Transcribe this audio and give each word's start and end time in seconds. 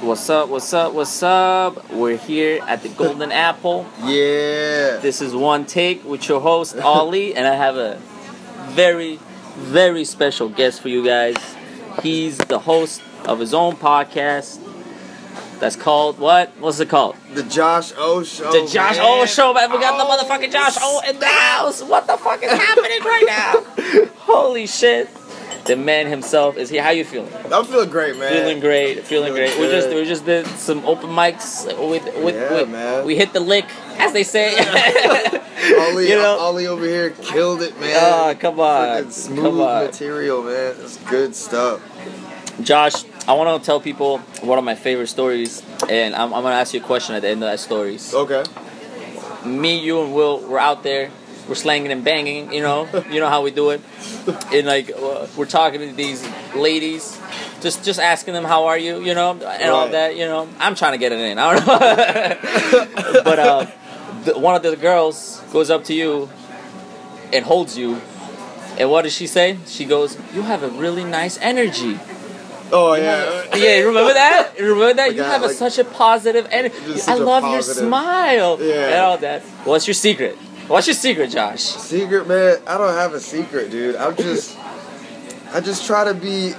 What's 0.00 0.28
up? 0.28 0.48
What's 0.50 0.72
up? 0.74 0.92
What's 0.92 1.22
up? 1.22 1.90
We're 1.90 2.16
here 2.18 2.62
at 2.66 2.82
the 2.82 2.88
Golden 2.90 3.32
Apple. 3.48 3.86
Yeah. 4.00 4.98
This 4.98 5.20
is 5.22 5.34
one 5.34 5.64
take 5.64 6.04
with 6.04 6.28
your 6.28 6.40
host 6.40 6.76
Ollie, 6.78 7.34
and 7.36 7.46
I 7.46 7.54
have 7.54 7.76
a 7.76 7.96
very, 8.74 9.18
very 9.54 10.04
special 10.04 10.48
guest 10.48 10.80
for 10.82 10.88
you 10.88 11.04
guys. 11.04 11.36
He's 12.02 12.36
the 12.38 12.58
host 12.58 13.00
of 13.24 13.38
his 13.40 13.54
own 13.54 13.76
podcast. 13.76 14.60
That's 15.60 15.76
called 15.76 16.18
what? 16.18 16.50
What's 16.58 16.78
it 16.80 16.90
called? 16.90 17.16
The 17.32 17.42
Josh 17.44 17.92
O 17.96 18.22
Show. 18.22 18.52
The 18.52 18.70
Josh 18.70 18.96
man. 18.98 19.06
O 19.22 19.24
Show, 19.24 19.54
man. 19.54 19.72
We 19.72 19.78
got 19.78 19.94
Oh, 19.98 20.18
the 20.18 20.24
motherfucking 20.24 20.52
Josh 20.52 20.76
O 20.80 21.00
in 21.08 21.18
the 21.18 21.26
house. 21.26 21.82
What 21.82 22.06
the 22.06 22.18
fuck 22.18 22.42
is 22.42 22.50
happening 22.52 23.00
right 23.02 23.24
now? 23.26 24.06
Holy 24.18 24.66
shit! 24.66 25.08
The 25.66 25.76
man 25.76 26.06
himself 26.06 26.56
is 26.56 26.70
here. 26.70 26.82
How 26.82 26.90
you 26.90 27.04
feeling? 27.04 27.32
I'm 27.52 27.64
feeling 27.64 27.90
great, 27.90 28.16
man. 28.18 28.32
Feeling 28.32 28.60
great, 28.60 29.04
feeling 29.04 29.32
Feeling 29.32 29.32
great. 29.34 29.58
We 29.58 29.66
just 29.68 29.88
we 29.88 30.04
just 30.04 30.24
did 30.24 30.46
some 30.46 30.84
open 30.84 31.10
mics 31.10 31.66
with 31.90 32.04
with, 32.24 32.34
Yeah, 32.34 32.52
with 32.52 32.68
man. 32.70 33.04
we 33.04 33.16
hit 33.16 33.32
the 33.32 33.40
lick, 33.40 33.64
as 33.98 34.12
they 34.12 34.22
say. 34.22 34.54
Ollie, 35.80 36.08
you 36.08 36.14
know? 36.16 36.38
Ollie 36.38 36.66
over 36.68 36.84
here 36.84 37.10
killed 37.10 37.62
it, 37.62 37.78
man. 37.80 37.96
Ah, 38.00 38.34
come 38.38 38.60
on, 38.60 39.04
Freaking 39.04 39.12
smooth 39.12 39.44
come 39.44 39.60
on. 39.60 39.84
material, 39.86 40.42
man. 40.42 40.74
It's 40.80 40.98
good 40.98 41.34
stuff. 41.34 41.80
Josh, 42.62 43.04
I 43.26 43.32
want 43.34 43.60
to 43.60 43.66
tell 43.66 43.80
people 43.80 44.18
one 44.42 44.58
of 44.58 44.64
my 44.64 44.74
favorite 44.76 45.08
stories, 45.08 45.62
and 45.88 46.14
I'm, 46.14 46.32
I'm 46.32 46.42
gonna 46.42 46.54
ask 46.54 46.72
you 46.74 46.80
a 46.80 46.84
question 46.84 47.14
at 47.16 47.22
the 47.22 47.28
end 47.28 47.42
of 47.42 47.50
that 47.50 47.58
stories. 47.60 48.14
Okay. 48.14 48.44
Me, 49.44 49.78
you, 49.78 50.00
and 50.02 50.14
Will, 50.14 50.40
we're 50.40 50.58
out 50.58 50.82
there, 50.82 51.10
we're 51.48 51.54
slanging 51.54 51.92
and 51.92 52.02
banging. 52.04 52.52
You 52.52 52.62
know, 52.62 52.88
you 53.10 53.20
know 53.20 53.28
how 53.28 53.42
we 53.42 53.50
do 53.50 53.70
it. 53.70 53.80
And 54.52 54.66
like 54.66 54.90
uh, 54.90 55.26
we're 55.36 55.46
talking 55.46 55.80
to 55.80 55.92
these 55.92 56.26
ladies, 56.54 57.18
just 57.60 57.84
just 57.84 58.00
asking 58.00 58.34
them 58.34 58.44
how 58.44 58.66
are 58.66 58.78
you, 58.78 59.00
you 59.00 59.14
know, 59.14 59.32
and 59.32 59.70
all 59.70 59.88
that. 59.88 60.16
You 60.16 60.26
know, 60.26 60.48
I'm 60.58 60.74
trying 60.74 60.92
to 60.92 60.98
get 60.98 61.12
it 61.12 61.20
in. 61.20 61.38
I 61.38 61.54
don't 61.54 61.66
know, 61.66 63.22
but 63.24 63.38
uh, 63.38 63.66
the, 64.24 64.38
one 64.38 64.54
of 64.54 64.62
the 64.62 64.76
girls 64.76 65.40
goes 65.52 65.70
up 65.70 65.84
to 65.84 65.94
you 65.94 66.28
and 67.32 67.44
holds 67.44 67.76
you. 67.78 68.00
And 68.78 68.90
what 68.90 69.02
does 69.02 69.14
she 69.14 69.26
say? 69.26 69.58
She 69.66 69.84
goes, 69.86 70.18
"You 70.34 70.42
have 70.42 70.62
a 70.62 70.68
really 70.68 71.04
nice 71.04 71.38
energy." 71.38 71.98
Oh 72.72 72.94
yeah. 72.94 73.44
yeah, 73.54 73.78
remember 73.82 74.12
that? 74.12 74.58
Remember 74.58 74.92
that? 74.92 75.06
Like 75.06 75.14
you 75.16 75.22
have 75.22 75.44
a, 75.44 75.50
such 75.50 75.78
a 75.78 75.84
positive 75.84 76.48
energy. 76.50 76.74
I 77.06 77.14
love 77.14 77.44
positive- 77.44 77.82
your 77.82 77.88
smile 77.88 78.58
Yeah. 78.60 78.86
and 78.86 78.94
all 78.96 79.18
that. 79.18 79.42
What's 79.64 79.86
your 79.86 79.94
secret? 79.94 80.36
What's 80.68 80.86
your 80.86 80.94
secret, 80.94 81.30
Josh? 81.30 81.60
Secret, 81.60 82.26
man. 82.26 82.58
I 82.66 82.76
don't 82.76 82.94
have 82.94 83.14
a 83.14 83.20
secret, 83.20 83.70
dude. 83.70 83.96
I'm 83.96 84.16
just, 84.16 84.58
I 85.52 85.60
just 85.60 85.86
try 85.86 86.04
to 86.04 86.14
be. 86.14 86.54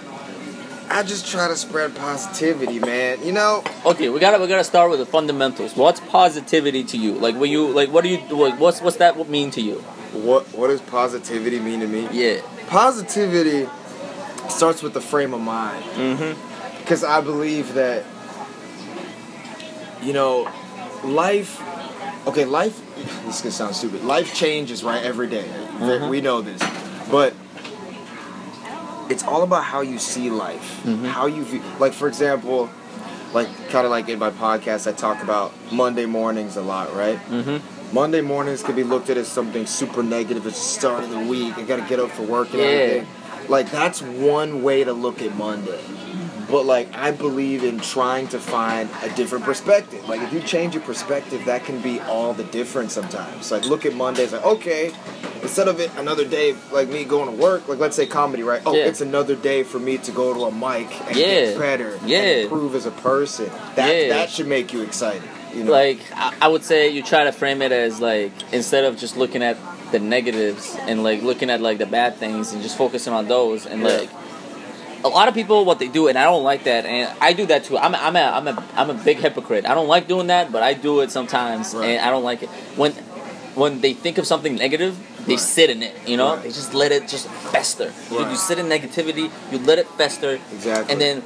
I 0.90 1.04
just 1.04 1.28
try 1.28 1.50
to 1.50 1.56
spread 1.58 1.94
positivity, 1.96 2.80
man. 2.80 3.22
You 3.26 3.34
know, 3.34 3.62
Okay, 3.86 4.08
we 4.08 4.22
gotta 4.22 4.40
we 4.40 4.48
gotta 4.48 4.64
start 4.64 4.90
with 4.90 5.00
the 5.00 5.06
fundamentals. 5.06 5.76
What's 5.76 6.00
positivity 6.00 6.86
to 6.86 6.98
you? 6.98 7.16
Like 7.16 7.36
when 7.36 7.52
you 7.52 7.68
like, 7.68 7.90
what 7.92 8.04
do 8.06 8.10
you 8.10 8.20
like, 8.34 8.58
what's 8.58 8.82
what's 8.82 8.98
that 8.98 9.30
mean 9.30 9.52
to 9.52 9.62
you? 9.62 9.84
what 10.14 10.48
what 10.56 10.68
does 10.68 10.80
positivity 10.82 11.60
mean 11.60 11.82
to 11.82 11.88
me? 11.88 12.08
Yeah. 12.12 12.42
Positivity 12.68 13.68
starts 14.50 14.82
with 14.82 14.94
the 14.94 15.02
frame 15.02 15.34
of 15.34 15.42
mind. 15.42 15.84
Mm-hmm. 15.84 16.80
because 16.80 17.04
I 17.04 17.20
believe 17.20 17.74
that 17.74 18.06
you 20.02 20.14
know 20.14 20.50
life 21.04 21.62
okay 22.28 22.46
life 22.46 22.76
this 23.26 23.36
is 23.38 23.42
gonna 23.42 23.52
sound 23.52 23.76
stupid 23.76 24.04
life 24.04 24.34
changes 24.34 24.84
right 24.84 25.04
every 25.04 25.28
day. 25.28 25.46
Mhm. 25.80 26.10
we 26.10 26.22
know 26.22 26.42
this 26.42 26.62
but 27.10 27.34
it's 29.10 29.24
all 29.24 29.44
about 29.44 29.64
how 29.64 29.82
you 29.82 29.98
see 30.00 30.30
life 30.30 30.82
Mhm. 30.86 31.06
how 31.06 31.26
you 31.28 31.44
view 31.44 31.62
like 31.80 31.94
for 31.94 32.08
example 32.08 32.70
like 33.34 33.48
kind 33.70 33.86
of 33.86 33.92
like 33.92 34.10
in 34.10 34.20
my 34.20 34.30
podcast 34.30 34.88
i 34.88 34.92
talk 34.94 35.22
about 35.24 35.52
monday 35.72 36.06
mornings 36.06 36.58
a 36.58 36.62
lot 36.62 36.94
right 36.96 37.20
Mm-hmm. 37.30 37.58
monday 37.94 38.22
mornings 38.22 38.64
could 38.64 38.76
be 38.76 38.84
looked 38.84 39.10
at 39.10 39.18
as 39.18 39.28
something 39.28 39.66
super 39.66 40.04
negative 40.04 40.46
it's 40.48 40.58
the 40.60 40.80
start 40.80 41.04
of 41.04 41.10
the 41.12 41.20
week 41.20 41.58
i 41.58 41.62
gotta 41.62 41.84
get 41.84 42.00
up 42.00 42.10
for 42.12 42.24
work 42.24 42.50
and 42.52 42.60
Yeah. 42.60 42.68
everything 42.68 43.08
like 43.50 43.72
that's 43.72 44.02
one 44.02 44.62
way 44.64 44.84
to 44.84 44.92
look 44.94 45.22
at 45.22 45.36
monday 45.38 45.80
but 46.50 46.66
like 46.66 46.88
i 46.96 47.12
believe 47.12 47.64
in 47.64 47.80
trying 47.80 48.28
to 48.28 48.40
find 48.40 48.90
a 49.04 49.10
different 49.16 49.44
perspective 49.44 50.08
like 50.08 50.22
if 50.22 50.32
you 50.34 50.40
change 50.42 50.74
your 50.74 50.84
perspective 50.84 51.44
that 51.46 51.64
can 51.64 51.82
be 51.82 52.00
all 52.02 52.34
the 52.34 52.44
difference 52.46 52.94
sometimes 52.94 53.52
like 53.52 53.66
look 53.66 53.86
at 53.86 53.94
mondays 53.94 54.32
like 54.34 54.44
okay 54.46 54.92
instead 55.42 55.68
of 55.68 55.80
it 55.80 55.92
another 55.98 56.26
day 56.26 56.56
like 56.72 56.88
me 56.90 57.04
going 57.04 57.30
to 57.30 57.42
work 57.42 57.68
like 57.68 57.80
let's 57.80 57.96
say 57.96 58.06
comedy 58.06 58.44
right 58.44 58.62
oh 58.66 58.74
Yeah. 58.76 58.86
it's 58.86 59.02
another 59.02 59.36
day 59.36 59.64
for 59.64 59.80
me 59.80 59.98
to 60.00 60.12
go 60.12 60.34
to 60.34 60.46
a 60.46 60.52
mic 60.52 60.90
and 61.08 61.16
Yeah. 61.16 61.26
get 61.26 61.60
better 61.60 62.00
Yeah. 62.06 62.20
and 62.22 62.42
improve 62.44 62.76
as 62.76 62.86
a 62.86 62.92
person 62.92 63.50
that 63.76 63.94
Yeah. 63.94 64.10
that 64.10 64.30
should 64.30 64.48
make 64.48 64.74
you 64.74 64.82
excited 64.82 65.24
you 65.54 65.64
know 65.64 65.72
Like 65.72 66.00
I, 66.14 66.34
I 66.42 66.48
would 66.50 66.64
say, 66.64 66.90
you 66.90 67.02
try 67.02 67.24
to 67.24 67.32
frame 67.32 67.62
it 67.62 67.72
as 67.72 68.00
like 68.02 68.32
instead 68.54 68.84
of 68.84 68.98
just 68.98 69.16
looking 69.18 69.42
at 69.44 69.58
the 69.92 70.00
negatives 70.00 70.76
and 70.82 71.04
like 71.04 71.22
looking 71.24 71.50
at 71.50 71.62
like 71.62 71.78
the 71.78 71.86
bad 71.86 72.16
things 72.18 72.52
and 72.52 72.62
just 72.62 72.78
focusing 72.78 73.14
on 73.14 73.28
those 73.28 73.66
and 73.66 73.82
like 73.84 74.10
a 75.04 75.08
lot 75.08 75.28
of 75.28 75.34
people 75.34 75.64
what 75.66 75.80
they 75.80 75.88
do 75.88 76.08
and 76.08 76.18
I 76.18 76.24
don't 76.24 76.44
like 76.44 76.64
that 76.66 76.86
and 76.86 77.12
I 77.22 77.34
do 77.34 77.46
that 77.48 77.64
too. 77.66 77.78
I'm 77.78 77.94
a, 77.94 77.98
I'm 77.98 78.16
a 78.16 78.20
I'm 78.22 78.48
a 78.48 78.64
I'm 78.76 78.90
a 78.90 78.94
big 78.94 79.18
hypocrite. 79.18 79.66
I 79.66 79.74
don't 79.74 79.88
like 79.88 80.08
doing 80.08 80.28
that, 80.28 80.52
but 80.52 80.64
I 80.64 80.74
do 80.74 81.02
it 81.02 81.12
sometimes 81.12 81.74
Right. 81.74 81.90
and 81.90 82.06
I 82.06 82.10
don't 82.10 82.24
like 82.24 82.44
it 82.44 82.50
when 82.76 82.94
when 83.56 83.82
they 83.82 83.94
think 83.94 84.18
of 84.18 84.26
something 84.28 84.56
negative. 84.56 84.98
They 85.28 85.34
Right. 85.34 85.40
sit 85.42 85.70
in 85.70 85.84
it, 85.84 85.94
you 86.08 86.16
know. 86.16 86.36
Right. 86.36 86.44
They 86.44 86.50
just 86.50 86.74
let 86.74 86.92
it 86.94 87.08
just 87.10 87.28
fester. 87.52 87.92
You, 88.12 88.20
you 88.30 88.36
sit 88.38 88.60
in 88.60 88.68
negativity, 88.68 89.30
you 89.52 89.58
let 89.60 89.78
it 89.78 89.88
fester, 89.98 90.40
Exactly. 90.54 90.92
and 90.94 91.02
then 91.02 91.22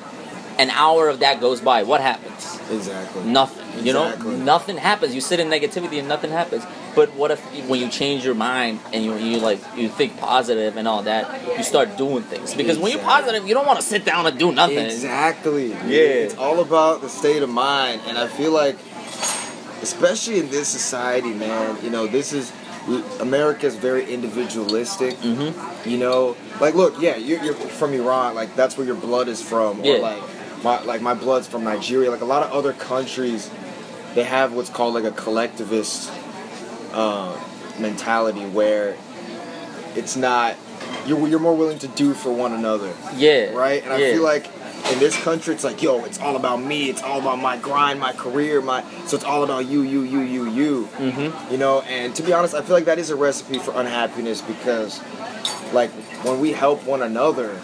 an 0.57 0.69
hour 0.69 1.07
of 1.09 1.19
that 1.19 1.39
goes 1.39 1.61
by. 1.61 1.83
What 1.83 2.01
happens? 2.01 2.59
exactly 2.71 3.23
Nothing. 3.25 3.85
You 3.85 3.93
know, 3.93 4.15
nothing 4.37 4.77
happens. 4.77 5.15
You 5.15 5.21
sit 5.21 5.39
in 5.39 5.47
negativity 5.47 5.97
and 5.99 6.07
nothing 6.07 6.31
happens. 6.31 6.63
But 6.95 7.13
what 7.15 7.31
if 7.31 7.39
when 7.69 7.79
you 7.79 7.89
change 7.89 8.25
your 8.25 8.35
mind 8.35 8.79
and 8.93 9.03
you 9.03 9.15
you 9.15 9.39
like 9.39 9.59
you 9.77 9.87
think 9.89 10.17
positive 10.19 10.75
and 10.77 10.87
all 10.87 11.03
that, 11.03 11.57
you 11.57 11.63
start 11.63 11.97
doing 11.97 12.23
things? 12.23 12.53
Because 12.53 12.77
when 12.77 12.91
you're 12.91 13.01
positive, 13.01 13.47
you 13.47 13.53
don't 13.53 13.65
want 13.65 13.79
to 13.79 13.85
sit 13.85 14.03
down 14.05 14.25
and 14.27 14.37
do 14.37 14.51
nothing. 14.51 14.77
Exactly. 14.85 15.69
Yeah. 15.69 16.25
It's 16.27 16.37
all 16.37 16.59
about 16.59 17.01
the 17.01 17.09
state 17.09 17.43
of 17.43 17.49
mind, 17.49 18.01
and 18.07 18.17
I 18.17 18.27
feel 18.27 18.51
like, 18.51 18.75
especially 19.81 20.39
in 20.39 20.49
this 20.49 20.67
society, 20.67 21.33
man. 21.33 21.77
You 21.83 21.89
know, 21.89 22.07
this 22.07 22.33
is 22.33 22.51
America's 23.19 23.75
very 23.75 24.11
individualistic. 24.11 25.15
hmm 25.17 25.51
You 25.89 25.97
know, 25.97 26.35
like 26.59 26.75
look, 26.75 26.95
yeah, 26.99 27.15
you're, 27.15 27.41
you're 27.43 27.53
from 27.53 27.93
Iran, 27.93 28.35
like 28.35 28.55
that's 28.55 28.77
where 28.77 28.85
your 28.85 28.95
blood 28.95 29.27
is 29.27 29.41
from, 29.41 29.83
Yeah. 29.83 29.93
or 29.95 29.99
like 29.99 30.23
my 30.63 30.81
like 30.83 31.01
my 31.01 31.13
blood's 31.13 31.47
from 31.47 31.63
Nigeria. 31.63 32.11
Like 32.11 32.21
a 32.21 32.25
lot 32.25 32.43
of 32.43 32.51
other 32.51 32.73
countries, 32.73 33.49
they 34.15 34.23
have 34.23 34.53
what's 34.53 34.69
called 34.69 34.93
like 34.93 35.03
a 35.03 35.11
collectivist 35.11 36.11
uh, 36.93 37.37
mentality 37.79 38.45
where 38.45 38.95
it's 39.95 40.15
not 40.15 40.55
you're 41.05 41.27
you're 41.27 41.39
more 41.39 41.55
willing 41.55 41.79
to 41.79 41.87
do 41.89 42.13
for 42.13 42.31
one 42.31 42.53
another 42.53 42.93
Yeah. 43.15 43.51
right? 43.53 43.83
And 43.83 43.91
I 43.93 43.97
feel 44.13 44.23
like 44.23 44.47
in 44.91 44.99
this 44.99 45.15
country, 45.23 45.53
it's 45.53 45.63
like, 45.63 45.81
yo, 45.81 46.03
it's 46.05 46.19
all 46.19 46.35
about 46.35 46.57
me. 46.61 46.89
It's 46.89 47.01
all 47.03 47.19
about 47.19 47.39
my 47.39 47.55
grind, 47.55 47.99
my 47.99 48.13
career, 48.13 48.61
my. 48.61 48.83
So 49.05 49.15
it's 49.15 49.23
all 49.23 49.43
about 49.43 49.65
you, 49.67 49.83
you, 49.83 50.01
you, 50.01 50.21
you, 50.21 50.49
you. 50.49 50.89
Mhm. 50.97 51.51
You 51.51 51.57
know, 51.57 51.81
and 51.81 52.13
to 52.15 52.23
be 52.23 52.33
honest, 52.33 52.55
I 52.55 52.61
feel 52.61 52.75
like 52.75 52.85
that 52.85 52.97
is 52.99 53.09
a 53.11 53.15
recipe 53.15 53.59
for 53.59 53.73
unhappiness 53.79 54.41
because, 54.41 54.99
like, 55.71 55.91
when 56.25 56.39
we 56.41 56.51
help 56.51 56.83
one 56.83 57.03
another, 57.03 57.57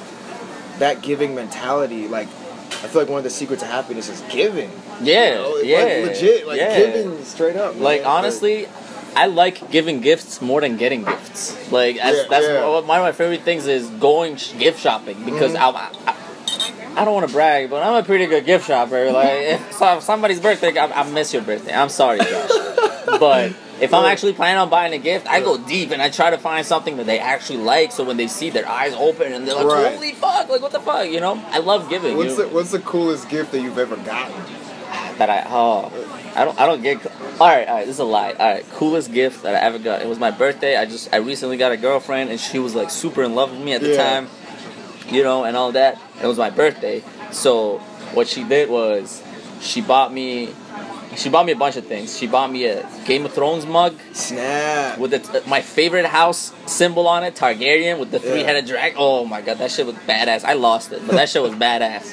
that 0.77 1.01
giving 1.01 1.33
mentality, 1.35 2.07
like, 2.07 2.27
I 2.83 2.87
feel 2.87 3.01
like 3.01 3.09
one 3.09 3.17
of 3.17 3.23
the 3.23 3.29
secrets 3.29 3.63
of 3.63 3.69
happiness 3.69 4.07
is 4.09 4.21
giving. 4.29 4.69
Yeah. 5.01 5.29
You 5.29 5.35
know? 5.35 5.57
Yeah. 5.57 5.77
Like, 5.79 6.05
legit, 6.15 6.47
like 6.47 6.57
yeah. 6.59 6.77
giving 6.77 7.23
straight 7.23 7.55
up. 7.55 7.75
Like 7.79 8.01
man. 8.03 8.09
honestly, 8.11 8.67
I 9.15 9.25
like 9.27 9.71
giving 9.71 9.99
gifts 10.01 10.41
more 10.41 10.61
than 10.61 10.77
getting 10.77 11.03
gifts. 11.03 11.71
Like 11.71 11.97
that's, 11.97 12.17
Yeah, 12.17 12.23
that's 12.29 12.45
yeah. 12.45 12.65
one 12.67 12.77
of 12.79 12.85
my 12.87 13.11
favorite 13.11 13.41
things 13.41 13.65
is 13.65 13.87
going 13.89 14.35
sh- 14.37 14.53
gift 14.57 14.79
shopping 14.79 15.23
because 15.25 15.53
Mhm. 15.53 15.59
I, 15.59 15.69
I, 16.05 17.01
I 17.01 17.05
don't 17.05 17.13
want 17.15 17.27
to 17.27 17.33
brag, 17.33 17.69
but 17.71 17.81
I'm 17.83 17.95
a 17.95 18.03
pretty 18.03 18.27
good 18.27 18.45
gift 18.45 18.67
shopper. 18.67 19.11
Like 19.11 19.29
if 19.31 19.73
so- 19.73 19.99
somebody's 19.99 20.39
birthday, 20.39 20.77
I, 20.77 21.01
I 21.01 21.09
miss 21.09 21.33
your 21.33 21.41
birthday. 21.41 21.73
I'm 21.73 21.89
sorry, 21.89 22.19
Josh, 22.19 22.49
but. 23.19 23.53
If 23.79 23.93
I'm 23.93 24.05
actually 24.05 24.33
planning 24.33 24.59
on 24.59 24.69
buying 24.69 24.93
a 24.93 24.97
gift, 24.97 25.27
I 25.27 25.39
go 25.41 25.57
deep 25.57 25.91
and 25.91 26.01
I 26.01 26.09
try 26.09 26.31
to 26.31 26.37
find 26.37 26.65
something 26.65 26.97
that 26.97 27.05
they 27.05 27.19
actually 27.19 27.59
like. 27.59 27.91
So 27.91 28.03
when 28.03 28.17
they 28.17 28.27
see 28.27 28.49
their 28.49 28.67
eyes 28.67 28.93
open 28.93 29.31
and 29.33 29.47
they're 29.47 29.55
like, 29.55 29.67
Right. 29.67 29.93
"Holy 29.93 30.13
fuck! 30.13 30.49
Like 30.49 30.61
what 30.61 30.71
the 30.71 30.79
fuck?" 30.79 31.07
You 31.09 31.19
know, 31.19 31.43
I 31.51 31.59
love 31.59 31.89
giving. 31.89 32.17
What's 32.17 32.37
you 32.37 32.43
the? 32.43 32.49
What's 32.49 32.71
the 32.71 32.79
coolest 32.79 33.29
gift 33.29 33.51
that 33.51 33.61
you've 33.61 33.77
ever 33.77 33.95
gotten? 33.97 34.33
that 35.17 35.29
I 35.31 35.43
oh 35.49 35.91
I 36.35 36.45
don't 36.45 36.59
I 36.61 36.65
don't 36.67 36.81
get 36.83 37.03
all 37.41 37.47
right 37.47 37.67
all 37.67 37.75
right 37.77 37.85
this 37.87 37.95
is 37.95 37.99
a 37.99 38.03
lie 38.03 38.33
all 38.33 38.53
right 38.53 38.63
coolest 38.73 39.11
gift 39.11 39.41
that 39.43 39.55
I 39.55 39.59
ever 39.65 39.79
got 39.79 40.01
it 40.01 40.07
was 40.07 40.19
my 40.19 40.29
birthday 40.29 40.77
I 40.77 40.85
just 40.85 41.11
I 41.11 41.17
recently 41.17 41.57
got 41.57 41.71
a 41.71 41.77
girlfriend 41.77 42.29
and 42.29 42.39
she 42.39 42.59
was 42.59 42.75
like 42.75 42.91
super 42.91 43.23
in 43.23 43.33
love 43.33 43.49
with 43.51 43.59
me 43.59 43.73
at 43.73 43.81
the 43.81 43.89
Yeah. 43.93 43.97
time 43.97 44.27
you 45.09 45.23
know 45.23 45.43
and 45.43 45.57
all 45.57 45.71
that 45.71 45.99
it 46.21 46.27
was 46.27 46.37
my 46.37 46.51
birthday 46.51 47.03
so 47.31 47.79
what 48.13 48.27
she 48.27 48.43
did 48.43 48.69
was 48.69 49.23
she 49.59 49.81
bought 49.81 50.13
me 50.13 50.53
she 51.17 51.29
bought 51.29 51.45
me 51.45 51.51
a 51.51 51.55
bunch 51.57 51.75
of 51.75 51.85
things 51.85 52.17
she 52.17 52.27
bought 52.27 52.49
me 52.51 52.65
a 52.65 52.87
Game 53.05 53.25
of 53.25 53.33
Thrones 53.33 53.65
mug 53.65 53.95
Snap. 54.13 54.97
with 54.97 55.11
the, 55.11 55.43
my 55.47 55.61
favorite 55.61 56.05
house 56.05 56.53
symbol 56.65 57.07
on 57.07 57.23
it, 57.23 57.35
Targaryen, 57.35 57.99
with 57.99 58.11
the 58.11 58.19
three 58.19 58.43
headed 58.43 58.65
dragon. 58.67 58.95
Oh 58.99 59.25
my 59.25 59.41
god, 59.41 59.57
that 59.57 59.71
shit 59.71 59.85
was 59.85 59.95
badass. 59.95 60.43
I 60.45 60.53
lost 60.53 60.91
it, 60.91 61.01
but 61.05 61.15
that 61.15 61.27
shit 61.29 61.41
was 61.41 61.53
badass. 61.67 62.05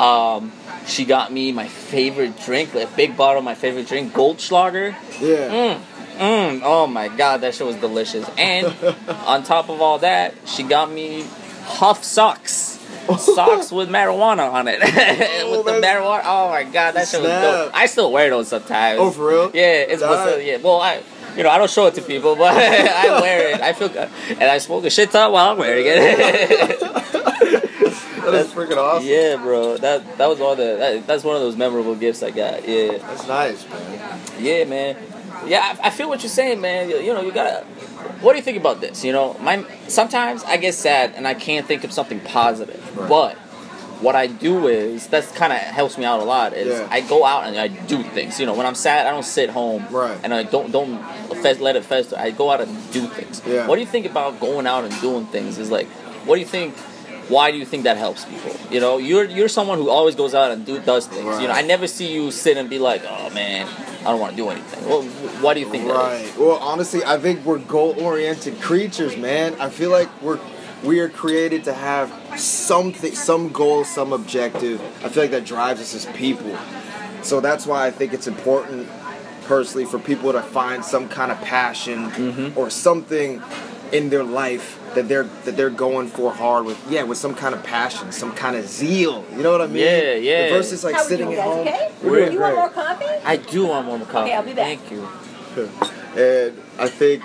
Um, 0.00 0.52
She 0.86 1.04
got 1.04 1.30
me 1.30 1.52
my 1.52 1.68
favorite 1.68 2.40
drink, 2.40 2.72
like 2.74 2.88
a 2.90 2.96
big 2.96 3.16
bottle 3.16 3.40
of 3.40 3.44
my 3.44 3.54
favorite 3.54 3.86
drink, 3.88 4.14
Goldschlager. 4.14 4.94
Yeah. 5.20 5.76
Mm, 5.76 5.80
mm, 6.18 6.60
oh 6.64 6.86
my 6.86 7.08
god, 7.08 7.42
that 7.42 7.54
shit 7.54 7.66
was 7.66 7.76
delicious. 7.76 8.26
And 8.38 8.66
on 9.26 9.42
top 9.42 9.68
of 9.68 9.82
all 9.82 9.98
that, 9.98 10.34
she 10.46 10.62
got 10.62 10.90
me 10.90 11.26
Huff 11.64 12.02
socks. 12.02 12.77
Socks 13.18 13.72
with 13.72 13.88
marijuana 13.88 14.52
on 14.52 14.68
it. 14.68 14.80
with 14.80 14.92
oh, 14.92 15.62
the 15.62 15.72
marijuana. 15.86 16.22
Oh 16.24 16.50
my 16.50 16.64
god, 16.64 16.92
that 16.92 17.08
shit 17.08 17.20
was 17.20 17.30
dope. 17.30 17.72
I 17.74 17.86
still 17.86 18.12
wear 18.12 18.30
those 18.30 18.48
sometimes. 18.48 19.00
Oh, 19.00 19.10
for 19.10 19.28
real? 19.28 19.50
Yeah, 19.54 19.82
it's 19.82 20.02
what's 20.02 20.14
up, 20.14 20.34
uh, 20.34 20.38
yeah. 20.38 20.58
Well, 20.58 20.80
I 20.80 21.02
you 21.36 21.42
know 21.42 21.50
I 21.50 21.58
don't 21.58 21.70
show 21.70 21.86
it 21.86 21.94
to 21.94 22.02
people, 22.02 22.36
but 22.36 22.56
I 22.56 23.20
wear 23.20 23.54
it. 23.54 23.60
I 23.60 23.72
feel 23.72 23.88
good, 23.88 24.10
and 24.30 24.44
I 24.44 24.58
smoke 24.58 24.84
a 24.84 24.90
shit 24.90 25.10
ton 25.10 25.32
while 25.32 25.52
I'm 25.52 25.58
wearing 25.58 25.84
it. 25.86 26.80
That 28.30 28.44
is 28.44 28.52
freaking 28.52 28.76
awesome. 28.76 29.08
yeah, 29.08 29.36
bro. 29.36 29.78
That 29.78 30.18
that 30.18 30.28
was 30.28 30.38
all 30.40 30.54
the 30.54 30.76
that, 30.76 31.06
that's 31.06 31.24
one 31.24 31.36
of 31.36 31.40
those 31.40 31.56
memorable 31.56 31.94
gifts 31.94 32.22
I 32.22 32.30
got. 32.30 32.68
Yeah, 32.68 32.98
That's 32.98 33.26
nice, 33.26 33.66
man. 33.70 34.20
yeah, 34.38 34.64
man. 34.64 34.96
Yeah, 35.46 35.76
I, 35.82 35.88
I 35.88 35.90
feel 35.90 36.08
what 36.08 36.22
you're 36.22 36.30
saying, 36.30 36.60
man. 36.60 36.90
You, 36.90 36.96
you 36.98 37.14
know, 37.14 37.20
you 37.22 37.32
gotta. 37.32 37.64
What 38.20 38.32
do 38.32 38.38
you 38.38 38.42
think 38.44 38.58
about 38.58 38.80
this? 38.80 39.04
You 39.04 39.12
know, 39.12 39.34
my 39.40 39.64
sometimes 39.88 40.44
I 40.44 40.56
get 40.56 40.74
sad 40.74 41.14
and 41.16 41.26
I 41.26 41.34
can't 41.34 41.66
think 41.66 41.84
of 41.84 41.92
something 41.92 42.20
positive, 42.20 42.80
Right. 42.96 43.08
but 43.08 43.36
what 44.00 44.14
I 44.14 44.28
do 44.28 44.68
is 44.68 45.08
that's 45.08 45.30
kind 45.32 45.52
of 45.52 45.58
helps 45.58 45.98
me 45.98 46.04
out 46.04 46.20
a 46.20 46.24
lot. 46.24 46.52
Is 46.52 46.68
Yeah. 46.78 46.88
I 46.90 47.00
go 47.00 47.24
out 47.24 47.44
and 47.46 47.56
I 47.58 47.68
do 47.68 48.02
things. 48.02 48.38
You 48.38 48.46
know, 48.46 48.54
when 48.54 48.66
I'm 48.66 48.74
sad, 48.76 49.06
I 49.06 49.10
don't 49.10 49.24
sit 49.24 49.50
home 49.50 49.86
Right. 49.90 50.16
and 50.22 50.32
I 50.32 50.44
don't 50.44 50.70
don't 50.70 51.00
let 51.60 51.76
it 51.76 51.84
fester. 51.84 52.16
I 52.18 52.30
go 52.30 52.50
out 52.50 52.60
and 52.60 52.92
do 52.92 53.06
things. 53.06 53.42
Yeah. 53.46 53.66
What 53.66 53.74
do 53.76 53.80
you 53.80 53.86
think 53.88 54.06
about 54.06 54.40
going 54.40 54.66
out 54.66 54.84
and 54.84 55.00
doing 55.00 55.26
things? 55.26 55.58
Is 55.58 55.70
like, 55.70 55.86
what 56.26 56.34
do 56.36 56.40
you 56.40 56.46
think? 56.46 56.74
Why 57.28 57.50
do 57.50 57.58
you 57.58 57.64
think 57.66 57.84
that 57.84 57.96
helps 57.96 58.24
people? 58.24 58.56
You 58.70 58.80
know, 58.80 58.98
you're 58.98 59.24
you're 59.24 59.48
someone 59.48 59.78
who 59.78 59.90
always 59.90 60.14
goes 60.14 60.34
out 60.34 60.50
and 60.50 60.64
do 60.64 60.78
does 60.80 61.06
things. 61.06 61.40
You 61.40 61.48
know, 61.48 61.54
I 61.54 61.62
never 61.62 61.86
see 61.86 62.12
you 62.12 62.30
sit 62.30 62.56
and 62.56 62.68
be 62.70 62.78
like, 62.78 63.02
oh 63.06 63.30
man, 63.30 63.66
I 64.00 64.04
don't 64.04 64.20
want 64.20 64.32
to 64.32 64.36
do 64.36 64.48
anything. 64.48 64.88
Well, 64.88 65.02
why 65.42 65.54
do 65.54 65.60
you 65.60 65.68
think 65.70 65.86
that 65.88 66.20
is? 66.20 66.30
Right. 66.30 66.38
Well, 66.38 66.56
honestly, 66.56 67.04
I 67.04 67.18
think 67.18 67.44
we're 67.44 67.58
goal-oriented 67.58 68.60
creatures, 68.60 69.16
man. 69.16 69.54
I 69.60 69.68
feel 69.68 69.90
like 69.90 70.08
we're 70.22 70.38
we 70.84 71.00
are 71.00 71.08
created 71.08 71.64
to 71.64 71.74
have 71.74 72.08
something, 72.40 73.14
some 73.14 73.50
goal, 73.50 73.84
some 73.84 74.12
objective. 74.12 74.80
I 75.04 75.08
feel 75.08 75.24
like 75.24 75.32
that 75.32 75.44
drives 75.44 75.80
us 75.80 75.94
as 75.94 76.06
people. 76.16 76.56
So 77.22 77.40
that's 77.40 77.66
why 77.66 77.86
I 77.86 77.90
think 77.90 78.12
it's 78.14 78.28
important, 78.28 78.88
personally, 79.44 79.84
for 79.86 79.98
people 79.98 80.32
to 80.32 80.40
find 80.40 80.84
some 80.84 81.08
kind 81.08 81.32
of 81.32 81.38
passion 81.42 82.10
Mm-hmm. 82.10 82.56
or 82.58 82.70
something 82.70 83.42
in 83.92 84.08
their 84.10 84.22
life 84.22 84.78
that 84.94 85.08
they're 85.08 85.24
that 85.44 85.56
they're 85.56 85.70
going 85.70 86.08
for 86.08 86.32
hard 86.32 86.64
with. 86.64 86.78
Yeah, 86.90 87.02
with 87.04 87.18
some 87.18 87.34
kind 87.34 87.54
of 87.54 87.62
passion, 87.62 88.12
some 88.12 88.32
kind 88.34 88.56
of 88.56 88.66
zeal. 88.66 89.24
You 89.34 89.42
know 89.42 89.52
what 89.52 89.62
I 89.62 89.66
mean? 89.66 89.82
Yeah, 89.84 90.14
yeah. 90.14 90.48
Versus 90.50 90.84
like 90.84 90.94
How 90.94 91.02
sitting 91.02 91.26
doing, 91.26 91.38
at 91.38 91.44
guys? 91.44 91.54
home. 91.54 91.68
Okay? 91.68 91.92
We're 92.02 92.18
doing 92.20 92.32
you 92.32 92.40
want 92.40 92.54
more 92.56 92.70
coffee? 92.70 93.04
I 93.24 93.36
do 93.36 93.66
want 93.66 93.86
more 93.86 93.98
coffee. 94.00 94.18
Okay, 94.30 94.34
I'll 94.34 94.42
be 94.44 94.54
back. 94.54 94.78
Thank 94.78 94.90
you. 94.92 95.08
and 96.16 96.62
I 96.78 96.88
think, 96.88 97.22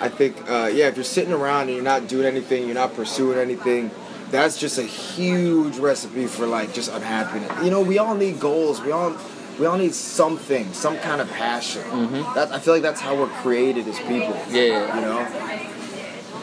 I 0.00 0.08
think, 0.08 0.36
uh, 0.48 0.70
yeah, 0.72 0.88
if 0.88 0.96
you're 0.96 1.04
sitting 1.04 1.32
around 1.32 1.62
and 1.62 1.70
you're 1.74 1.82
not 1.82 2.06
doing 2.08 2.26
anything, 2.26 2.66
you're 2.66 2.74
not 2.74 2.94
pursuing 2.94 3.38
anything, 3.38 3.90
that's 4.30 4.56
just 4.58 4.78
a 4.78 4.82
huge 4.82 5.78
recipe 5.78 6.26
for 6.26 6.46
like 6.46 6.72
just 6.72 6.90
unhappiness. 6.92 7.50
You 7.64 7.70
know, 7.70 7.80
we 7.82 7.98
all 7.98 8.14
need 8.14 8.38
goals. 8.40 8.80
We 8.80 8.92
all, 8.92 9.16
we 9.58 9.66
all 9.66 9.76
need 9.76 9.94
something, 9.94 10.72
some 10.72 10.98
kind 10.98 11.20
of 11.20 11.28
passion. 11.30 11.82
Mhm. 11.82 12.34
That 12.34 12.52
I 12.52 12.58
feel 12.58 12.74
like 12.74 12.82
that's 12.82 13.00
how 13.00 13.14
we're 13.16 13.26
created 13.42 13.86
as 13.88 13.98
people. 13.98 14.36
Yeah. 14.50 14.94
You 14.94 15.00
know. 15.02 15.68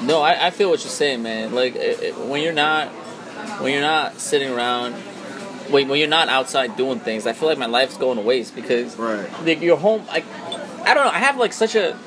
No, 0.03 0.21
I, 0.21 0.47
I 0.47 0.49
feel 0.51 0.69
what 0.69 0.79
you're 0.83 0.89
saying, 0.91 1.21
man. 1.23 1.53
Like 1.53 1.75
it, 1.75 2.01
it- 2.01 2.17
when 2.17 2.41
you're 2.41 2.53
not 2.53 2.87
when 3.61 3.73
you're 3.73 3.81
not 3.81 4.19
sitting 4.19 4.49
around 4.51 4.93
when, 5.71 5.87
when 5.87 5.99
you're 5.99 6.07
not 6.07 6.29
outside 6.29 6.75
doing 6.77 6.99
things, 6.99 7.27
I 7.27 7.33
feel 7.33 7.47
like 7.49 7.57
my 7.57 7.65
life's 7.67 7.97
going 7.97 8.17
to 8.17 8.23
waste 8.23 8.55
because 8.55 8.95
Right. 8.97 9.29
like 9.45 9.61
you're 9.61 9.77
home. 9.77 10.05
Like 10.07 10.25
I 10.85 10.93
don't 10.93 11.05
know. 11.05 11.11
I 11.11 11.19
have 11.19 11.37
like 11.37 11.53
such 11.53 11.75
a. 11.75 11.97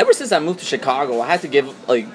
Ever 0.00 0.12
since 0.12 0.32
I 0.32 0.38
moved 0.38 0.60
to 0.60 0.64
Chicago, 0.64 1.20
I 1.20 1.26
had 1.26 1.40
to 1.42 1.48
give 1.48 1.88
like. 1.88 2.06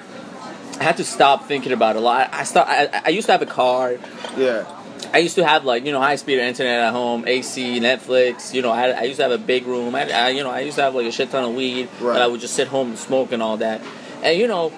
I 0.80 0.84
had 0.84 0.96
to 0.98 1.04
stop 1.04 1.46
thinking 1.46 1.72
about 1.72 1.96
it 1.96 1.98
a 1.98 2.02
lot. 2.02 2.30
I 2.32 2.44
start. 2.44 2.68
I, 2.68 3.02
I 3.06 3.08
used 3.10 3.26
to 3.26 3.32
have 3.32 3.42
a 3.42 3.46
car. 3.46 3.96
Yeah. 4.36 4.64
I 5.12 5.18
used 5.18 5.36
to 5.36 5.44
have 5.46 5.64
like 5.64 5.84
you 5.84 5.92
know 5.92 6.00
high 6.00 6.16
speed 6.16 6.38
internet 6.38 6.80
at 6.80 6.92
home, 6.92 7.24
AC, 7.26 7.80
Netflix. 7.80 8.52
You 8.54 8.62
know, 8.62 8.70
I, 8.70 8.90
I 8.90 9.02
used 9.02 9.16
to 9.18 9.22
have 9.24 9.32
a 9.32 9.38
big 9.38 9.66
room. 9.66 9.94
I, 9.94 10.10
I 10.10 10.28
you 10.30 10.42
know 10.42 10.50
I 10.50 10.60
used 10.60 10.76
to 10.76 10.82
have 10.82 10.94
like 10.94 11.06
a 11.06 11.12
shit 11.12 11.30
ton 11.30 11.44
of 11.44 11.54
weed 11.54 11.88
Right. 12.00 12.14
that 12.14 12.22
I 12.22 12.26
would 12.26 12.40
just 12.40 12.54
sit 12.54 12.68
home 12.68 12.90
and 12.90 12.98
smoke 12.98 13.32
and 13.32 13.42
all 13.42 13.56
that. 13.58 13.80
And 14.22 14.38
you 14.38 14.46
know, 14.48 14.70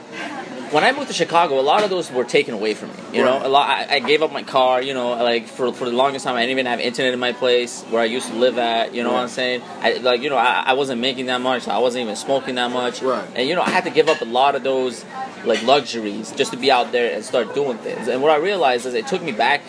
when 0.71 0.85
I 0.85 0.93
moved 0.93 1.09
to 1.09 1.15
Chicago, 1.15 1.59
a 1.59 1.63
lot 1.63 1.83
of 1.83 1.91
those 1.91 2.13
were 2.13 2.25
taken 2.25 2.55
away 2.55 2.75
from 2.75 2.91
me. 2.91 2.95
You 3.13 3.25
Right. 3.25 3.41
know, 3.41 3.47
a 3.47 3.49
lot. 3.49 3.69
I, 3.69 3.97
I 3.97 3.99
gave 3.99 4.23
up 4.23 4.33
my 4.33 4.43
car. 4.45 4.81
You 4.83 4.95
know, 4.95 5.11
like 5.11 5.47
for 5.49 5.73
for 5.73 5.85
the 5.87 5.93
longest 5.97 6.25
time, 6.25 6.37
I 6.37 6.41
didn't 6.43 6.53
even 6.53 6.67
have 6.67 6.79
internet 6.81 7.13
in 7.13 7.19
my 7.19 7.33
place 7.33 7.83
where 7.91 8.01
I 8.01 8.05
used 8.05 8.29
to 8.29 8.35
live 8.35 8.59
at. 8.59 8.95
You 8.95 9.03
know 9.03 9.13
what 9.13 9.23
I'm 9.23 9.29
saying? 9.29 9.63
I 9.81 9.95
like 9.95 10.21
you 10.23 10.31
know 10.31 10.37
I, 10.37 10.63
I 10.67 10.73
wasn't 10.75 11.01
making 11.01 11.27
that 11.27 11.41
much. 11.41 11.67
I 11.69 11.79
wasn't 11.79 12.03
even 12.05 12.17
smoking 12.17 12.55
that 12.57 12.71
much. 12.71 13.03
Right. 13.03 13.27
And 13.35 13.49
you 13.49 13.55
know 13.57 13.63
I 13.63 13.71
had 13.71 13.85
to 13.85 13.91
give 13.91 14.09
up 14.09 14.21
a 14.21 14.25
lot 14.27 14.55
of 14.55 14.63
those 14.63 15.05
like 15.45 15.63
luxuries 15.65 16.31
just 16.33 16.53
to 16.53 16.57
be 16.59 16.71
out 16.71 16.93
there 16.93 17.15
and 17.15 17.25
start 17.25 17.55
doing 17.55 17.79
things. 17.79 18.07
And 18.09 18.23
what 18.23 18.31
I 18.31 18.37
realized 18.37 18.87
is 18.87 18.95
it 18.95 19.07
took 19.07 19.23
me 19.23 19.33
back 19.33 19.63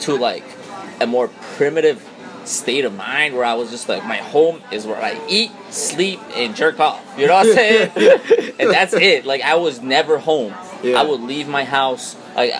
to 0.00 0.16
like 0.16 0.44
a 1.00 1.06
more 1.06 1.28
primitive 1.56 2.06
state 2.44 2.84
of 2.84 2.94
mind 2.94 3.34
where 3.34 3.44
I 3.44 3.54
was 3.54 3.70
just 3.70 3.88
like, 3.88 4.04
my 4.04 4.16
home 4.16 4.62
is 4.70 4.86
where 4.86 5.00
I 5.00 5.20
eat, 5.28 5.50
sleep, 5.70 6.20
and 6.34 6.54
jerk 6.54 6.80
off. 6.80 7.02
You 7.18 7.26
know 7.26 7.34
what 7.34 7.46
I'm 7.46 7.54
saying? 7.54 7.90
and 8.60 8.70
that's 8.70 8.94
it. 8.94 9.24
Like 9.24 9.42
I 9.42 9.54
was 9.56 9.80
never 9.80 10.18
home. 10.18 10.54
Yeah. 10.82 11.00
I 11.00 11.04
would 11.04 11.20
leave 11.20 11.48
my 11.48 11.64
house 11.64 12.16
like 12.34 12.52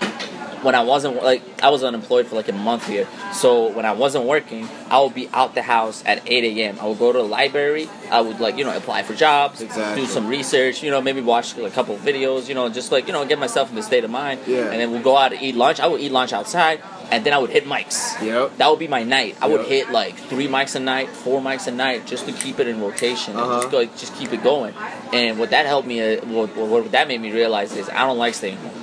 when 0.63 0.77
I 0.77 0.83
wasn't 0.85 1.21
like 1.25 1.43
I 1.61 1.71
was 1.71 1.83
unemployed 1.83 2.29
for 2.29 2.37
like 2.37 2.49
a 2.49 2.53
month 2.53 2.87
here. 2.87 3.09
So 3.33 3.69
when 3.73 3.85
I 3.85 3.93
wasn't 3.93 4.27
working, 4.27 4.69
I 4.91 5.01
would 5.01 5.13
be 5.15 5.29
out 5.33 5.55
the 5.57 5.63
house 5.63 6.05
at 6.07 6.23
8 6.25 6.45
a.m. 6.59 6.79
I 6.81 6.87
would 6.87 7.01
go 7.01 7.11
to 7.13 7.19
the 7.19 7.25
library. 7.25 7.89
I 8.11 8.21
would 8.21 8.39
like 8.39 8.57
you 8.59 8.65
know 8.65 8.77
apply 8.77 9.03
for 9.03 9.15
jobs, 9.15 9.61
Exactly. 9.61 10.03
do 10.03 10.09
some 10.09 10.29
research. 10.29 10.83
You 10.85 10.93
know 10.93 11.01
maybe 11.01 11.21
watch 11.21 11.59
a 11.59 11.69
couple 11.71 11.97
videos. 11.97 12.49
You 12.49 12.55
know 12.55 12.69
just 12.69 12.93
like 12.93 13.09
you 13.09 13.13
know 13.13 13.25
get 13.27 13.41
myself 13.41 13.71
in 13.71 13.75
the 13.75 13.83
state 13.83 14.05
of 14.05 14.11
mind. 14.11 14.41
Yeah. 14.47 14.71
And 14.71 14.81
then 14.81 14.93
we'll 14.93 15.03
go 15.03 15.17
out 15.17 15.33
and 15.33 15.43
eat 15.43 15.57
lunch. 15.57 15.81
I 15.81 15.89
would 15.89 16.01
eat 16.01 16.13
lunch 16.13 16.33
outside, 16.33 16.81
and 17.13 17.23
then 17.25 17.33
I 17.33 17.39
would 17.39 17.51
hit 17.51 17.65
mics. 17.67 18.21
Yep. 18.23 18.57
That 18.57 18.69
would 18.71 18.79
be 18.79 18.89
my 18.89 19.03
night. 19.05 19.37
I 19.41 19.47
would 19.47 19.67
hit 19.67 19.91
like 19.91 20.17
three 20.17 20.49
mics 20.49 20.75
a 20.75 20.81
night, 20.81 21.11
four 21.11 21.41
mics 21.41 21.67
a 21.69 21.71
night, 21.71 22.07
just 22.07 22.27
to 22.27 22.33
keep 22.33 22.59
it 22.59 22.67
in 22.67 22.81
rotation, 22.81 23.35
and 23.35 23.43
Uh-huh. 23.43 23.61
just 23.61 23.71
go, 23.71 23.79
like, 23.79 23.97
just 23.97 24.15
keep 24.17 24.33
it 24.33 24.43
going. 24.43 24.75
And 25.13 25.39
what 25.39 25.51
that 25.51 25.67
helped 25.67 25.87
me, 25.87 26.01
uh, 26.01 26.25
what, 26.27 26.57
what 26.57 26.91
that 26.93 27.07
made 27.07 27.21
me 27.21 27.31
realize 27.31 27.77
is 27.77 27.89
I 27.91 28.07
don't 28.07 28.19
like 28.19 28.35
staying 28.35 28.57
home. 28.57 28.79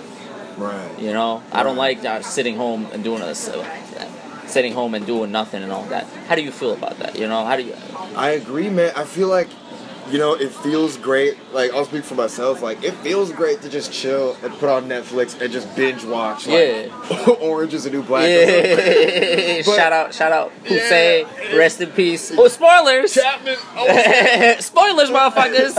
Right. 0.57 0.99
You 0.99 1.11
know, 1.13 1.41
I 1.51 1.63
don't 1.63 1.77
like 1.77 2.05
uh, 2.05 2.21
sitting 2.21 2.55
home 2.55 2.87
and 2.93 3.03
doing 3.03 3.21
a, 3.21 3.33
sitting 3.33 4.73
home 4.73 4.93
and 4.95 5.05
doing 5.05 5.31
nothing 5.31 5.63
and 5.63 5.71
all 5.71 5.85
that. 5.85 6.05
How 6.27 6.35
do 6.35 6.41
you 6.41 6.51
feel 6.51 6.73
about 6.73 6.99
that? 6.99 7.17
You 7.17 7.27
know, 7.27 7.45
how 7.45 7.55
do 7.55 7.63
you? 7.63 7.75
I 8.15 8.31
agree, 8.31 8.69
man. 8.69 8.91
I 8.95 9.05
feel 9.05 9.27
like, 9.27 9.47
you 10.11 10.17
know, 10.17 10.33
it 10.33 10.51
feels 10.51 10.97
great. 10.97 11.37
Like 11.53 11.71
I'll 11.73 11.85
speak 11.85 12.03
for 12.03 12.15
myself. 12.15 12.61
Like 12.61 12.83
it 12.83 12.93
feels 12.95 13.31
great 13.31 13.61
to 13.61 13.69
just 13.69 13.91
chill 13.93 14.35
and 14.43 14.53
put 14.55 14.69
on 14.69 14.87
Netflix 14.87 15.39
and 15.39 15.51
just 15.51 15.73
binge 15.75 16.03
watch. 16.03 16.47
Like, 16.47 16.91
Orange 17.41 17.73
is 17.73 17.83
the 17.83 17.89
New 17.91 18.03
Black. 18.03 18.27
Yeah. 18.29 19.61
But- 19.65 19.75
shout 19.75 19.93
out, 19.93 20.13
shout 20.13 20.31
out, 20.31 20.51
Hussein, 20.65 21.25
rest 21.57 21.81
in 21.81 21.91
peace. 21.91 22.31
Oh, 22.35 22.47
spoilers! 22.47 23.13
Chapman. 23.13 23.57
Oh, 23.75 24.55
spoilers, 24.59 25.09
motherfuckers. 25.09 25.75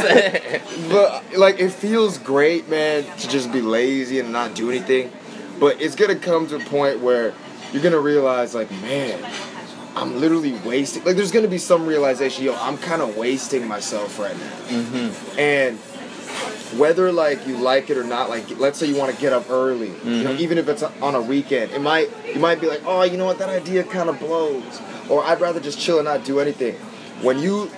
but 0.90 1.38
like 1.38 1.58
it 1.58 1.70
feels 1.70 2.18
great, 2.18 2.68
man, 2.68 3.04
to 3.18 3.28
just 3.28 3.52
be 3.52 3.60
lazy 3.60 4.20
and 4.20 4.32
not 4.32 4.54
do 4.54 4.70
anything. 4.70 5.12
But 5.58 5.80
it's 5.80 5.94
gonna 5.94 6.16
come 6.16 6.46
to 6.48 6.56
a 6.56 6.60
point 6.60 7.00
where 7.00 7.34
you're 7.72 7.82
gonna 7.82 7.98
realize, 8.00 8.54
like, 8.54 8.70
man, 8.82 9.22
I'm 9.96 10.20
literally 10.20 10.52
wasting. 10.64 11.04
Like, 11.04 11.16
there's 11.16 11.32
gonna 11.32 11.48
be 11.48 11.58
some 11.58 11.86
realization, 11.86 12.44
yo, 12.44 12.54
I'm 12.54 12.78
kind 12.78 13.02
of 13.02 13.16
wasting 13.16 13.66
myself 13.66 14.18
right 14.18 14.36
now. 14.38 14.78
mm-hmm. 14.78 15.38
And 15.38 15.78
whether 16.78 17.10
like 17.10 17.46
you 17.48 17.56
like 17.56 17.90
it 17.90 17.96
or 17.96 18.04
not, 18.04 18.30
like 18.30 18.58
let's 18.58 18.78
say 18.78 18.86
you 18.86 18.94
want 18.96 19.12
to 19.12 19.20
get 19.20 19.32
up 19.32 19.50
early, 19.50 19.88
you 20.04 20.22
know, 20.22 20.30
Mhm. 20.30 20.38
even 20.40 20.56
if 20.58 20.68
it's 20.68 20.84
on 21.02 21.14
a 21.16 21.20
weekend, 21.20 21.72
it 21.72 21.80
might 21.80 22.08
you 22.32 22.38
might 22.38 22.60
be 22.60 22.68
like, 22.68 22.82
oh, 22.86 23.02
you 23.02 23.16
know 23.16 23.24
what, 23.24 23.38
that 23.38 23.48
idea 23.48 23.82
kind 23.82 24.08
of 24.08 24.20
blows, 24.20 24.62
or 25.08 25.24
I'd 25.24 25.40
rather 25.40 25.58
just 25.58 25.80
chill 25.80 25.96
and 25.98 26.04
not 26.04 26.24
do 26.24 26.38
anything. 26.38 26.76
When 27.22 27.40
you 27.40 27.70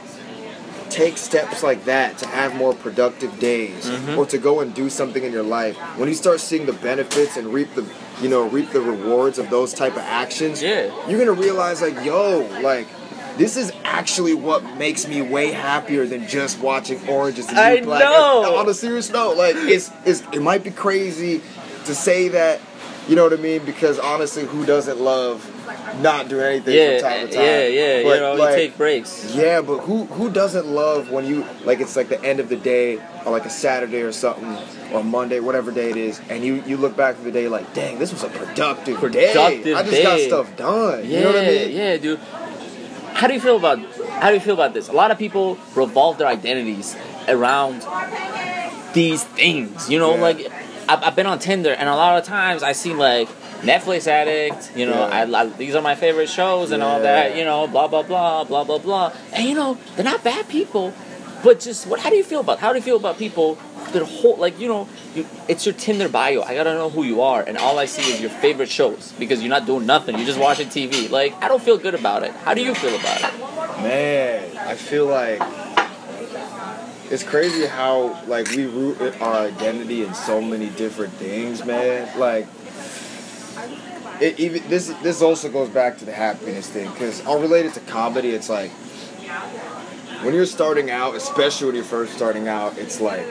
take 0.90 1.16
steps 1.16 1.62
like 1.62 1.86
that 1.86 2.18
to 2.18 2.26
have 2.26 2.54
more 2.54 2.74
productive 2.74 3.40
days 3.40 3.86
Mhm. 3.86 4.18
or 4.18 4.26
to 4.26 4.36
go 4.36 4.60
and 4.60 4.74
do 4.74 4.90
something 4.90 5.24
in 5.24 5.32
your 5.32 5.42
life 5.42 5.74
when 5.96 6.06
you 6.10 6.14
start 6.14 6.38
seeing 6.38 6.66
the 6.66 6.74
benefits 6.74 7.38
and 7.38 7.50
reap 7.54 7.74
the 7.74 7.84
you 8.22 8.28
know 8.28 8.48
reap 8.48 8.70
the 8.70 8.80
rewards 8.80 9.38
of 9.38 9.50
those 9.50 9.74
type 9.74 9.92
of 9.92 10.02
actions 10.02 10.62
Yeah. 10.62 10.90
you're 11.08 11.18
gonna 11.18 11.32
realize 11.32 11.82
like 11.82 12.04
yo 12.04 12.48
like 12.62 12.86
this 13.36 13.56
is 13.56 13.72
actually 13.84 14.34
what 14.34 14.62
makes 14.76 15.08
me 15.08 15.22
way 15.22 15.50
happier 15.52 16.06
than 16.06 16.28
just 16.28 16.60
watching 16.60 17.00
Orange 17.08 17.38
is 17.38 17.46
the 17.46 17.54
New 17.54 17.60
I 17.60 17.80
Black. 17.80 18.00
know. 18.00 18.44
And 18.46 18.54
on 18.56 18.68
a 18.68 18.74
serious 18.74 19.08
note, 19.10 19.38
like 19.38 19.56
it's, 19.56 19.90
it's 20.04 20.20
it 20.34 20.42
might 20.42 20.62
be 20.62 20.70
crazy 20.70 21.40
to 21.86 21.94
say 21.94 22.28
that, 22.28 22.60
you 23.08 23.16
know 23.16 23.24
what 23.24 23.32
I 23.32 23.36
mean? 23.36 23.64
Because 23.64 23.98
honestly, 23.98 24.44
who 24.44 24.66
doesn't 24.66 25.00
love 25.00 25.42
not 26.00 26.28
doing 26.28 26.44
anything 26.44 26.74
Yeah, 26.74 26.98
from 26.98 27.08
time 27.10 27.28
to 27.28 27.34
time. 27.34 27.44
yeah, 27.44 27.66
yeah. 27.66 28.02
But, 28.02 28.14
you 28.14 28.20
know, 28.20 28.34
like, 28.34 28.50
you 28.50 28.56
take 28.56 28.76
breaks. 28.76 29.34
Yeah, 29.34 29.60
but 29.60 29.78
who 29.80 30.04
who 30.06 30.30
doesn't 30.30 30.66
love 30.66 31.10
when 31.10 31.26
you 31.26 31.44
like 31.64 31.80
it's 31.80 31.96
like 31.96 32.08
the 32.08 32.22
end 32.24 32.40
of 32.40 32.48
the 32.48 32.56
day 32.56 32.96
or 33.24 33.32
like 33.32 33.44
a 33.44 33.50
Saturday 33.50 34.02
or 34.02 34.12
something 34.12 34.56
or 34.92 35.02
Monday, 35.04 35.40
whatever 35.40 35.70
day 35.70 35.90
it 35.90 35.96
is, 35.96 36.20
and 36.28 36.44
you 36.44 36.62
you 36.66 36.76
look 36.76 36.96
back 36.96 37.16
to 37.16 37.22
the 37.22 37.30
day 37.32 37.48
like, 37.48 37.72
dang, 37.74 37.98
this 37.98 38.12
was 38.12 38.22
a 38.24 38.28
productive, 38.28 38.98
productive 38.98 39.64
day. 39.64 39.74
I 39.74 39.82
just 39.82 40.02
got 40.02 40.20
stuff 40.20 40.56
done. 40.56 41.04
Yeah, 41.04 41.18
you 41.18 41.24
know 41.24 41.32
what 41.32 41.42
I 41.44 41.46
mean? 41.46 41.72
yeah, 41.72 41.96
dude. 41.96 42.18
How 43.14 43.26
do 43.26 43.34
you 43.34 43.40
feel 43.40 43.56
about 43.56 43.78
how 44.20 44.28
do 44.28 44.34
you 44.34 44.40
feel 44.40 44.54
about 44.54 44.72
this? 44.74 44.88
A 44.88 44.92
lot 44.92 45.10
of 45.10 45.18
people 45.18 45.58
revolve 45.74 46.18
their 46.18 46.26
identities 46.28 46.96
around 47.28 47.84
these 48.94 49.24
things. 49.24 49.88
You 49.90 49.98
know, 49.98 50.14
Yeah. 50.14 50.20
like 50.20 50.52
I've, 50.88 51.02
I've 51.04 51.16
been 51.16 51.26
on 51.26 51.38
Tinder, 51.38 51.72
and 51.72 51.88
a 51.88 51.94
lot 51.94 52.18
of 52.18 52.24
times 52.24 52.62
I 52.62 52.72
see 52.72 52.92
like 52.94 53.28
Netflix 53.62 54.06
addict. 54.06 54.72
You 54.76 54.86
know, 54.86 55.08
Yeah. 55.08 55.26
I, 55.32 55.40
I, 55.42 55.46
these 55.46 55.74
are 55.74 55.82
my 55.82 55.94
favorite 55.94 56.28
shows 56.28 56.70
and 56.72 56.82
all 56.82 57.00
that. 57.00 57.36
You 57.36 57.44
know, 57.44 57.66
blah 57.66 57.88
blah 57.88 58.02
blah 58.02 58.44
blah 58.44 58.64
blah 58.64 58.78
blah. 58.78 59.12
And 59.32 59.48
you 59.48 59.54
know, 59.54 59.78
they're 59.96 60.04
not 60.04 60.22
bad 60.24 60.48
people, 60.48 60.92
but 61.42 61.60
just 61.60 61.86
what? 61.86 62.00
How 62.00 62.10
do 62.10 62.16
you 62.16 62.24
feel 62.24 62.40
about? 62.40 62.58
How 62.58 62.72
do 62.72 62.78
you 62.78 62.84
feel 62.84 62.96
about 62.96 63.18
people? 63.18 63.58
That 63.92 64.04
whole 64.04 64.36
like 64.36 64.58
you 64.58 64.68
know, 64.68 64.88
you, 65.14 65.26
it's 65.48 65.66
your 65.66 65.74
Tinder 65.74 66.08
bio. 66.08 66.42
I 66.42 66.54
gotta 66.54 66.72
know 66.74 66.88
who 66.88 67.02
you 67.02 67.20
are, 67.22 67.42
and 67.42 67.58
all 67.58 67.78
I 67.78 67.84
see 67.84 68.10
is 68.10 68.20
your 68.20 68.30
favorite 68.30 68.70
shows 68.70 69.12
because 69.18 69.42
you're 69.42 69.50
not 69.50 69.66
doing 69.66 69.84
nothing. 69.86 70.16
You're 70.16 70.26
just 70.26 70.38
watching 70.40 70.68
TV. 70.68 71.10
Like 71.10 71.34
I 71.42 71.48
don't 71.48 71.62
feel 71.62 71.76
good 71.78 71.94
about 71.94 72.22
it. 72.22 72.32
How 72.32 72.54
do 72.54 72.62
you 72.62 72.74
feel 72.74 72.94
about 72.98 73.18
it? 73.20 73.82
Man, 73.82 74.56
I 74.56 74.76
feel 74.76 75.06
like 75.06 75.40
it's 77.10 77.22
crazy 77.22 77.66
how 77.66 78.18
like 78.26 78.48
we 78.50 78.64
root 78.64 78.98
our 79.20 79.34
identity 79.46 80.02
in 80.02 80.14
so 80.14 80.40
many 80.40 80.70
different 80.70 81.12
things, 81.14 81.64
man. 81.64 82.18
Like 82.18 82.46
it 84.22 84.38
even 84.38 84.68
this 84.68 84.88
this 85.02 85.20
also 85.20 85.50
goes 85.50 85.68
back 85.68 85.98
to 85.98 86.04
the 86.04 86.12
happiness 86.12 86.68
thing 86.68 86.90
because 86.92 87.24
I'll 87.26 87.40
relate 87.40 87.66
it 87.66 87.74
to 87.74 87.80
comedy. 87.80 88.30
It's 88.30 88.48
like 88.48 88.70
when 90.22 90.34
you're 90.34 90.46
starting 90.46 90.90
out, 90.90 91.14
especially 91.14 91.66
when 91.66 91.74
you're 91.76 91.84
first 91.84 92.14
starting 92.14 92.48
out, 92.48 92.78
it's 92.78 93.00
like 93.00 93.26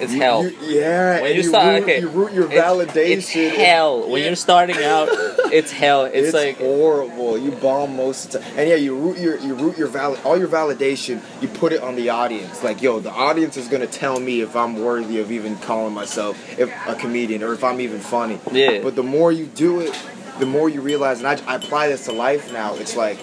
It's 0.00 0.12
you- 0.12 0.20
hell. 0.20 0.44
you- 0.44 0.56
yeah, 0.62 1.16
when 1.20 1.26
and 1.26 1.36
you 1.36 1.42
you 1.42 1.48
start, 1.48 1.74
root, 1.74 1.82
okay, 1.82 2.00
you 2.00 2.08
root 2.08 2.32
your 2.32 2.46
it's- 2.50 2.64
validation. 2.64 3.16
It's, 3.48 3.56
hell 3.56 4.08
when 4.08 4.20
Yeah. 4.22 4.28
you're 4.28 4.36
starting 4.36 4.82
out. 4.82 5.08
It's 5.52 5.72
hell. 5.72 6.04
It's, 6.04 6.28
It's, 6.28 6.32
like 6.32 6.58
horrible. 6.58 7.36
You 7.36 7.50
bomb 7.50 7.96
most 7.96 8.26
of 8.26 8.30
the 8.34 8.38
time, 8.38 8.52
and 8.56 8.68
yeah, 8.68 8.76
you 8.76 8.94
root 8.94 9.18
your 9.18 9.36
you 9.40 9.54
root 9.54 9.76
your 9.76 9.88
val 9.88 10.16
all 10.24 10.38
your 10.38 10.46
validation. 10.46 11.20
You 11.42 11.48
put 11.48 11.72
it 11.72 11.82
on 11.82 11.96
the 11.96 12.08
audience. 12.10 12.62
Like, 12.62 12.80
yo, 12.80 13.00
the 13.00 13.10
audience 13.10 13.56
is 13.56 13.66
gonna 13.66 13.88
tell 13.88 14.20
me 14.20 14.42
if 14.42 14.54
I'm 14.54 14.80
worthy 14.80 15.18
of 15.18 15.32
even 15.32 15.56
calling 15.56 15.92
myself 15.92 16.38
if, 16.56 16.70
a 16.86 16.94
comedian 16.94 17.42
or 17.42 17.52
if 17.52 17.64
I'm 17.64 17.80
even 17.80 17.98
funny. 17.98 18.38
Yeah. 18.52 18.78
But 18.80 18.94
the 18.94 19.02
more 19.02 19.32
you 19.32 19.46
do 19.46 19.80
it, 19.80 19.92
the 20.38 20.46
more 20.46 20.68
you 20.68 20.80
realize. 20.82 21.18
And 21.18 21.26
I, 21.26 21.36
I 21.52 21.56
apply 21.56 21.88
this 21.88 22.04
to 22.04 22.12
life 22.12 22.52
now. 22.52 22.76
It's 22.76 22.94
like 22.96 23.18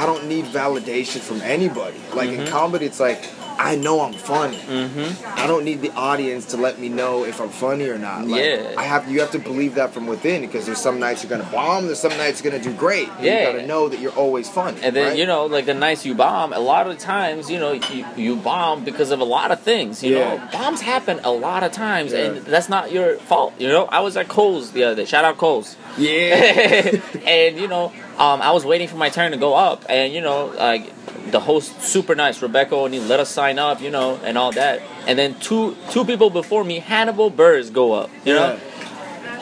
I 0.00 0.06
don't 0.06 0.26
need 0.28 0.46
validation 0.46 1.20
from 1.20 1.40
anybody. 1.42 2.00
Like 2.14 2.30
in 2.30 2.46
comedy, 2.46 2.86
it's 2.86 3.00
like 3.00 3.22
I 3.58 3.76
know 3.76 4.00
I'm 4.00 4.14
funny. 4.14 4.56
mm-hmm. 4.56 5.38
I 5.38 5.46
don't 5.46 5.64
need 5.66 5.82
the 5.82 5.92
audience 5.92 6.46
to 6.52 6.56
let 6.56 6.78
me 6.78 6.88
know 6.88 7.24
if 7.26 7.42
I'm 7.42 7.50
funny 7.50 7.86
or 7.90 7.98
not. 7.98 8.26
Like, 8.26 8.42
Yeah. 8.42 8.74
I 8.78 8.84
have 8.84 9.10
you 9.10 9.20
have 9.20 9.32
to 9.32 9.38
believe 9.38 9.74
that 9.74 9.92
from 9.92 10.06
within 10.06 10.40
because 10.40 10.64
there's 10.64 10.78
some 10.80 10.98
nights 10.98 11.22
you're 11.22 11.28
gonna 11.36 11.50
bomb, 11.52 11.84
there's 11.84 11.98
some 12.00 12.16
nights 12.16 12.42
you're 12.42 12.50
gonna 12.50 12.62
do 12.64 12.72
great. 12.72 13.08
Yeah. 13.20 13.40
You 13.40 13.46
gotta 13.52 13.66
know 13.66 13.90
that 13.90 14.00
you're 14.00 14.16
always 14.24 14.48
funny. 14.48 14.80
And 14.82 14.96
then 14.96 15.08
right? 15.08 15.18
you 15.18 15.26
know, 15.26 15.44
like 15.44 15.66
the 15.66 15.74
nights 15.74 16.06
you 16.06 16.14
bomb, 16.14 16.54
a 16.54 16.58
lot 16.72 16.86
of 16.90 16.96
times, 16.98 17.50
you 17.50 17.58
know, 17.58 17.72
you, 17.72 18.06
you 18.16 18.36
bomb 18.36 18.82
because 18.82 19.10
of 19.10 19.20
a 19.20 19.24
lot 19.38 19.50
of 19.50 19.60
things. 19.60 20.02
You 20.02 20.16
Yeah. 20.16 20.36
know, 20.36 20.48
bombs 20.52 20.80
happen 20.80 21.20
a 21.22 21.30
lot 21.30 21.62
of 21.62 21.72
times, 21.72 22.12
Yeah. 22.12 22.18
and 22.20 22.36
that's 22.46 22.70
not 22.70 22.92
your 22.92 23.16
fault. 23.30 23.52
You 23.58 23.68
know, 23.68 23.84
I 23.98 24.00
was 24.00 24.16
at 24.16 24.28
Cole's 24.28 24.70
the 24.72 24.84
other 24.84 24.96
day. 24.96 25.04
Shout 25.04 25.26
out 25.26 25.36
Cole's. 25.36 25.76
Yeah. 25.98 26.96
and 27.26 27.58
you 27.58 27.68
know, 27.68 27.92
um, 28.20 28.42
I 28.42 28.52
was 28.52 28.66
waiting 28.66 28.86
for 28.86 28.96
my 28.96 29.08
turn 29.08 29.30
to 29.32 29.38
go 29.38 29.54
up, 29.54 29.86
and 29.88 30.12
you 30.12 30.20
know, 30.20 30.52
like 30.58 30.92
the 31.30 31.40
host, 31.40 31.80
super 31.80 32.14
nice, 32.14 32.42
Rebecca 32.42 32.74
O'Neill, 32.74 33.02
let 33.04 33.18
us 33.18 33.30
sign 33.30 33.58
up, 33.58 33.80
you 33.80 33.90
know, 33.90 34.20
and 34.22 34.36
all 34.36 34.52
that. 34.52 34.82
And 35.06 35.18
then 35.18 35.40
two 35.40 35.74
two 35.90 36.04
people 36.04 36.28
before 36.28 36.62
me, 36.62 36.80
Hannibal 36.80 37.30
Buress, 37.30 37.72
go 37.72 37.94
up. 37.94 38.10
You 38.26 38.34
know, 38.34 38.56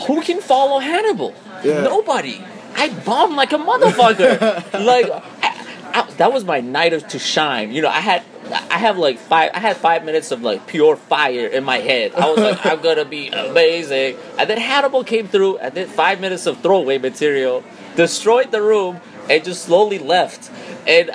who 0.06 0.22
can 0.22 0.40
follow 0.40 0.78
Hannibal? 0.78 1.34
Yeah. 1.64 1.82
Nobody. 1.82 2.40
I 2.76 2.90
bombed 3.04 3.34
like 3.34 3.52
a 3.52 3.56
motherfucker. 3.58 4.72
like 4.86 5.10
I, 5.10 5.66
I, 5.94 6.10
that 6.18 6.32
was 6.32 6.44
my 6.44 6.60
night 6.60 6.92
of 6.92 7.08
to 7.08 7.18
shine. 7.18 7.72
You 7.72 7.82
know, 7.82 7.88
I 7.88 7.98
had 8.00 8.22
I 8.52 8.78
have 8.78 8.98
like 8.98 9.18
five 9.18 9.50
I 9.54 9.58
had 9.60 9.76
five 9.76 10.04
minutes 10.04 10.30
of 10.30 10.42
like 10.42 10.66
pure 10.66 10.96
fire 10.96 11.46
in 11.46 11.64
my 11.64 11.78
head. 11.78 12.14
I 12.14 12.30
was 12.30 12.38
like, 12.38 12.64
I'm 12.66 12.80
gonna 12.80 13.04
be 13.04 13.28
amazing. 13.32 14.16
And 14.38 14.48
then 14.48 14.58
Hannibal 14.58 15.04
came 15.04 15.28
through 15.28 15.58
and 15.58 15.74
did 15.74 15.88
five 15.88 16.20
minutes 16.20 16.46
of 16.46 16.60
throwaway 16.60 16.98
material, 16.98 17.62
destroyed 17.96 18.50
the 18.50 18.62
room, 18.62 19.00
and 19.28 19.44
just 19.44 19.64
slowly 19.64 19.98
left. 19.98 20.50
And 20.86 21.10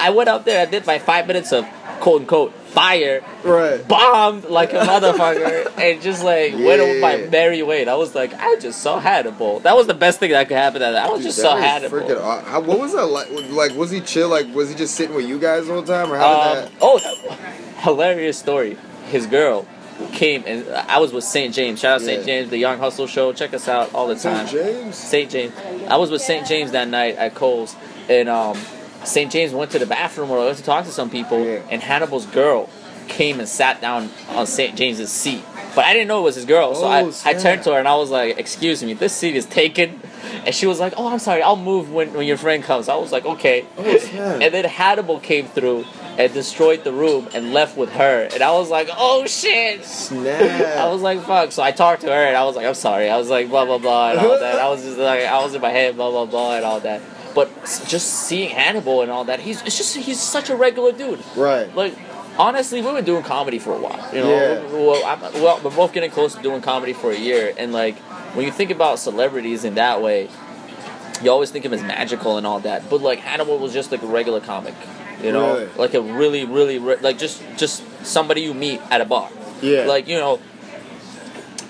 I- 0.00 0.10
went 0.10 0.28
out 0.28 0.44
there, 0.44 0.62
I 0.62 0.64
did 0.70 0.86
my 0.86 0.98
five 0.98 1.26
minutes 1.26 1.52
of 1.52 1.66
quote 2.08 2.20
unquote 2.22 2.54
fire, 2.68 3.22
right. 3.44 3.86
bombed 3.86 4.44
like 4.44 4.72
a 4.72 4.76
motherfucker 4.76 5.70
and 5.78 6.00
just 6.00 6.24
like 6.24 6.54
went 6.54 6.80
on 6.80 7.00
my 7.00 7.18
merry 7.30 7.62
way. 7.62 7.82
And 7.82 7.90
I 7.90 7.96
was 7.96 8.14
like, 8.14 8.32
I 8.32 8.56
just 8.56 8.80
so 8.80 8.98
had 8.98 9.24
saw 9.26 9.30
Hannibal. 9.30 9.60
That 9.60 9.76
was 9.76 9.86
the 9.86 9.94
best 9.94 10.18
thing 10.18 10.30
that 10.30 10.48
could 10.48 10.56
happen. 10.56 10.80
That 10.80 10.94
I 10.96 11.08
was 11.10 11.18
Dude, 11.18 11.26
just 11.26 11.36
that 11.38 11.42
saw 11.42 11.54
was 11.56 11.64
Hannibal. 11.64 11.98
freaking 11.98 12.20
aw- 12.22 12.42
how, 12.44 12.60
what 12.60 12.78
was 12.78 12.94
that 12.94 13.04
like? 13.06 13.28
Like, 13.50 13.74
was 13.74 13.90
he 13.90 14.00
chill? 14.00 14.30
Like, 14.30 14.46
was 14.54 14.70
he 14.70 14.74
just 14.74 14.94
sitting 14.94 15.14
with 15.14 15.28
you 15.28 15.38
guys 15.38 15.68
all 15.68 15.82
the 15.82 15.92
time, 15.92 16.10
or 16.10 16.16
how 16.16 16.54
did 16.54 16.64
Um, 16.64 16.72
oh, 16.80 17.38
hilarious 17.80 18.38
story. 18.38 18.78
His 19.08 19.26
girl 19.26 19.66
came 20.12 20.44
and 20.46 20.66
I 20.70 20.98
was 20.98 21.12
with 21.12 21.24
St. 21.24 21.52
James. 21.54 21.80
Shout 21.80 21.96
out 21.96 22.00
St. 22.02 22.24
James, 22.24 22.48
the 22.48 22.56
Young 22.58 22.78
Hustle 22.78 23.06
Show. 23.06 23.32
Check 23.34 23.52
us 23.52 23.68
out 23.68 23.92
all 23.94 24.06
the 24.06 24.14
time. 24.14 24.46
St. 24.46 24.50
James. 24.64 24.96
St. 24.96 25.30
James. 25.30 25.52
I 25.88 25.96
was 25.96 26.10
with 26.10 26.22
St. 26.22 26.46
James 26.46 26.70
that 26.70 26.88
night 26.88 27.16
at 27.16 27.34
Cole's, 27.34 27.74
and 28.08 28.28
um, 28.28 28.56
St. 29.08 29.30
James 29.32 29.52
went 29.52 29.70
to 29.72 29.78
the 29.78 29.86
bathroom 29.86 30.30
or 30.30 30.38
went 30.44 30.56
to 30.58 30.62
talk 30.62 30.84
to 30.84 30.90
some 30.90 31.10
people, 31.10 31.42
Yeah. 31.44 31.60
and 31.70 31.82
Hannibal's 31.82 32.26
girl 32.26 32.68
came 33.08 33.40
and 33.40 33.48
sat 33.48 33.80
down 33.80 34.10
on 34.30 34.46
St. 34.46 34.76
James's 34.76 35.10
seat. 35.10 35.42
But 35.74 35.84
I 35.86 35.92
didn't 35.92 36.08
know 36.08 36.20
it 36.20 36.24
was 36.24 36.34
his 36.34 36.44
girl, 36.44 36.74
so 36.74 36.86
I, 36.86 37.02
Oh, 37.02 37.08
I 37.08 37.10
snap. 37.10 37.38
turned 37.38 37.62
to 37.64 37.72
her 37.72 37.78
and 37.78 37.86
I 37.88 37.94
was 37.96 38.10
like, 38.10 38.38
"Excuse 38.38 38.82
me, 38.82 38.92
this 38.94 39.12
seat 39.14 39.34
is 39.36 39.46
taken." 39.46 40.00
And 40.44 40.54
she 40.54 40.66
was 40.66 40.78
like, 40.80 40.92
"Oh, 40.96 41.08
I'm 41.08 41.18
sorry, 41.18 41.42
I'll 41.42 41.56
move 41.56 41.92
when, 41.92 42.12
when 42.14 42.26
your 42.26 42.36
friend 42.36 42.62
comes." 42.62 42.88
I 42.88 42.96
was 42.96 43.12
like, 43.12 43.24
"Okay." 43.24 43.64
Oh, 43.78 43.82
and 44.42 44.52
then 44.52 44.64
Hannibal 44.64 45.20
came 45.20 45.46
through 45.46 45.84
and 46.18 46.32
destroyed 46.34 46.82
the 46.84 46.92
room 46.92 47.28
and 47.32 47.52
left 47.54 47.76
with 47.76 47.92
her, 47.92 48.28
and 48.32 48.42
I 48.42 48.50
was 48.52 48.68
like, 48.70 48.88
"Oh 48.96 49.24
shit!" 49.26 49.84
Snap. 49.84 50.76
I 50.78 50.88
was 50.92 51.00
like, 51.00 51.22
fuck. 51.22 51.52
So 51.52 51.62
I 51.62 51.70
talked 51.70 52.00
to 52.02 52.08
her 52.08 52.24
and 52.28 52.36
I 52.36 52.44
was 52.44 52.56
like, 52.56 52.66
I'm 52.66 52.74
sorry. 52.74 53.08
I 53.08 53.16
was 53.16 53.30
like, 53.30 53.48
blah, 53.48 53.64
blah, 53.64 53.78
blah, 53.78 54.10
and 54.10 54.18
all 54.18 54.38
that. 54.38 54.58
I 54.58 54.68
was 54.68 54.82
just 54.82 54.98
like, 54.98 55.20
I 55.24 55.42
was 55.44 55.54
in 55.54 55.60
my 55.62 55.70
head, 55.70 55.96
blah, 55.96 56.10
blah, 56.10 56.24
blah, 56.26 56.56
and 56.56 56.64
all 56.64 56.80
that. 56.80 57.00
But 57.38 57.48
just 57.86 58.06
seeing 58.26 58.50
Hannibal 58.50 59.02
and 59.02 59.10
all 59.10 59.24
that, 59.24 59.38
he's 59.40 59.62
it's 59.62 59.76
just, 59.76 59.96
he's 59.96 60.20
such 60.20 60.50
a 60.50 60.56
regular 60.56 60.92
dude. 60.92 61.20
right. 61.36 61.68
Like, 61.74 61.94
honestly, 62.38 62.80
we've 62.82 62.94
been 62.94 63.04
doing 63.04 63.22
comedy 63.22 63.58
for 63.58 63.72
a 63.74 63.78
while. 63.78 64.00
You 64.14 64.20
know, 64.22 64.30
Yeah. 64.30 64.62
well, 64.86 65.02
I'm, 65.10 65.20
well, 65.42 65.60
we're 65.62 65.70
both 65.82 65.92
getting 65.92 66.10
close 66.10 66.34
to 66.34 66.42
doing 66.42 66.62
comedy 66.62 66.92
for 66.94 67.10
a 67.12 67.16
year. 67.18 67.52
And 67.58 67.72
like, 67.72 67.96
when 68.34 68.44
you 68.46 68.52
think 68.52 68.70
about 68.70 68.98
celebrities 68.98 69.64
in 69.64 69.74
that 69.76 70.02
way, 70.02 70.28
you 71.22 71.30
always 71.30 71.50
think 71.50 71.64
of 71.64 71.72
him 71.72 71.78
as 71.80 71.84
magical 71.84 72.38
and 72.38 72.46
all 72.46 72.60
that. 72.60 72.88
But 72.90 73.02
like, 73.02 73.18
Hannibal 73.20 73.58
was 73.58 73.72
just 73.72 73.90
like 73.92 74.02
a 74.02 74.06
regular 74.06 74.40
comic. 74.40 74.74
You 75.22 75.32
know, 75.32 75.54
Really? 75.58 75.68
like 75.76 75.94
a 75.94 76.00
really, 76.00 76.44
really, 76.44 76.78
re- 76.78 77.00
like 77.00 77.18
just 77.18 77.42
just 77.56 77.82
somebody 78.06 78.40
you 78.42 78.54
meet 78.54 78.80
at 78.90 79.00
a 79.00 79.04
bar. 79.04 79.28
Yeah. 79.60 79.84
Like 79.86 80.06
you 80.06 80.16
know, 80.16 80.38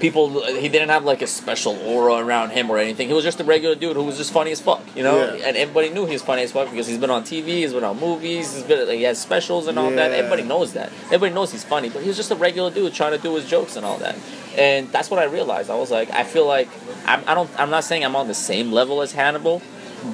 people. 0.00 0.44
He 0.46 0.68
didn't 0.68 0.88
have 0.90 1.04
like 1.04 1.22
a 1.22 1.26
special 1.26 1.76
aura 1.86 2.14
around 2.14 2.50
him 2.50 2.70
or 2.70 2.78
anything. 2.78 3.08
He 3.08 3.14
was 3.14 3.24
just 3.24 3.40
a 3.40 3.44
regular 3.44 3.74
dude 3.74 3.96
who 3.96 4.04
was 4.04 4.16
just 4.16 4.32
funny 4.32 4.52
as 4.52 4.60
fuck. 4.60 4.82
You 4.96 5.02
know, 5.02 5.16
Yeah. 5.18 5.46
and 5.48 5.56
everybody 5.56 5.90
knew 5.90 6.06
he 6.06 6.12
was 6.12 6.22
funny 6.22 6.42
as 6.42 6.52
fuck 6.52 6.70
because 6.70 6.86
he's 6.86 6.98
been 6.98 7.10
on 7.10 7.24
TV, 7.24 7.46
he's 7.46 7.72
been 7.72 7.84
on 7.84 7.98
movies, 7.98 8.54
he's 8.54 8.64
been 8.64 8.86
like, 8.86 8.96
he 8.98 9.02
has 9.04 9.18
specials 9.20 9.66
and 9.66 9.78
all 9.78 9.90
that. 9.90 10.12
Everybody 10.12 10.42
knows 10.42 10.72
that. 10.74 10.90
Everybody 11.06 11.34
knows 11.34 11.52
he's 11.52 11.64
funny, 11.64 11.88
but 11.88 12.02
he 12.02 12.08
was 12.08 12.16
just 12.16 12.30
a 12.30 12.36
regular 12.36 12.70
dude 12.70 12.94
trying 12.94 13.12
to 13.12 13.18
do 13.18 13.34
his 13.34 13.48
jokes 13.48 13.76
and 13.76 13.84
all 13.84 13.98
that. 13.98 14.16
And 14.56 14.90
that's 14.90 15.10
what 15.10 15.20
I 15.20 15.24
realized. 15.24 15.70
I 15.70 15.76
was 15.76 15.90
like, 15.90 16.10
I 16.10 16.24
feel 16.24 16.46
like 16.46 16.68
I'm, 17.06 17.22
I 17.26 17.34
don't. 17.34 17.50
I'm 17.58 17.70
not 17.70 17.84
saying 17.84 18.04
I'm 18.04 18.16
on 18.16 18.26
the 18.28 18.34
same 18.34 18.72
level 18.72 19.02
as 19.02 19.12
Hannibal, 19.12 19.62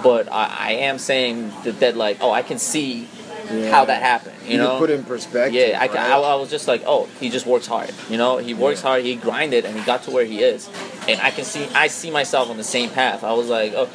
but 0.02 0.30
I, 0.30 0.54
I 0.58 0.70
am 0.72 0.98
saying 0.98 1.50
that, 1.64 1.80
that 1.80 1.96
like, 1.96 2.18
oh, 2.20 2.30
I 2.30 2.42
can 2.42 2.58
see 2.58 3.08
Yeah. 3.52 3.70
how 3.70 3.84
that 3.86 4.02
happened. 4.02 4.36
You, 4.44 4.52
You 4.52 4.58
know, 4.58 4.78
put 4.78 4.90
it 4.90 4.94
in 4.98 5.04
perspective. 5.04 5.54
yeah, 5.54 5.78
I, 5.80 5.86
right? 5.86 5.96
I, 5.96 6.18
I 6.18 6.34
was 6.36 6.50
just 6.50 6.66
like, 6.68 6.82
oh, 6.86 7.06
he 7.20 7.30
just 7.30 7.46
works 7.46 7.66
hard. 7.66 7.90
You 8.08 8.16
know, 8.16 8.38
he 8.38 8.54
works 8.54 8.80
Yeah. 8.82 8.88
hard, 8.88 9.04
he 9.04 9.16
grinded, 9.16 9.64
and 9.64 9.76
he 9.78 9.84
got 9.84 10.02
to 10.04 10.10
where 10.10 10.24
he 10.24 10.42
is. 10.42 10.68
And 11.08 11.20
I 11.20 11.30
can 11.30 11.44
see, 11.44 11.66
I 11.74 11.88
see 11.88 12.10
myself 12.10 12.48
on 12.50 12.56
the 12.56 12.64
same 12.64 12.90
path. 12.90 13.22
I 13.24 13.32
was 13.32 13.48
like, 13.48 13.72
oh, 13.74 13.88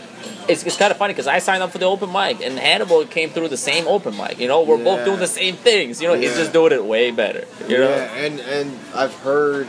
it's, 0.47 0.63
it's 0.63 0.77
kind 0.77 0.91
of 0.91 0.97
funny 0.97 1.13
because 1.13 1.27
I 1.27 1.39
signed 1.39 1.61
up 1.63 1.71
for 1.71 1.77
the 1.77 1.85
open 1.85 2.11
mic, 2.11 2.41
and 2.41 2.57
Hannibal 2.59 3.05
came 3.05 3.29
through 3.29 3.47
the 3.49 3.57
same 3.57 3.87
open 3.87 4.17
mic. 4.17 4.39
You 4.39 4.47
know, 4.47 4.61
we're 4.63 4.83
both 4.83 5.05
doing 5.05 5.19
the 5.19 5.27
same 5.27 5.55
things. 5.55 6.01
You 6.01 6.07
know, 6.09 6.15
he's 6.15 6.35
just 6.35 6.53
doing 6.53 6.71
it 6.71 6.83
way 6.83 7.11
better. 7.11 7.45
You 7.67 7.77
know, 7.77 7.89
Yeah, 7.89 8.13
and 8.15 8.39
and 8.39 8.79
I've 8.93 9.13
heard 9.15 9.67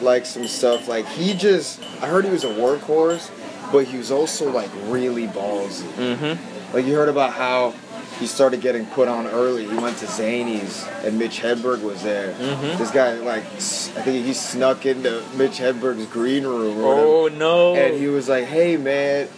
like 0.00 0.26
some 0.26 0.46
stuff 0.46 0.88
like 0.88 1.06
he 1.08 1.32
just 1.34 1.80
I 2.02 2.06
heard 2.06 2.24
he 2.24 2.30
was 2.30 2.44
a 2.44 2.48
workhorse, 2.48 3.30
but 3.72 3.84
he 3.86 3.96
was 3.98 4.10
also 4.10 4.50
like 4.50 4.70
really 4.86 5.26
ballsy. 5.26 5.84
mm-hmm. 5.96 6.74
Like 6.76 6.84
you 6.86 6.94
heard 6.94 7.08
about 7.08 7.32
how 7.32 7.72
he 8.18 8.26
started 8.26 8.60
getting 8.60 8.86
put 8.86 9.08
on 9.08 9.26
early. 9.26 9.66
He 9.68 9.76
went 9.76 9.98
to 9.98 10.06
Zanies 10.06 10.86
and 11.04 11.18
Mitch 11.18 11.40
Hedberg 11.40 11.82
was 11.82 12.02
there. 12.02 12.32
Mhm. 12.34 12.78
This 12.78 12.90
guy 12.90 13.14
like 13.14 13.44
I 13.44 14.02
think 14.02 14.24
he 14.24 14.32
snuck 14.32 14.86
into 14.86 15.22
Mitch 15.36 15.58
Hedberg's 15.58 16.06
green 16.06 16.44
room 16.46 16.76
whatever. 16.82 17.06
Oh 17.06 17.28
no! 17.28 17.74
And 17.74 17.98
he 17.98 18.06
was 18.08 18.28
like, 18.28 18.44
"Hey 18.44 18.76
man, 18.76 19.28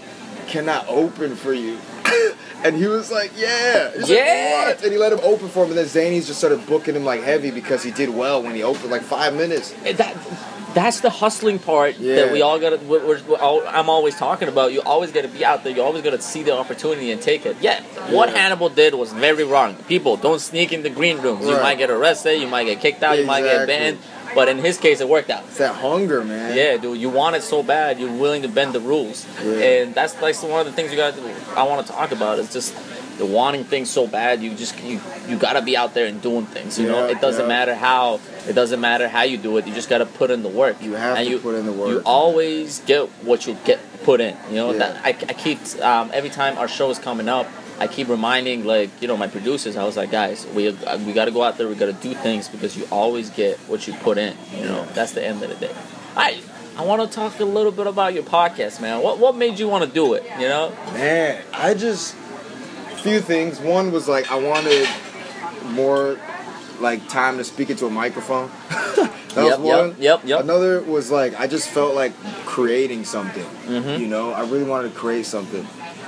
can 0.49 0.69
I 0.69 0.87
open 0.87 1.37
for 1.37 1.53
you? 1.53 1.79
and 2.65 2.77
he 2.77 2.87
was 2.87 3.11
like, 3.11 3.31
yeah. 3.37 3.91
He's 3.97 4.09
Yeah. 4.09 4.65
Like? 4.69 4.83
And 4.83 4.93
he 4.93 4.99
let 4.99 5.13
him 5.13 5.21
open 5.23 5.49
for 5.49 5.65
him, 5.65 5.71
and 5.71 5.79
then 5.79 5.87
Zanies 5.87 6.27
just 6.27 6.39
started 6.39 6.67
booking 6.67 6.95
him 6.97 7.05
like 7.05 7.23
heavy 7.23 7.51
because 7.51 7.83
he 7.83 7.91
did 7.91 8.09
well 8.11 8.43
when 8.43 8.55
he 8.55 8.63
opened 8.63 8.91
like 8.91 9.03
five 9.03 9.35
minutes. 9.35 9.73
that 9.97 10.15
that's 10.79 11.01
the 11.01 11.11
hustling 11.23 11.59
part 11.59 11.93
Yeah. 11.99 12.15
that 12.19 12.33
we 12.33 12.41
all 12.47 12.59
got 12.65 12.71
to 12.71 12.77
we're, 12.91 13.05
we're, 13.29 13.37
all- 13.47 13.67
i'm 13.79 13.89
always 13.97 14.15
talking 14.27 14.49
about. 14.55 14.67
You 14.75 14.81
always 14.93 15.11
got 15.17 15.23
to 15.29 15.33
be 15.39 15.43
out 15.51 15.59
there. 15.65 15.73
You 15.77 15.83
always 15.89 16.03
got 16.07 16.15
to 16.21 16.23
see 16.33 16.43
the 16.49 16.55
opportunity 16.63 17.11
and 17.13 17.21
take 17.31 17.43
it. 17.51 17.57
Yeah 17.61 17.79
what 18.17 18.29
Yeah. 18.29 18.39
hannibal 18.39 18.69
did 18.83 18.91
was 18.95 19.11
very 19.13 19.45
wrong. 19.53 19.71
People 19.95 20.15
don't 20.17 20.41
sneak 20.51 20.69
in 20.77 20.81
the 20.87 20.91
green 21.01 21.17
rooms. 21.27 21.45
You 21.47 21.57
might 21.67 21.79
get 21.83 21.91
arrested. 21.91 22.35
You 22.43 22.49
might 22.57 22.65
get 22.71 22.81
kicked 22.81 23.03
out. 23.03 23.15
You 23.19 23.27
might 23.33 23.43
get 23.43 23.67
banned. 23.67 23.99
But 24.35 24.47
in 24.53 24.59
his 24.59 24.77
case 24.85 25.01
it 25.05 25.09
worked 25.09 25.31
out. 25.31 25.45
It's 25.49 25.59
that 25.59 25.75
hunger, 25.87 26.23
man. 26.23 26.57
yeah, 26.57 26.77
dude, 26.77 26.99
you 27.05 27.09
want 27.09 27.35
it 27.39 27.43
so 27.43 27.63
bad, 27.63 27.99
you're 27.99 28.13
willing 28.25 28.43
to 28.43 28.49
bend 28.59 28.71
the 28.75 28.81
rules, 28.93 29.19
Yeah. 29.43 29.53
and 29.71 29.95
that's 29.95 30.15
like 30.21 30.35
one 30.43 30.61
of 30.61 30.67
the 30.67 30.73
things 30.77 30.91
you 30.93 30.99
got. 31.05 31.15
I 31.57 31.63
want 31.71 31.79
to 31.87 31.91
talk 31.93 32.13
about 32.13 32.39
is 32.39 32.53
just 32.53 32.71
the 33.19 33.27
wanting 33.27 33.65
things 33.65 33.91
so 33.91 34.07
bad. 34.07 34.43
You 34.43 34.55
just 34.55 34.81
you 34.83 35.01
you 35.29 35.37
gotta 35.37 35.61
be 35.63 35.77
out 35.77 35.95
there 35.95 36.07
and 36.07 36.23
doing 36.23 36.47
things. 36.47 36.79
You 36.79 36.89
know, 36.89 37.07
it 37.07 37.21
doesn't 37.21 37.43
yeah. 37.43 37.49
matter 37.49 37.75
how 37.75 38.21
it 38.49 38.55
doesn't 38.55 38.81
matter 38.81 39.09
how 39.09 39.23
you 39.23 39.37
do 39.37 39.57
it. 39.59 39.67
You 39.67 39.75
just 39.75 39.89
gotta 39.91 40.07
put 40.07 40.31
in 40.31 40.43
the 40.43 40.49
work. 40.49 40.81
You 40.83 40.93
have 40.95 41.17
and 41.19 41.27
to 41.27 41.31
you, 41.33 41.39
put 41.39 41.55
in 41.55 41.67
the 41.67 41.73
work. 41.73 41.91
You 41.91 42.03
always 42.07 42.81
get 42.81 43.09
what 43.25 43.47
you 43.47 43.57
get 43.65 43.81
put 44.05 44.21
in. 44.21 44.37
You 44.49 44.57
know 44.57 44.73
Yeah. 44.73 44.79
that 44.79 45.05
I, 45.05 45.09
I 45.11 45.33
keep 45.35 45.59
um, 45.83 46.11
every 46.15 46.31
time 46.31 46.57
our 46.59 46.69
show 46.69 46.91
is 46.91 46.99
coming 46.99 47.29
up. 47.29 47.47
I 47.81 47.87
keep 47.87 48.09
reminding 48.09 48.65
like 48.65 48.91
you 49.01 49.07
know 49.09 49.17
my 49.17 49.29
producers. 49.29 49.77
I 49.77 49.85
was 49.85 49.97
like, 49.97 50.11
guys, 50.11 50.47
we 50.55 50.71
we 51.07 51.13
got 51.13 51.27
to 51.27 51.31
go 51.31 51.43
out 51.43 51.59
there. 51.59 51.69
We 51.69 51.75
got 51.77 51.87
to 51.87 51.93
do 51.93 52.15
things 52.15 52.49
because 52.49 52.77
you 52.77 52.87
always 52.91 53.31
get 53.31 53.57
what 53.69 53.87
you 53.87 53.95
put 53.95 54.19
in. 54.19 54.37
You 54.57 54.65
know, 54.65 54.79
Yeah. 54.85 54.93
that's 54.95 55.13
the 55.13 55.25
end 55.25 55.43
of 55.43 55.49
the 55.51 55.57
day. 55.67 55.75
I 56.17 56.41
I 56.77 56.85
want 56.85 57.03
to 57.03 57.09
talk 57.09 57.39
a 57.41 57.45
little 57.45 57.73
bit 57.73 57.87
about 57.89 58.15
your 58.15 58.23
podcast, 58.25 58.81
man. 58.81 59.03
What 59.03 59.19
what 59.19 59.37
made 59.37 59.59
you 59.59 59.69
want 59.69 59.85
to 59.85 59.91
do 59.91 60.15
it? 60.15 60.25
You 60.41 60.49
know, 60.49 60.73
Man, 60.93 61.43
I 61.53 61.75
just 61.75 62.15
few 63.03 63.21
things. 63.21 63.61
One 63.61 63.93
was 63.93 64.09
like 64.09 64.31
I 64.31 64.37
wanted 64.39 64.89
more 65.71 66.19
like 66.81 67.09
time 67.09 67.39
to 67.39 67.45
speak 67.45 67.71
into 67.71 67.87
a 67.87 67.91
microphone. 67.91 68.51
that 68.71 69.13
Yep, 69.37 69.59
was 69.61 69.91
one. 69.93 69.97
yep, 70.01 70.21
yep. 70.25 70.41
Another 70.41 70.81
was 70.83 71.11
like 71.11 71.39
I 71.39 71.47
just 71.47 71.69
felt 71.69 71.95
like 71.95 72.13
creating 72.45 73.05
something. 73.05 73.45
Mhm. 73.67 73.99
You 74.01 74.07
know, 74.09 74.33
I 74.33 74.41
really 74.43 74.65
wanted 74.65 74.93
to 74.93 74.99
create 74.99 75.27
something, 75.27 75.67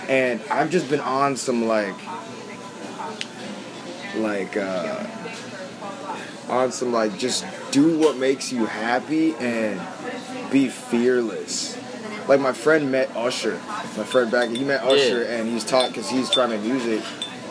and 0.09 0.41
I've 0.51 0.71
just 0.71 0.89
been 0.89 1.01
on 1.01 1.37
some 1.37 1.67
like 1.67 1.95
like 4.17 4.57
uh 4.57 5.05
on 6.49 6.73
some 6.73 6.93
like 6.93 7.17
just 7.19 7.45
do 7.71 7.97
what 7.99 8.17
makes 8.17 8.51
you 8.53 8.67
happy 8.67 9.35
and 9.37 9.81
be 10.51 10.69
fearless. 10.69 11.77
Like 12.31 12.39
my 12.39 12.53
friend 12.53 12.93
met 12.93 13.11
Usher, 13.17 13.61
my 13.97 14.05
friend 14.05 14.31
back. 14.31 14.51
He 14.51 14.63
met 14.63 14.85
Usher 14.85 15.25
and 15.25 15.49
he's 15.49 15.65
taught 15.65 15.89
because 15.89 16.09
he's 16.09 16.31
trying 16.31 16.51
to 16.51 16.59
music, 16.59 17.03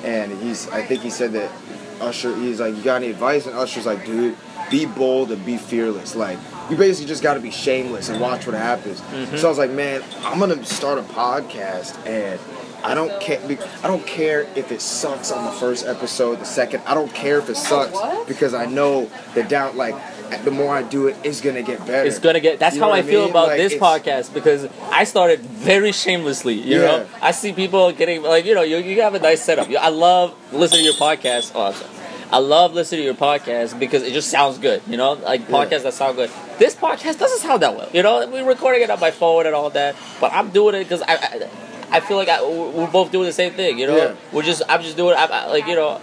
and 0.06 0.32
he's 0.42 0.70
I 0.70 0.86
think 0.86 1.02
he 1.02 1.10
said 1.10 1.34
that 1.34 1.52
Usher 2.00 2.34
he's 2.38 2.62
like 2.62 2.78
you 2.78 2.82
got 2.82 3.02
any 3.02 3.10
advice 3.10 3.46
and 3.46 3.58
Usher's 3.58 3.86
like 3.86 4.06
dude 4.06 4.38
be 4.72 4.86
bold 4.86 5.34
and 5.34 5.46
be 5.46 5.58
fearless 5.58 6.16
like 6.16 6.38
you 6.70 6.78
basically 6.78 7.08
just 7.10 7.22
got 7.22 7.34
to 7.34 7.42
be 7.42 7.52
shameless 7.52 8.08
and 8.08 8.22
watch 8.22 8.46
what 8.48 8.56
happens. 8.56 9.02
Mm-hmm. 9.02 9.36
So 9.36 9.48
I 9.48 9.50
was 9.50 9.58
like 9.58 9.72
man 9.72 10.02
I'm 10.20 10.40
gonna 10.40 10.64
start 10.64 10.98
a 10.98 11.02
podcast 11.02 11.98
and 12.08 12.40
I 12.82 12.94
don't 12.94 13.20
care. 13.20 13.42
I 13.84 13.88
don't 13.88 14.08
care 14.08 14.44
if 14.56 14.72
it 14.72 14.80
sucks 14.80 15.30
on 15.34 15.44
the 15.44 15.52
first 15.52 15.86
episode, 15.86 16.40
the 16.40 16.46
second. 16.46 16.82
I 16.86 16.94
don't 16.94 17.14
care 17.14 17.38
if 17.40 17.50
it 17.50 17.58
sucks 17.58 18.00
because 18.26 18.54
I 18.54 18.66
know 18.68 19.12
that 19.36 19.50
down 19.50 19.76
like 19.76 19.96
the 20.44 20.52
more 20.52 20.76
I 20.76 20.84
do 20.84 21.08
it, 21.08 21.16
it's 21.24 21.42
gonna 21.42 21.62
get 21.62 21.80
better. 21.86 22.08
it's 22.08 22.20
gonna 22.20 22.40
get. 22.40 22.60
That's 22.60 22.76
You 22.76 22.82
how 22.84 22.90
what 22.90 23.00
I 23.00 23.02
feel 23.04 23.30
about 23.30 23.48
Like, 23.50 23.58
this 23.58 23.74
podcast 23.76 24.34
because 24.34 24.68
I 24.92 25.04
started 25.04 25.40
very 25.42 25.92
shamelessly. 25.92 26.54
You 26.56 26.78
Yeah. 26.82 26.86
know, 26.88 27.06
I 27.22 27.32
see 27.32 27.54
people 27.54 27.92
getting 27.92 28.22
like 28.24 28.46
you 28.46 28.56
know 28.56 28.62
you 28.62 28.78
you 28.78 29.02
have 29.02 29.16
a 29.16 29.20
nice 29.20 29.42
setup. 29.44 29.68
I 29.80 29.90
love 29.90 30.34
listening 30.54 30.82
to 30.82 30.86
your 30.86 30.94
podcast. 30.94 31.52
Oh, 31.56 31.72
sorry. 31.72 31.92
I 32.32 32.38
love 32.38 32.74
listening 32.76 33.02
to 33.02 33.06
your 33.06 33.16
podcast 33.16 33.80
because 33.80 34.04
it 34.04 34.14
just 34.14 34.30
sounds 34.30 34.60
good. 34.60 34.82
You 34.88 34.98
know, 34.98 35.14
like 35.14 35.42
Yeah. 35.42 35.56
podcasts 35.56 35.84
that 35.84 35.94
sound 35.96 36.16
good. 36.18 36.30
This 36.60 36.76
podcast 36.76 37.18
doesn't 37.18 37.40
sound 37.40 37.62
that 37.64 37.76
well. 37.76 37.90
You 37.92 38.04
know, 38.04 38.28
we're 38.28 38.46
recording 38.46 38.82
it 38.84 38.90
on 38.92 39.00
my 39.00 39.10
phone 39.12 39.48
and 39.48 39.56
all 39.56 39.72
that, 39.72 39.96
but 40.22 40.32
I'm 40.32 40.50
doing 40.52 40.76
it 40.76 40.84
because 40.84 41.02
I, 41.02 41.16
I 41.16 41.50
I 41.92 42.00
feel 42.02 42.18
like 42.18 42.30
I, 42.30 42.44
we're 42.44 42.86
both 42.86 43.12
doing 43.12 43.26
the 43.26 43.34
same 43.34 43.54
thing. 43.54 43.80
You 43.80 43.88
know, 43.88 43.98
Yeah. 43.98 44.14
we're 44.32 44.44
just 44.44 44.62
I'm 44.70 44.82
just 44.84 44.96
doing 44.96 45.16
I, 45.18 45.26
I, 45.26 45.48
like 45.48 45.66
you 45.66 45.76
know. 45.76 46.00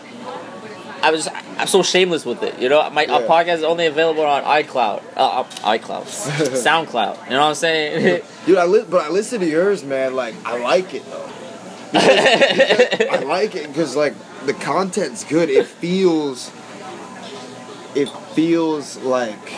I 1.02 1.10
was 1.10 1.28
I'm 1.58 1.66
so 1.68 1.82
shameless 1.82 2.24
with 2.24 2.42
it, 2.42 2.58
you 2.58 2.68
know. 2.68 2.88
My 2.90 3.06
our 3.06 3.22
Yeah. 3.22 3.26
podcast 3.28 3.58
is 3.58 3.62
only 3.64 3.86
available 3.86 4.24
on 4.24 4.42
iCloud, 4.42 5.02
uh, 5.16 5.40
uh, 5.40 5.44
iCloud, 5.78 6.04
SoundCloud. 6.06 7.24
You 7.24 7.30
know 7.30 7.40
what 7.42 7.48
I'm 7.48 7.54
saying? 7.54 8.22
Dude, 8.44 8.58
I 8.58 8.64
li- 8.66 8.84
but 8.88 9.04
I 9.04 9.08
listen 9.10 9.40
to 9.40 9.46
yours, 9.46 9.84
man. 9.84 10.14
Like 10.14 10.34
I 10.44 10.58
like 10.58 10.94
it 10.94 11.04
though. 11.06 11.28
I 11.94 13.22
like 13.26 13.54
it 13.54 13.68
because 13.68 13.96
like 13.96 14.14
the 14.46 14.54
content's 14.54 15.24
good. 15.24 15.48
It 15.50 15.66
feels, 15.66 16.50
it 17.94 18.08
feels 18.34 18.96
like 18.98 19.52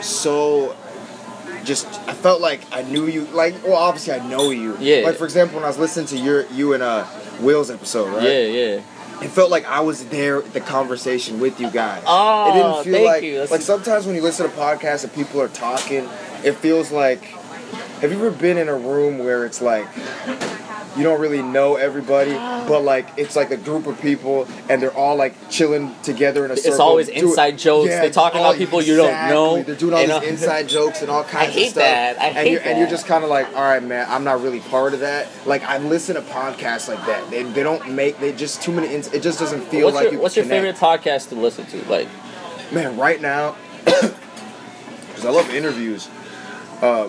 so. 0.00 0.76
Just 1.64 1.86
I 2.08 2.14
felt 2.14 2.40
like 2.40 2.62
I 2.72 2.82
knew 2.82 3.06
you. 3.06 3.22
Like 3.26 3.54
well, 3.64 3.74
obviously 3.74 4.14
I 4.14 4.26
know 4.26 4.50
you. 4.50 4.76
Yeah. 4.80 5.04
Like 5.04 5.16
for 5.16 5.24
example, 5.24 5.56
when 5.56 5.64
I 5.64 5.68
was 5.68 5.78
listening 5.78 6.06
to 6.06 6.16
your 6.16 6.46
you 6.46 6.72
and 6.72 6.82
uh 6.82 7.06
Will's 7.40 7.70
episode, 7.70 8.08
right? 8.14 8.22
yeah, 8.22 8.38
yeah. 8.46 8.80
It 9.22 9.28
felt 9.28 9.50
like 9.50 9.66
I 9.66 9.80
was 9.80 10.06
there 10.06 10.38
at 10.38 10.52
the 10.52 10.60
conversation 10.60 11.40
with 11.40 11.60
you 11.60 11.70
guys. 11.70 12.02
Oh, 12.06 12.50
it 12.50 12.54
didn't 12.54 12.72
oh, 12.72 12.82
feel 12.82 12.92
thank 12.94 13.06
like 13.06 13.22
you. 13.22 13.44
Like 13.44 13.60
sometimes 13.60 14.06
when 14.06 14.14
you 14.14 14.22
listen 14.22 14.48
to 14.48 14.56
podcasts 14.56 15.04
and 15.04 15.12
people 15.12 15.40
are 15.40 15.48
talking, 15.48 16.08
it 16.44 16.52
feels 16.52 16.90
like. 16.90 17.22
Have 18.00 18.10
you 18.10 18.16
ever 18.16 18.30
been 18.30 18.56
in 18.56 18.70
a 18.70 18.74
room 18.74 19.18
where 19.18 19.44
it's 19.44 19.60
like 19.60 19.86
you 20.96 21.04
don't 21.04 21.20
really 21.20 21.40
know 21.42 21.76
everybody, 21.76 22.32
but 22.32 22.80
like 22.82 23.08
it's 23.16 23.36
like 23.36 23.50
a 23.52 23.56
group 23.56 23.86
of 23.86 24.00
people 24.00 24.48
and 24.68 24.82
they're 24.82 24.92
all 24.96 25.14
like 25.16 25.34
chilling 25.48 25.94
together 26.02 26.44
in 26.44 26.50
a 26.50 26.56
circle. 26.56 26.70
It's 26.72 26.80
always 26.80 27.08
inside 27.08 27.58
jokes. 27.58 27.90
Yeah, 27.90 28.00
They 28.00 28.06
it's 28.08 28.14
talk 28.16 28.32
about 28.34 28.44
all- 28.44 28.54
people 28.54 28.82
you 28.82 28.96
don't 28.96 29.28
know, 29.28 29.62
They're 29.62 29.74
doing 29.76 29.94
all 29.94 30.20
these 30.20 30.28
inside 30.30 30.68
jokes 30.68 31.00
and 31.02 31.10
all 31.10 31.22
kinds 31.24 31.54
of 31.56 31.62
stuff. 31.62 31.74
that. 31.74 32.20
I 32.20 32.26
and 32.26 32.36
hate 32.36 32.52
you're, 32.52 32.60
And 32.62 32.78
you're 32.78 32.88
just 32.88 33.06
kind 33.06 33.22
of 33.22 33.30
like, 33.30 33.46
all 33.56 33.62
right, 33.62 33.82
man, 33.82 34.06
I'm 34.10 34.24
not 34.24 34.42
really 34.42 34.60
part 34.60 34.94
of 34.94 35.00
that. 35.00 35.28
Like 35.46 35.62
I 35.64 35.78
listen 35.78 36.16
to 36.16 36.22
podcasts 36.22 36.88
like 36.88 37.04
that. 37.06 37.30
They, 37.30 37.44
they 37.44 37.62
don't 37.62 37.92
make 37.92 38.18
they 38.18 38.32
just 38.32 38.60
too 38.62 38.72
many. 38.72 38.92
Ins- 38.92 39.12
it 39.12 39.22
just 39.22 39.38
doesn't 39.38 39.62
feel 39.62 39.84
What's 39.86 39.94
like 39.94 40.04
your 40.06 40.12
you. 40.14 40.20
What's 40.20 40.36
your 40.36 40.44
connect. 40.44 40.78
favorite 40.78 40.98
podcast 41.00 41.28
to 41.28 41.34
listen 41.36 41.66
to? 41.66 41.88
Like, 41.88 42.08
Man, 42.72 42.96
right 42.96 43.20
now, 43.20 43.56
because 43.84 45.24
I 45.24 45.30
love 45.30 45.50
interviews. 45.54 46.08
Uh, 46.80 47.08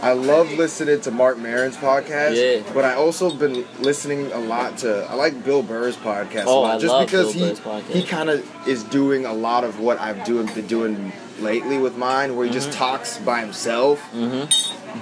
I 0.00 0.12
love 0.12 0.52
listening 0.52 1.00
to 1.02 1.10
Marc 1.10 1.38
Maron's 1.38 1.76
podcast. 1.76 2.36
Yeah. 2.36 2.62
But 2.72 2.84
I 2.84 2.94
also 2.94 3.34
been 3.34 3.66
listening 3.80 4.30
a 4.32 4.38
lot 4.38 4.78
to. 4.78 5.04
I 5.10 5.14
like 5.14 5.44
Bill 5.44 5.62
Burr's 5.62 5.96
podcast 5.96 6.44
Oh, 6.46 6.60
a 6.60 6.60
lot, 6.60 6.74
I 6.76 6.78
just 6.78 6.92
love 6.92 7.06
because 7.06 7.32
Bill 7.34 7.42
he 7.44 7.48
Burr's 7.50 7.60
podcast. 7.60 7.90
he 7.92 8.02
kind 8.04 8.30
of 8.30 8.68
is 8.68 8.84
doing 8.84 9.26
a 9.26 9.32
lot 9.32 9.64
of 9.64 9.80
what 9.80 9.98
I've 10.00 10.24
doing 10.24 10.46
been 10.46 10.66
doing 10.66 11.12
lately 11.40 11.78
with 11.78 11.96
mine, 11.96 12.36
where 12.36 12.46
he 12.46 12.52
just 12.52 12.68
Mm-hmm. 12.70 12.78
talks 12.78 13.18
by 13.18 13.40
himself. 13.40 14.00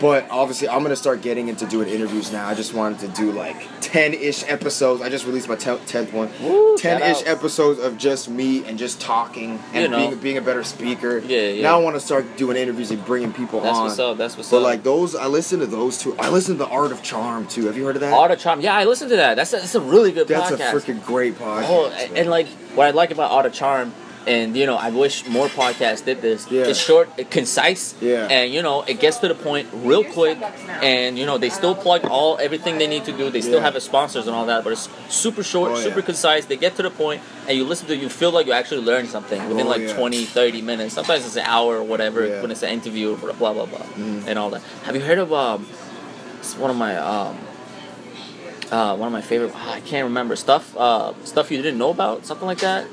But 0.00 0.28
obviously, 0.30 0.68
I'm 0.68 0.82
gonna 0.82 0.96
start 0.96 1.22
getting 1.22 1.48
into 1.48 1.66
doing 1.66 1.88
interviews 1.88 2.32
now. 2.32 2.46
I 2.46 2.54
just 2.54 2.74
wanted 2.74 2.98
to 3.00 3.08
do 3.08 3.32
like 3.32 3.56
ten 3.80 4.14
ish 4.14 4.44
episodes. 4.48 5.02
I 5.02 5.08
just 5.08 5.26
released 5.26 5.48
my 5.48 5.56
tenth 5.56 6.12
one. 6.12 6.28
10 6.76 7.02
ish 7.02 7.26
episodes 7.26 7.80
of 7.80 7.96
just 7.96 8.28
me 8.28 8.64
and 8.66 8.78
just 8.78 9.00
talking 9.00 9.58
and 9.72 9.82
You 9.82 9.88
know. 9.88 10.08
being 10.08 10.18
being 10.18 10.38
a 10.38 10.40
better 10.40 10.62
speaker. 10.62 11.18
Yeah, 11.18 11.40
yeah. 11.40 11.62
Now 11.62 11.80
I 11.80 11.82
want 11.82 11.96
to 11.96 12.00
start 12.00 12.36
doing 12.36 12.56
interviews 12.56 12.90
and 12.90 13.04
bringing 13.04 13.32
people 13.32 13.60
that's 13.60 13.78
on. 13.78 13.84
what's 13.84 13.98
up. 13.98 14.18
That's 14.18 14.36
what's 14.36 14.50
But 14.50 14.58
up. 14.58 14.62
like 14.64 14.82
those, 14.82 15.14
I 15.14 15.26
listen 15.26 15.60
to 15.60 15.66
those 15.66 15.98
two. 15.98 16.16
I 16.18 16.28
listen 16.28 16.54
to 16.54 16.64
the 16.64 16.68
Art 16.68 16.92
of 16.92 17.02
Charm 17.02 17.46
too. 17.46 17.66
Have 17.66 17.76
you 17.76 17.84
heard 17.84 17.96
of 17.96 18.00
that? 18.00 18.12
Art 18.12 18.30
of 18.30 18.38
Charm. 18.38 18.60
Yeah, 18.60 18.74
I 18.76 18.84
listened 18.84 19.10
to 19.10 19.16
that. 19.16 19.36
That's 19.36 19.52
a, 19.52 19.56
that's 19.56 19.74
a 19.74 19.80
really 19.80 20.12
good 20.12 20.26
podcast. 20.28 20.58
That's 20.58 20.74
podcast. 20.74 20.88
a 20.88 20.92
freaking 20.92 21.04
great 21.06 21.34
oh, 21.40 21.44
podcast. 21.44 21.66
Oh, 21.68 21.90
and, 21.90 22.18
and, 22.18 22.30
like 22.30 22.48
what 22.74 22.86
I 22.86 22.90
like 22.90 23.10
about 23.10 23.30
Art 23.30 23.46
of 23.46 23.52
Charm, 23.52 23.94
and 24.26 24.56
you 24.56 24.66
know, 24.66 24.76
I 24.76 24.90
wish 24.90 25.26
more 25.28 25.46
podcasts 25.48 26.04
did 26.04 26.20
this. 26.20 26.50
Yeah. 26.50 26.64
It's 26.64 26.78
short, 26.78 27.08
it's 27.16 27.30
concise, 27.30 27.94
Yeah. 28.00 28.26
and 28.30 28.52
you 28.52 28.62
know, 28.62 28.82
it 28.82 28.98
gets 29.00 29.18
to 29.18 29.28
the 29.28 29.34
point 29.34 29.68
real 29.72 30.04
quick, 30.04 30.38
and 30.82 31.18
you 31.18 31.26
know, 31.26 31.38
they 31.38 31.48
still 31.50 31.74
plug 31.74 32.04
all 32.06 32.36
everything 32.38 32.78
they 32.78 32.86
need 32.86 33.04
to 33.04 33.12
do. 33.12 33.30
They 33.30 33.40
still 33.40 33.54
Yeah. 33.60 33.60
have 33.66 33.74
the 33.74 33.80
sponsors 33.80 34.26
and 34.26 34.34
all 34.36 34.46
that, 34.46 34.64
but 34.64 34.72
it's 34.72 34.88
super 35.08 35.42
short, 35.42 35.70
Oh, 35.72 35.76
yeah. 35.76 35.82
super 35.84 36.02
concise. 36.02 36.44
They 36.46 36.56
get 36.56 36.76
to 36.76 36.82
the 36.82 36.90
point, 36.90 37.20
and 37.48 37.56
you 37.56 37.64
listen 37.64 37.86
to, 37.88 37.94
it, 37.94 38.00
you 38.00 38.08
feel 38.08 38.30
like 38.32 38.46
you 38.46 38.52
actually 38.52 38.82
learned 38.82 39.08
something 39.10 39.40
within 39.48 39.66
Oh, 39.66 39.70
like 39.70 39.82
yeah. 39.82 39.94
20, 39.96 40.24
30 40.24 40.60
minutes. 40.62 40.94
Sometimes 40.94 41.24
it's 41.24 41.36
an 41.36 41.44
hour 41.46 41.76
or 41.76 41.82
whatever 41.82 42.26
Yeah. 42.26 42.42
when 42.42 42.50
it's 42.50 42.62
an 42.62 42.70
interview, 42.70 43.12
or 43.22 43.32
blah 43.32 43.52
blah 43.52 43.66
blah, 43.66 43.78
Mhm. 43.96 44.24
and 44.26 44.38
all 44.38 44.50
that. 44.50 44.62
Have 44.84 44.94
you 44.96 45.02
heard 45.02 45.18
of 45.18 45.32
um? 45.32 45.66
It's 46.40 46.56
one 46.56 46.70
of 46.70 46.76
my 46.76 46.96
um. 46.96 47.36
Uh, 48.70 48.96
one 48.96 49.06
of 49.06 49.12
my 49.12 49.20
favorite. 49.20 49.52
ah, 49.54 49.74
I 49.74 49.80
can't 49.80 50.04
remember 50.04 50.34
stuff. 50.34 50.74
Uh, 50.76 51.12
stuff 51.22 51.52
you 51.52 51.58
didn't 51.62 51.78
know 51.78 51.90
about, 51.90 52.26
something 52.26 52.48
like 52.48 52.58
that. 52.58 52.84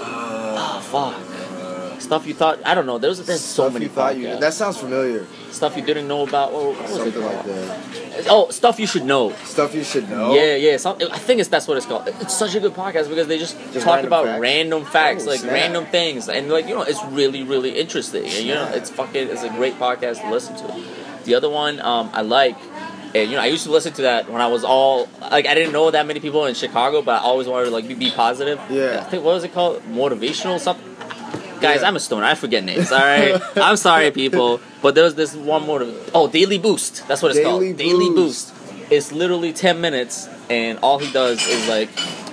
Uh, 0.00 0.41
Oh 0.54 0.80
fuck. 0.80 2.00
Stuff 2.00 2.26
you 2.26 2.34
thought 2.34 2.58
I 2.64 2.74
don't 2.74 2.86
know. 2.86 2.98
There's 2.98 3.24
there's 3.24 3.40
so 3.40 3.70
many 3.70 3.86
thought 3.88 4.16
you. 4.16 4.36
That 4.38 4.52
sounds 4.54 4.76
familiar. 4.78 5.24
stuff 5.52 5.76
you 5.76 5.82
didn't 5.82 6.08
know 6.08 6.26
about. 6.26 6.52
What, 6.52 6.64
what 6.76 6.78
was 6.82 6.90
Something 6.96 7.22
like 7.22 7.44
that. 7.44 8.26
Oh, 8.28 8.50
stuff 8.50 8.80
you 8.80 8.86
should 8.86 9.04
know. 9.04 9.32
Stuff 9.44 9.74
you 9.74 9.84
should 9.84 10.10
know. 10.10 10.34
Yeah, 10.34 10.56
yeah. 10.56 10.76
Some, 10.78 10.96
I 11.10 11.18
think 11.18 11.40
it's 11.40 11.48
that's 11.48 11.68
what 11.68 11.76
it's 11.76 11.86
called. 11.86 12.08
It's 12.20 12.36
such 12.36 12.54
a 12.56 12.60
good 12.60 12.74
podcast 12.74 13.08
because 13.08 13.28
they 13.28 13.38
just, 13.38 13.56
Just 13.72 13.84
talk 13.86 13.94
random 13.96 14.06
about 14.08 14.24
facts? 14.26 14.40
random 14.40 14.84
facts, 14.84 15.24
Oh, 15.24 15.30
like 15.30 15.40
snap. 15.40 15.52
random 15.52 15.86
things, 15.86 16.28
and 16.28 16.50
like 16.50 16.66
you 16.66 16.74
know, 16.74 16.82
it's 16.82 17.02
really 17.06 17.44
really 17.44 17.78
interesting. 17.78 18.24
And 18.24 18.32
you 18.44 18.54
know, 18.54 18.68
it's 18.74 18.90
fucking 18.90 19.28
it's 19.28 19.44
a 19.44 19.50
great 19.50 19.74
podcast 19.78 20.20
to 20.22 20.30
listen 20.30 20.56
to. 20.56 20.84
The 21.24 21.36
other 21.36 21.48
one 21.48 21.80
um, 21.80 22.10
I 22.12 22.22
like 22.22 22.56
And 23.14 23.30
you 23.30 23.36
know, 23.36 23.42
I 23.42 23.46
used 23.46 23.64
to 23.64 23.70
listen 23.70 23.92
to 23.94 24.02
that 24.02 24.30
when 24.30 24.40
I 24.40 24.46
was 24.46 24.64
all 24.64 25.08
like 25.20 25.46
I 25.46 25.54
didn't 25.54 25.72
know 25.72 25.90
that 25.90 26.06
many 26.06 26.20
people 26.20 26.46
in 26.46 26.54
Chicago, 26.54 27.02
but 27.02 27.20
I 27.20 27.24
always 27.24 27.46
wanted 27.46 27.66
to 27.66 27.70
like 27.70 27.86
be, 27.86 27.94
be 27.94 28.10
positive. 28.10 28.58
Yeah. 28.70 29.02
I 29.06 29.10
think 29.10 29.24
what 29.24 29.34
was 29.34 29.44
it 29.44 29.52
called? 29.52 29.82
Motivational 29.82 30.58
something. 30.58 30.88
Guys, 31.60 31.80
Yeah. 31.82 31.88
I'm 31.88 31.96
a 31.96 32.00
stoner. 32.00 32.24
I 32.24 32.34
forget 32.34 32.64
names. 32.64 32.90
All 32.90 32.98
right, 32.98 33.40
I'm 33.56 33.76
sorry, 33.76 34.10
people. 34.10 34.60
But 34.82 34.94
there 34.96 35.04
was 35.04 35.14
this 35.14 35.34
one 35.34 35.64
more. 35.64 35.82
Oh, 36.14 36.28
Daily 36.28 36.58
Boost. 36.58 37.06
That's 37.06 37.22
what 37.22 37.30
it's 37.30 37.38
Daily 37.40 37.68
called. 37.68 37.76
Daily 37.78 38.08
Boost. 38.10 38.52
Boost. 38.54 38.90
It's 38.90 39.12
literally 39.12 39.52
ten 39.52 39.80
minutes, 39.80 40.28
and 40.50 40.78
all 40.80 40.98
he 40.98 41.12
does 41.12 41.40
is 41.46 41.68
like, 41.68 41.88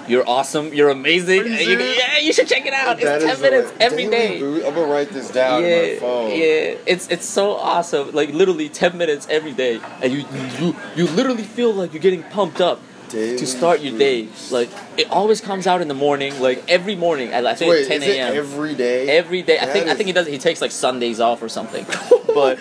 "You're 0.10 0.28
awesome. 0.28 0.74
You're 0.74 0.90
amazing." 0.90 1.46
You 1.46 1.52
you- 1.54 1.80
yeah, 1.80 2.18
you 2.20 2.34
should 2.34 2.48
check 2.48 2.66
it 2.66 2.74
out. 2.74 3.00
That 3.00 3.22
It's 3.22 3.26
ten 3.26 3.42
minutes 3.42 3.72
every 3.80 4.08
Daily 4.08 4.66
I'm 4.66 4.74
gonna 4.74 4.88
write 4.92 5.10
this 5.10 5.30
down 5.30 5.64
yeah, 5.64 5.70
on 5.76 5.82
my 5.94 5.96
phone. 6.00 6.30
yeah, 6.32 6.76
it's 6.94 7.08
it's 7.10 7.26
so 7.26 7.52
awesome. 7.54 8.12
Like 8.12 8.30
literally 8.34 8.70
ten 8.70 8.98
minutes 8.98 9.28
every 9.30 9.54
day, 9.54 9.80
and 10.02 10.12
you 10.14 10.26
you 10.60 10.76
you 10.96 11.08
literally 11.08 11.44
feel 11.44 11.74
like 11.74 11.94
you're 11.94 12.02
getting 12.02 12.24
pumped 12.24 12.60
up 12.62 12.82
Daily 13.10 13.38
to 13.38 13.46
start 13.48 13.80
your 13.82 13.98
day. 13.98 14.28
Like 14.52 14.70
it 14.98 15.10
always 15.10 15.42
comes 15.42 15.66
out 15.68 15.82
in 15.82 15.88
the 15.88 15.94
morning, 15.96 16.40
like 16.40 16.64
every 16.68 16.96
morning 16.96 17.30
at 17.34 17.46
I 17.46 17.56
think 17.56 17.70
Wait, 17.72 17.88
ten 17.88 18.02
is 18.04 18.08
it 18.10 18.18
a.m. 18.18 18.36
every 18.36 18.76
day? 18.76 19.10
Every 19.18 19.42
day. 19.42 19.58
I 19.58 19.66
That 19.66 19.74
think 19.74 19.88
I 19.88 19.96
think 19.96 20.08
he 20.08 20.14
does. 20.14 20.28
He 20.28 20.38
takes 20.38 20.62
like 20.62 20.72
Sundays 20.72 21.20
off 21.20 21.42
or 21.42 21.50
something. 21.50 21.86
but 22.34 22.60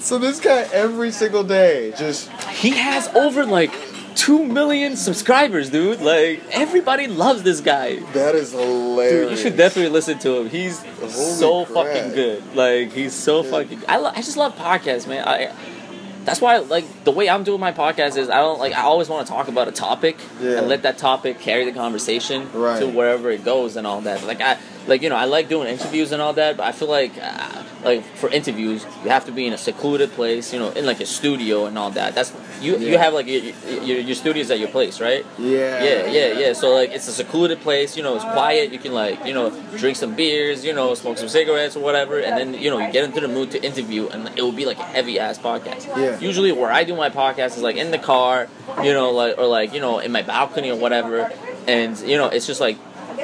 So 0.00 0.18
this 0.18 0.38
guy 0.40 0.68
every 0.72 1.10
single 1.10 1.42
day 1.44 1.92
just 1.98 2.30
he 2.62 2.70
has 2.70 3.08
over 3.14 3.44
like 3.46 3.72
two 4.16 4.44
million 4.44 4.96
subscribers, 4.96 5.70
dude. 5.70 6.00
Like 6.00 6.42
everybody 6.50 7.06
loves 7.06 7.42
this 7.44 7.60
guy. 7.60 7.96
that 8.14 8.34
is 8.34 8.52
hilarious. 8.52 9.12
Dude, 9.12 9.30
you 9.30 9.36
should 9.36 9.56
definitely 9.56 9.92
listen 9.92 10.18
to 10.20 10.38
him. 10.40 10.48
He's 10.50 10.82
Holy 10.82 11.10
so 11.12 11.64
crap. 11.66 11.86
fucking 11.86 12.12
good. 12.12 12.56
Like 12.56 12.92
he's 12.92 13.12
so 13.14 13.44
Yeah. 13.44 13.50
fucking. 13.50 13.82
I, 13.88 13.98
lo- 13.98 14.10
I 14.14 14.16
just 14.22 14.36
love 14.36 14.56
podcasts, 14.56 15.06
man. 15.06 15.26
I 15.26 15.52
that's 16.24 16.40
why 16.40 16.56
like 16.58 17.04
the 17.04 17.12
way 17.12 17.28
I'm 17.30 17.44
doing 17.44 17.60
my 17.60 17.70
podcast 17.70 18.16
is 18.16 18.28
I 18.28 18.38
don't 18.38 18.58
like 18.58 18.72
I 18.72 18.82
always 18.82 19.08
want 19.08 19.26
to 19.26 19.32
talk 19.32 19.46
about 19.46 19.68
a 19.68 19.72
topic 19.72 20.16
Yeah. 20.40 20.58
and 20.58 20.68
let 20.68 20.82
that 20.82 20.98
topic 20.98 21.38
carry 21.38 21.64
the 21.64 21.70
conversation 21.72 22.50
Right. 22.52 22.80
to 22.80 22.88
wherever 22.88 23.30
it 23.30 23.44
goes 23.44 23.76
and 23.76 23.86
all 23.86 24.00
that. 24.00 24.24
Like 24.24 24.40
I 24.40 24.58
like 24.88 25.02
you 25.02 25.08
know 25.08 25.14
I 25.16 25.26
like 25.26 25.48
doing 25.48 25.68
interviews 25.68 26.10
and 26.10 26.20
all 26.20 26.32
that, 26.32 26.56
but 26.56 26.64
I 26.66 26.72
feel 26.72 26.88
like 26.88 27.12
uh, 27.22 27.62
like 27.84 28.02
for 28.16 28.28
interviews 28.30 28.84
you 29.04 29.10
have 29.10 29.24
to 29.26 29.32
be 29.32 29.46
in 29.46 29.52
a 29.52 29.58
secluded 29.58 30.10
place, 30.12 30.52
you 30.52 30.58
know, 30.58 30.70
in 30.70 30.84
like 30.84 31.00
a 31.00 31.06
studio 31.06 31.66
and 31.66 31.78
all 31.78 31.90
that. 31.92 32.16
That's 32.16 32.32
you 32.60 32.78
you 32.78 32.98
have 32.98 33.14
like 33.14 33.26
your 33.26 33.42
your, 33.82 34.00
your 34.00 34.14
studio's 34.14 34.50
at 34.50 34.58
your 34.58 34.68
place, 34.68 35.00
right? 35.00 35.24
Yeah. 35.38 35.82
Yeah, 35.82 36.06
yeah, 36.06 36.38
yeah. 36.38 36.52
So 36.52 36.74
like 36.74 36.90
it's 36.90 37.08
a 37.08 37.12
secluded 37.12 37.60
place, 37.60 37.96
you 37.96 38.02
know, 38.02 38.14
it's 38.14 38.24
quiet. 38.24 38.72
You 38.72 38.78
can 38.78 38.92
like, 38.92 39.24
you 39.26 39.34
know, 39.34 39.50
drink 39.76 39.96
some 39.96 40.14
beers, 40.14 40.64
you 40.64 40.72
know, 40.72 40.94
smoke 40.94 41.18
some 41.18 41.28
cigarettes 41.28 41.76
or 41.76 41.80
whatever, 41.80 42.18
and 42.18 42.36
then 42.36 42.60
you 42.60 42.70
know 42.70 42.78
you 42.78 42.92
get 42.92 43.04
into 43.04 43.20
the 43.20 43.28
mood 43.28 43.50
to 43.52 43.62
interview, 43.62 44.08
and 44.08 44.28
it 44.38 44.42
will 44.42 44.52
be 44.52 44.66
like 44.66 44.78
a 44.78 44.84
heavy 44.84 45.18
ass 45.18 45.38
podcast. 45.38 45.86
Yeah. 45.96 46.18
Usually 46.18 46.52
where 46.52 46.70
I 46.70 46.84
do 46.84 46.96
my 46.96 47.10
podcast 47.10 47.56
is 47.56 47.62
like 47.62 47.76
in 47.76 47.90
the 47.90 47.98
car, 47.98 48.48
you 48.82 48.92
know, 48.92 49.10
like 49.10 49.38
or 49.38 49.46
like 49.46 49.72
you 49.72 49.80
know 49.80 49.98
in 49.98 50.12
my 50.12 50.22
balcony 50.22 50.70
or 50.70 50.76
whatever, 50.78 51.30
and 51.66 51.98
you 52.00 52.16
know 52.16 52.26
it's 52.28 52.46
just 52.46 52.60
like. 52.60 52.76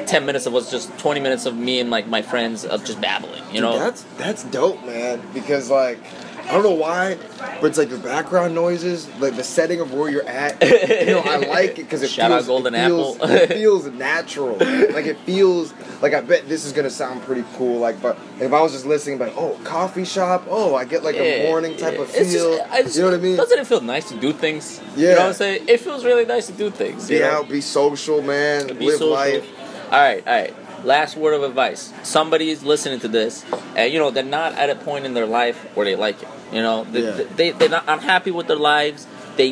10 0.07 0.25
minutes 0.25 0.47
of 0.47 0.53
what's 0.53 0.71
just 0.71 0.89
20 0.97 1.19
minutes 1.19 1.45
of 1.45 1.55
me 1.55 1.79
and 1.79 1.91
like 1.91 2.07
my 2.07 2.23
friends 2.23 2.65
of 2.65 2.83
just 2.83 2.99
babbling 2.99 3.43
you 3.49 3.53
Dude, 3.53 3.61
know 3.61 3.77
that's 3.77 4.01
that's 4.17 4.43
dope, 4.45 4.83
man. 4.83 5.21
Because 5.35 5.69
like 5.69 5.99
I 6.45 6.51
don't 6.51 6.63
know 6.63 6.71
why, 6.71 7.17
but 7.61 7.67
it's 7.67 7.77
like 7.77 7.89
the 7.89 7.97
background 7.97 8.53
noises, 8.53 9.07
like 9.19 9.35
the 9.35 9.43
setting 9.43 9.79
of 9.79 9.93
where 9.93 10.09
you're 10.09 10.27
at. 10.27 10.61
You 10.61 11.05
know, 11.07 11.21
I 11.21 11.37
like 11.47 11.71
it 11.71 11.75
because 11.77 12.03
it 12.03 12.09
Shout 12.09 12.31
out 12.31 12.43
feels, 12.43 12.47
Golden 12.47 12.75
it 12.75 12.85
feels, 12.85 13.15
Apple. 13.15 13.29
it 13.31 13.47
feels 13.49 13.85
natural. 13.87 14.55
Like 14.57 15.05
it 15.05 15.17
feels 15.19 15.73
like 16.01 16.13
I 16.13 16.21
bet 16.21 16.47
this 16.49 16.65
is 16.65 16.73
gonna 16.73 16.89
sound 16.89 17.21
pretty 17.23 17.45
cool. 17.55 17.79
Like, 17.79 18.01
but 18.01 18.17
if 18.39 18.51
I 18.51 18.61
was 18.61 18.73
just 18.73 18.85
listening, 18.85 19.19
like, 19.19 19.33
oh, 19.37 19.57
coffee 19.63 20.03
shop, 20.05 20.43
oh, 20.49 20.75
I 20.75 20.83
get 20.85 21.03
like 21.03 21.15
a 21.15 21.43
Yeah, 21.43 21.49
morning 21.49 21.77
type 21.77 21.93
yeah. 21.95 22.01
of 22.01 22.13
It's 22.13 22.33
feel. 22.33 22.57
just- 22.57 22.71
I 22.71 22.81
just- 22.83 22.95
you 22.97 23.01
know 23.03 23.11
what 23.11 23.19
I 23.19 23.21
mean? 23.23 23.35
Doesn't 23.37 23.59
it 23.59 23.65
feel 23.67 23.81
nice 23.81 24.09
to 24.09 24.15
do 24.17 24.33
things? 24.33 24.81
You 24.97 25.07
Yeah. 25.07 25.13
know 25.15 25.19
what 25.21 25.27
I'm 25.27 25.33
saying? 25.33 25.65
It 25.69 25.79
feels 25.79 26.03
really 26.03 26.25
nice 26.25 26.47
to 26.47 26.53
do 26.53 26.69
things. 26.69 27.07
Be 27.07 27.19
know? 27.19 27.29
out, 27.29 27.49
be 27.49 27.61
social, 27.61 28.21
man. 28.21 28.67
Be 28.67 28.87
live 28.87 28.93
social. 28.99 29.09
life. 29.09 29.47
All 29.91 29.99
right, 29.99 30.23
all 30.27 30.33
right. 30.33 30.53
Last 30.83 31.15
word 31.15 31.33
of 31.33 31.43
advice. 31.43 31.93
Somebody's 32.03 32.61
listening 32.63 32.99
to 33.01 33.07
this, 33.07 33.45
and 33.75 33.91
you 33.93 33.99
know 33.99 34.11
they're 34.11 34.23
not 34.23 34.53
at 34.53 34.69
a 34.69 34.75
point 34.75 35.05
in 35.05 35.13
their 35.13 35.25
life 35.25 35.57
where 35.75 35.85
they 35.85 35.95
like 35.95 36.21
it. 36.21 36.27
You 36.51 36.61
know, 36.61 36.83
they, 36.83 37.01
Yeah. 37.03 37.23
they 37.35 37.51
they're 37.51 37.69
not 37.69 37.85
unhappy 37.87 38.31
with 38.31 38.47
their 38.47 38.57
lives. 38.57 39.07
They, 39.37 39.51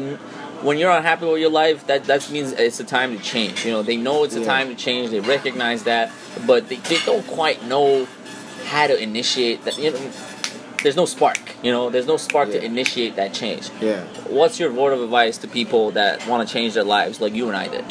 when 0.61 0.77
you're 0.77 0.91
unhappy 0.91 1.25
with 1.25 1.39
your 1.39 1.49
life, 1.49 1.87
that 1.87 2.03
that 2.05 2.29
means 2.29 2.51
it's 2.51 2.79
a 2.81 2.83
time 2.83 3.17
to 3.17 3.23
change. 3.23 3.65
You 3.65 3.71
know, 3.71 3.81
they 3.81 3.95
know 3.97 4.23
it's 4.25 4.35
a 4.35 4.41
Yeah. 4.41 4.45
time 4.45 4.67
to 4.69 4.75
change. 4.75 5.11
They 5.11 5.21
recognize 5.21 5.83
that, 5.83 6.11
but 6.45 6.67
they, 6.67 6.75
they 6.75 6.97
don't 7.05 7.25
quite 7.25 7.65
know 7.65 8.07
how 8.65 8.87
to 8.87 9.01
initiate 9.01 9.63
that. 9.65 9.77
You 9.77 9.91
know, 9.91 10.11
there's 10.83 10.97
no 10.97 11.05
spark. 11.05 11.39
You 11.63 11.71
know, 11.71 11.89
there's 11.89 12.07
no 12.07 12.17
spark 12.17 12.49
to 12.51 12.61
initiate 12.63 13.15
that 13.15 13.33
change. 13.33 13.69
Yeah. 13.79 14.01
What's 14.27 14.59
your 14.59 14.71
word 14.73 14.91
of 14.93 15.01
advice 15.01 15.37
to 15.39 15.47
people 15.47 15.91
that 15.91 16.27
want 16.27 16.45
to 16.47 16.53
change 16.53 16.73
their 16.73 16.83
lives, 16.83 17.21
like 17.21 17.33
you 17.33 17.47
and 17.47 17.55
I 17.55 17.67
did? 17.69 17.85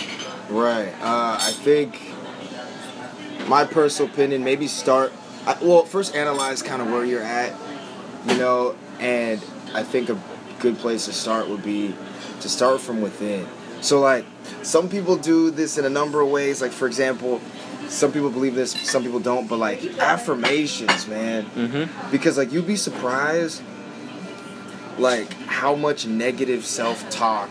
Right. 0.50 0.92
Uh, 1.00 1.38
I 1.40 1.52
think 1.52 2.09
my 3.48 3.64
personal 3.64 4.10
opinion, 4.12 4.44
maybe 4.44 4.66
start. 4.68 5.12
I, 5.46 5.56
well, 5.62 5.84
first 5.84 6.14
analyze 6.14 6.62
kind 6.62 6.82
of 6.82 6.90
where 6.90 7.04
you're 7.04 7.22
at, 7.22 7.54
you 8.26 8.36
know, 8.36 8.76
and 8.98 9.42
I 9.74 9.82
think 9.82 10.08
a 10.10 10.20
good 10.58 10.78
place 10.78 11.06
to 11.06 11.12
start 11.12 11.48
would 11.48 11.62
be 11.62 11.94
to 12.40 12.48
start 12.48 12.80
from 12.80 13.00
within. 13.00 13.46
So, 13.80 14.00
like, 14.00 14.26
some 14.62 14.88
people 14.88 15.16
do 15.16 15.50
this 15.50 15.78
in 15.78 15.84
a 15.84 15.88
number 15.90 16.20
of 16.20 16.28
ways. 16.28 16.60
Like, 16.60 16.72
for 16.72 16.86
example, 16.86 17.40
some 17.88 18.12
people 18.12 18.30
believe 18.30 18.54
this, 18.54 18.72
some 18.72 19.02
people 19.02 19.20
don't. 19.20 19.48
But 19.48 19.58
like 19.58 19.82
affirmations, 19.98 21.08
man, 21.08 21.46
Mm-hmm. 21.46 22.10
because 22.10 22.36
like 22.36 22.52
you'd 22.52 22.66
be 22.66 22.76
surprised, 22.76 23.62
like 24.98 25.32
how 25.32 25.74
much 25.74 26.06
negative 26.06 26.64
self-talk 26.66 27.48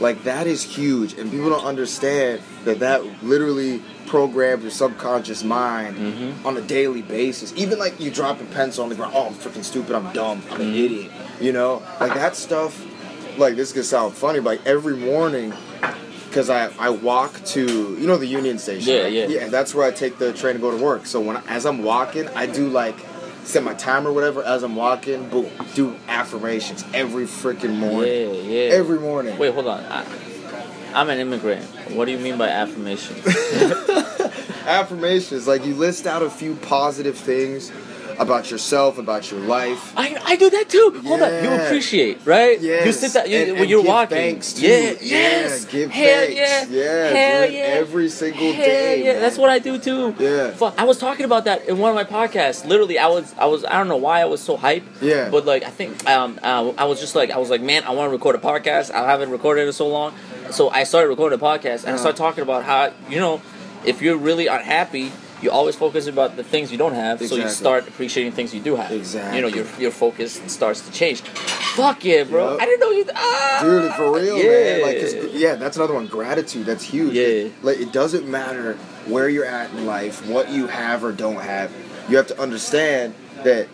like 0.00 0.24
that 0.24 0.48
is 0.48 0.64
huge 0.64 1.12
and 1.14 1.30
people 1.30 1.48
don't 1.50 1.64
understand 1.64 2.40
that 2.64 2.80
that 2.80 3.04
literally 3.22 3.80
programs 4.06 4.62
your 4.62 4.70
subconscious 4.70 5.42
mind 5.44 5.96
Mhm. 5.96 6.44
on 6.46 6.56
a 6.56 6.60
daily 6.60 7.02
basis 7.02 7.52
even 7.56 7.78
like 7.78 7.98
you 8.00 8.10
drop 8.10 8.40
a 8.40 8.44
pencil 8.44 8.82
on 8.84 8.88
the 8.90 8.94
ground 8.94 9.12
oh 9.16 9.26
i'm 9.26 9.34
freaking 9.34 9.64
stupid 9.64 9.94
i'm 9.94 10.12
dumb 10.12 10.42
i'm 10.50 10.60
an 10.60 10.74
idiot 10.74 11.10
you 11.40 11.52
know 11.52 11.82
like 12.00 12.14
that 12.14 12.36
stuff 12.36 12.84
like 13.38 13.56
this 13.56 13.72
could 13.72 13.84
sound 13.84 14.14
funny 14.14 14.38
but 14.40 14.50
like 14.58 14.66
every 14.66 14.96
morning 14.96 15.52
because 16.28 16.50
I, 16.50 16.70
I 16.78 16.90
walk 16.90 17.42
to 17.46 17.62
you 17.98 18.06
know 18.06 18.16
the 18.16 18.26
union 18.26 18.58
station 18.58 18.92
Yeah, 18.92 19.02
right? 19.04 19.12
yeah. 19.12 19.26
yeah 19.26 19.48
that's 19.48 19.74
where 19.74 19.86
i 19.86 19.90
take 19.90 20.18
the 20.18 20.32
train 20.32 20.54
to 20.54 20.60
go 20.60 20.70
to 20.76 20.82
work 20.82 21.06
so 21.06 21.20
when 21.20 21.36
as 21.48 21.64
i'm 21.66 21.82
walking 21.82 22.28
i 22.30 22.46
do 22.46 22.68
like 22.68 22.96
set 23.44 23.62
my 23.62 23.74
timer 23.74 24.10
or 24.10 24.12
whatever 24.12 24.42
as 24.42 24.62
i'm 24.62 24.74
walking 24.76 25.28
boom 25.28 25.48
do 25.74 25.94
affirmations 26.08 26.84
every 26.94 27.24
freaking 27.26 27.76
morning 27.76 28.34
Yeah, 28.34 28.40
yeah. 28.40 28.72
every 28.74 28.98
morning 28.98 29.36
Wait, 29.38 29.52
hold 29.54 29.66
on. 29.68 29.84
I, 29.84 30.04
I'm 30.94 31.10
an 31.10 31.18
immigrant. 31.18 31.64
What 31.92 32.04
do 32.06 32.12
you 32.12 32.18
mean 32.18 32.38
by 32.38 32.48
affirmation? 32.48 33.16
affirmations 34.66 35.46
like 35.46 35.64
you 35.66 35.74
list 35.74 36.06
out 36.06 36.22
a 36.22 36.30
few 36.30 36.54
positive 36.56 37.16
things 37.18 37.70
about 38.18 38.48
yourself 38.48 38.96
about 38.96 39.28
your 39.28 39.40
life 39.40 39.92
I, 39.96 40.16
I 40.24 40.36
do 40.36 40.48
that 40.48 40.68
too. 40.68 41.02
Hold 41.04 41.20
on. 41.20 41.42
You 41.44 41.50
appreciate, 41.50 42.24
right? 42.24 42.60
You 42.60 42.68
Yes. 42.70 43.00
sit 43.00 43.12
that 43.14 43.28
you, 43.28 43.38
And- 43.38 43.58
when 43.58 43.68
you're 43.68 43.82
give 43.82 43.88
walking. 43.88 44.16
thanks, 44.16 44.52
too. 44.52 44.62
Yeah, 44.68 44.78
Yeah, 44.78 44.96
yes. 45.00 45.64
give 45.64 45.90
Hell 45.90 46.26
thanks. 46.26 46.36
yeah. 46.36 46.64
Yeah, 46.70 47.08
Hell 47.08 47.50
yeah. 47.50 47.58
every 47.82 48.08
single 48.08 48.52
Hell 48.52 48.64
day, 48.64 49.04
Yeah, 49.04 49.12
man. 49.14 49.20
that's 49.20 49.36
what 49.36 49.50
I 49.50 49.58
do 49.58 49.78
too. 49.78 50.14
Yeah. 50.20 50.52
Fuck, 50.52 50.74
I 50.78 50.84
was 50.84 50.98
talking 50.98 51.24
about 51.24 51.44
that 51.46 51.66
in 51.68 51.78
one 51.78 51.90
of 51.90 51.96
my 51.96 52.04
podcasts. 52.04 52.64
Literally, 52.64 53.00
I 53.00 53.08
was, 53.08 53.34
I 53.36 53.46
was, 53.46 53.64
I 53.64 53.72
don't 53.78 53.88
know 53.88 53.96
why 53.96 54.20
I 54.20 54.26
was 54.26 54.40
so 54.40 54.56
hyped. 54.56 54.84
Yeah. 55.02 55.28
But 55.28 55.44
like, 55.44 55.64
I 55.64 55.70
think, 55.70 56.08
um, 56.08 56.38
uh, 56.40 56.72
I 56.78 56.84
was 56.84 57.00
just 57.00 57.16
like, 57.16 57.32
I 57.32 57.38
was 57.38 57.50
like, 57.50 57.62
man, 57.62 57.82
I 57.82 57.90
want 57.90 58.06
to 58.08 58.12
record 58.12 58.36
a 58.36 58.38
podcast. 58.38 58.92
I 58.92 59.10
haven't 59.10 59.30
recorded 59.30 59.62
it 59.62 59.66
in 59.66 59.72
so 59.72 59.88
long, 59.88 60.14
so 60.54 60.70
I 60.70 60.84
started 60.84 61.08
recording 61.08 61.38
a 61.38 61.42
podcast, 61.42 61.80
and 61.82 61.88
I 61.90 61.90
Uh-huh. 61.90 61.98
started 61.98 62.16
talking 62.18 62.42
about 62.42 62.64
how, 62.64 62.92
you 63.10 63.18
know, 63.20 63.42
if 63.84 64.00
you're 64.02 64.16
really 64.16 64.46
unhappy. 64.46 65.12
You 65.42 65.50
always 65.50 65.76
focus 65.76 66.06
about 66.06 66.36
the 66.36 66.44
things 66.44 66.72
you 66.72 66.78
don't 66.78 66.94
have, 66.94 67.20
so 67.20 67.34
you 67.36 67.50
start 67.50 67.86
appreciating 67.86 68.32
things 68.32 68.54
you 68.54 68.60
do 68.60 68.76
have. 68.76 68.90
Exactly. 68.90 69.36
You 69.36 69.42
know, 69.42 69.48
your 69.48 69.66
your 69.78 69.90
focus 69.90 70.40
starts 70.46 70.80
to 70.86 70.90
change. 70.90 71.20
Fuck 71.20 72.02
yeah, 72.06 72.24
bro! 72.24 72.52
Yup. 72.52 72.62
I 72.62 72.64
didn't 72.64 72.80
know 72.80 72.90
you. 72.90 73.04
Ah, 73.14 73.58
Dude, 73.62 73.92
for 73.92 74.14
real, 74.14 74.38
yeah. 74.38 74.78
man. 74.78 74.82
Like, 74.82 75.32
yeah, 75.34 75.54
that's 75.56 75.76
another 75.76 75.92
one. 75.92 76.06
Gratitude. 76.06 76.64
That's 76.64 76.84
huge. 76.84 77.12
Yeah. 77.14 77.50
Like, 77.62 77.78
it 77.78 77.92
doesn't 77.92 78.26
matter 78.26 78.78
where 79.06 79.28
you're 79.28 79.44
at 79.44 79.68
in 79.72 79.84
life, 79.84 80.26
what 80.26 80.48
you 80.50 80.66
have 80.68 81.04
or 81.04 81.12
don't 81.12 81.42
have. 81.42 81.70
You 82.08 82.16
have 82.16 82.28
to 82.28 82.40
understand 82.40 83.12
that 83.42 83.66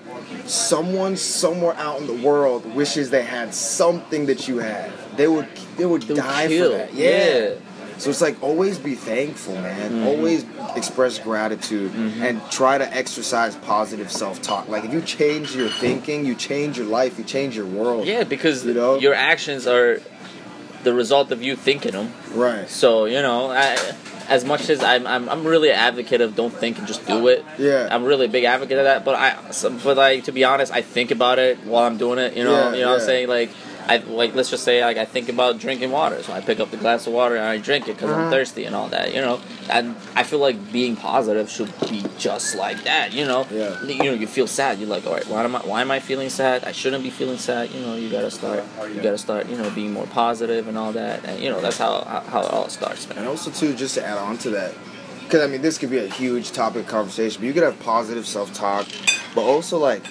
someone 0.46 1.16
somewhere 1.16 1.74
out 1.74 2.00
in 2.00 2.06
the 2.06 2.14
world 2.26 2.64
wishes 2.74 3.10
they 3.10 3.22
had 3.24 3.54
something 3.54 4.26
that 4.26 4.48
you 4.48 4.58
have. 4.58 4.92
They 5.16 5.28
would, 5.28 5.46
they 5.76 5.86
would 5.86 6.02
They 6.02 6.14
would 6.14 6.22
die 6.22 6.48
kill. 6.48 6.70
for 6.72 6.78
that. 6.78 6.94
Yeah. 6.94 7.50
So 7.98 8.08
it's 8.08 8.22
like 8.22 8.42
always 8.42 8.78
be 8.78 8.94
thankful, 8.94 9.54
man. 9.56 9.90
Mhm. 9.92 10.06
Always 10.06 10.44
express 10.74 11.18
gratitude 11.18 11.92
Mhm. 11.92 12.22
and 12.22 12.40
try 12.50 12.78
to 12.78 12.94
exercise 12.96 13.56
positive 13.56 14.10
self-talk. 14.10 14.68
Like 14.68 14.84
if 14.84 14.92
you 14.94 15.02
change 15.02 15.54
your 15.54 15.68
thinking, 15.68 16.24
you 16.24 16.34
change 16.34 16.78
your 16.78 16.86
life, 16.86 17.18
you 17.18 17.24
change 17.24 17.56
your 17.56 17.66
world. 17.66 18.06
Yeah, 18.06 18.24
because 18.24 18.64
You 18.64 18.72
know? 18.72 18.98
your 18.98 19.12
actions 19.14 19.66
are 19.66 20.00
the 20.82 20.94
result 20.94 21.30
of 21.30 21.42
you 21.42 21.56
thinking 21.56 21.92
them. 21.92 22.14
Right. 22.34 22.70
So 22.70 23.04
you 23.04 23.20
know, 23.20 23.50
I, 23.50 23.76
as 24.30 24.44
much 24.44 24.70
as 24.70 24.82
I'm, 24.82 25.06
I'm, 25.06 25.28
I'm 25.28 25.44
really 25.44 25.70
an 25.70 25.76
advocate 25.76 26.20
of 26.20 26.36
don't 26.36 26.54
think 26.54 26.78
and 26.78 26.86
just 26.86 27.04
do 27.04 27.26
it. 27.28 27.44
Yeah. 27.58 27.88
I'm 27.90 28.04
really 28.04 28.26
a 28.26 28.28
big 28.28 28.44
advocate 28.44 28.78
of 28.78 28.84
that. 28.84 29.04
But 29.04 29.16
I, 29.16 29.36
but 29.84 29.96
like 29.96 30.24
to 30.24 30.32
be 30.32 30.44
honest, 30.44 30.72
I 30.72 30.82
think 30.82 31.10
about 31.10 31.40
it 31.40 31.58
while 31.64 31.84
I'm 31.84 31.98
doing 31.98 32.20
it. 32.20 32.36
You 32.36 32.44
know, 32.44 32.52
Yeah, 32.52 32.74
you 32.74 32.80
know 32.82 32.92
what 32.92 33.00
I'm 33.00 33.06
saying? 33.06 33.28
Like, 33.28 33.50
I 33.88 33.96
like 33.98 34.34
let's 34.34 34.50
just 34.50 34.62
say 34.64 34.84
like 34.84 34.96
I 34.96 35.04
think 35.04 35.28
about 35.28 35.58
drinking 35.58 35.90
water, 35.90 36.22
so 36.22 36.32
I 36.32 36.40
pick 36.40 36.60
up 36.60 36.70
the 36.70 36.76
glass 36.76 37.06
of 37.06 37.12
water 37.12 37.36
and 37.36 37.44
I 37.44 37.58
drink 37.58 37.88
it 37.88 37.94
because 37.96 38.10
I'm 38.10 38.26
Mhm. 38.26 38.30
thirsty 38.30 38.64
and 38.64 38.74
all 38.76 38.88
that. 38.88 39.14
You 39.14 39.20
know, 39.20 39.40
and 39.68 39.96
I 40.14 40.22
feel 40.22 40.38
like 40.38 40.70
being 40.72 40.96
positive 40.96 41.50
should 41.50 41.72
be 41.88 42.04
just 42.18 42.54
like 42.54 42.84
that. 42.84 43.12
You 43.12 43.24
know, 43.26 43.46
Yeah. 43.50 43.82
you 43.84 44.04
know 44.04 44.12
you 44.12 44.26
feel 44.26 44.46
sad. 44.46 44.78
You're 44.78 44.88
like, 44.88 45.06
all 45.06 45.14
right, 45.14 45.26
why 45.28 45.42
am 45.44 45.56
I 45.56 45.60
why 45.60 45.80
am 45.80 45.90
I 45.90 45.98
feeling 46.00 46.30
sad? 46.30 46.64
I 46.64 46.72
shouldn't 46.72 47.02
be 47.02 47.10
feeling 47.10 47.38
sad. 47.38 47.70
You 47.72 47.80
know, 47.80 47.94
you 47.96 48.08
gotta 48.10 48.30
start 48.30 48.62
you 48.94 49.00
gotta 49.00 49.18
start 49.18 49.48
you 49.48 49.56
know 49.56 49.70
being 49.70 49.92
more 49.92 50.06
positive 50.06 50.68
and 50.68 50.78
all 50.78 50.92
that. 50.92 51.24
And 51.24 51.40
you 51.42 51.50
know 51.50 51.60
that's 51.60 51.78
how 51.78 52.04
how, 52.30 52.40
it 52.42 52.50
all 52.52 52.68
starts, 52.68 53.08
man. 53.08 53.18
And 53.18 53.26
also 53.28 53.50
too, 53.50 53.74
just 53.74 53.94
to 53.94 54.06
add 54.06 54.18
on 54.18 54.38
to 54.38 54.50
that, 54.50 54.72
because 55.24 55.42
I 55.42 55.46
mean, 55.46 55.62
this 55.62 55.78
could 55.78 55.90
be 55.90 55.98
a 55.98 56.06
huge 56.08 56.52
topic 56.52 56.82
of 56.84 56.88
conversation. 56.88 57.40
But 57.40 57.46
you 57.48 57.52
could 57.54 57.62
have 57.62 57.78
positive 57.80 58.26
self-talk, 58.26 58.86
but 59.34 59.42
also 59.42 59.78
like, 59.78 60.02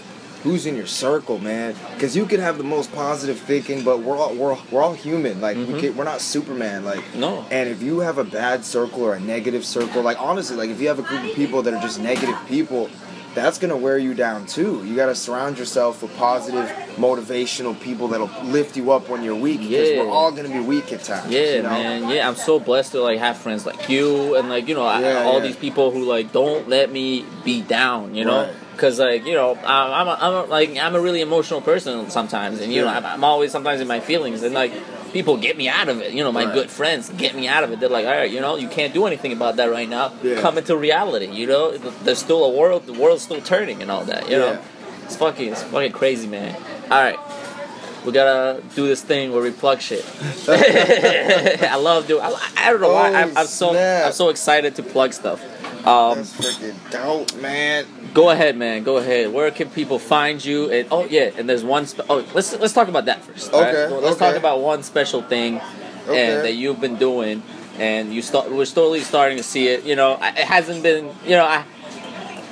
who's 0.43 0.65
in 0.65 0.75
your 0.75 0.87
circle, 0.87 1.39
man? 1.39 1.75
Because 1.93 2.15
you 2.15 2.25
can 2.25 2.39
have 2.39 2.57
the 2.57 2.63
most 2.63 2.91
positive 2.93 3.37
thinking, 3.39 3.83
but 3.83 3.99
we're 3.99 4.15
all 4.17 4.33
we're, 4.35 4.57
we're 4.71 4.81
all 4.81 4.93
human. 4.93 5.41
Like 5.41 5.57
we 5.57 5.65
Mhm. 5.65 5.79
can, 5.79 5.97
we're 5.97 6.03
not 6.05 6.21
Superman. 6.21 6.85
Like 6.85 7.03
No. 7.15 7.45
And 7.51 7.69
if 7.69 7.81
you 7.81 7.99
have 7.99 8.17
a 8.17 8.23
bad 8.23 8.63
circle 8.65 9.03
or 9.03 9.13
a 9.15 9.19
negative 9.19 9.65
circle, 9.65 10.01
like 10.01 10.19
honestly, 10.21 10.55
like 10.55 10.69
if 10.69 10.79
you 10.81 10.87
have 10.87 10.99
a 10.99 11.03
group 11.03 11.23
of 11.23 11.33
people 11.35 11.61
that 11.63 11.73
are 11.73 11.81
just 11.81 11.99
negative 11.99 12.37
people, 12.47 12.89
that's 13.35 13.59
gonna 13.59 13.77
wear 13.77 13.97
you 13.97 14.13
down 14.15 14.45
too. 14.47 14.81
You 14.85 14.95
gotta 14.95 15.13
surround 15.13 15.59
yourself 15.59 16.01
with 16.01 16.15
positive, 16.17 16.67
motivational 16.97 17.79
people 17.79 18.07
that'll 18.07 18.29
lift 18.43 18.75
you 18.77 18.91
up 18.91 19.07
when 19.09 19.23
you're 19.23 19.35
weak. 19.35 19.59
Because 19.61 19.89
Yeah. 19.89 20.01
we're 20.03 20.09
all 20.09 20.31
gonna 20.31 20.49
be 20.49 20.59
weak 20.59 20.91
at 20.93 21.03
times. 21.03 21.31
Yeah, 21.31 21.55
you 21.57 21.61
know? 21.63 21.69
man. 21.69 22.09
Yeah, 22.09 22.27
I'm 22.27 22.35
so 22.35 22.59
blessed 22.59 22.93
to 22.93 23.01
like 23.01 23.19
have 23.19 23.37
friends 23.37 23.65
like 23.65 23.89
you 23.89 24.35
and 24.35 24.49
like 24.49 24.67
you 24.67 24.75
know 24.75 24.83
I, 24.85 25.01
Yeah, 25.01 25.23
all 25.23 25.35
yeah. 25.39 25.47
these 25.47 25.55
people 25.55 25.91
who 25.91 26.03
like 26.05 26.31
don't 26.31 26.67
let 26.69 26.91
me 26.91 27.25
be 27.43 27.61
down. 27.61 28.15
You 28.15 28.25
know. 28.25 28.43
Right. 28.45 28.53
Cause 28.79 28.97
like 28.97 29.25
you 29.25 29.33
know 29.33 29.55
I'm 29.55 29.91
I'm, 29.99 30.07
a, 30.07 30.17
I'm 30.21 30.33
a, 30.33 30.43
like 30.49 30.77
I'm 30.77 30.95
a 30.95 31.01
really 31.01 31.19
emotional 31.21 31.59
person 31.61 32.09
sometimes 32.09 32.61
and 32.61 32.71
you 32.71 32.81
know 32.81 32.87
I'm, 32.87 33.05
I'm 33.05 33.23
always 33.25 33.51
sometimes 33.51 33.81
in 33.81 33.87
my 33.87 33.99
feelings 33.99 34.41
and 34.41 34.53
like 34.55 34.71
people 35.11 35.35
get 35.35 35.57
me 35.57 35.67
out 35.67 35.89
of 35.89 35.99
it 36.01 36.13
you 36.13 36.23
know 36.23 36.31
my 36.31 36.45
Right. 36.45 36.53
good 36.53 36.69
friends 36.69 37.09
get 37.09 37.35
me 37.35 37.47
out 37.49 37.65
of 37.65 37.71
it 37.73 37.81
they're 37.81 37.89
like 37.89 38.05
all 38.05 38.13
right 38.13 38.31
you 38.31 38.39
know 38.39 38.55
you 38.55 38.69
can't 38.69 38.93
do 38.93 39.05
anything 39.05 39.33
about 39.33 39.57
that 39.57 39.65
right 39.69 39.89
now 39.89 40.13
Yeah. 40.23 40.39
come 40.39 40.57
into 40.57 40.77
reality 40.77 41.27
you 41.29 41.45
know 41.45 41.77
there's 41.77 42.19
still 42.19 42.43
a 42.45 42.49
world 42.49 42.85
the 42.85 42.93
world's 42.93 43.23
still 43.23 43.41
turning 43.41 43.81
and 43.81 43.91
all 43.91 44.05
that 44.05 44.29
you 44.29 44.37
know 44.37 44.53
Yeah. 44.53 44.61
it's 45.03 45.17
fucking 45.17 45.51
it's 45.51 45.63
fucking 45.63 45.91
crazy 45.91 46.27
man 46.27 46.55
all 46.89 47.01
right 47.03 47.19
we 48.05 48.13
gotta 48.13 48.61
do 48.75 48.87
this 48.87 49.01
thing 49.01 49.33
where 49.33 49.41
we 49.43 49.51
plug 49.51 49.81
shit. 49.81 50.05
I 50.47 51.75
love 51.75 52.07
doing. 52.07 52.21
I, 52.23 52.33
I 52.55 52.71
don't 52.71 52.79
know 52.79 52.93
why. 52.93 53.09
I'm, 53.13 53.29
I'm 53.31 53.37
oh, 53.39 53.43
so 53.43 53.75
Oh. 53.75 54.03
I'm 54.05 54.13
so 54.13 54.29
excited 54.29 54.75
to 54.75 54.83
plug 54.83 55.11
stuff. 55.11 55.43
Um, 55.85 56.17
That's 56.17 56.33
freaking 56.35 56.91
dope, 56.91 57.35
man. 57.41 57.85
go 58.13 58.29
ahead, 58.31 58.57
man. 58.57 58.83
Go 58.83 58.97
ahead. 58.97 59.31
Where 59.31 59.49
can 59.51 59.69
people 59.69 59.97
find 59.97 60.43
you? 60.43 60.69
And 60.71 60.87
oh 60.91 61.05
yeah, 61.05 61.31
and 61.37 61.47
there's 61.49 61.63
one. 61.63 61.85
Spe- 61.87 62.01
oh, 62.09 62.25
let's 62.33 62.53
let's 62.59 62.73
talk 62.73 62.87
about 62.89 63.05
that 63.05 63.23
first. 63.23 63.53
all 63.53 63.61
right? 63.61 63.73
Okay, 63.73 63.91
Well, 63.91 64.01
let's 64.01 64.17
okay. 64.17 64.25
talk 64.31 64.35
about 64.35 64.59
one 64.61 64.83
special 64.83 65.21
thing 65.21 65.61
Okay. 66.07 66.25
and 66.35 66.45
that 66.45 66.53
you've 66.55 66.81
been 66.81 66.97
doing, 66.97 67.41
and 67.77 68.13
you 68.13 68.21
start. 68.21 68.51
We're 68.51 68.65
slowly 68.65 68.99
starting 69.01 69.37
to 69.37 69.43
see 69.43 69.67
it. 69.69 69.83
You 69.85 69.95
know, 69.95 70.13
it 70.21 70.43
hasn't 70.45 70.83
been. 70.83 71.11
You 71.25 71.37
know, 71.37 71.45
I. 71.45 71.63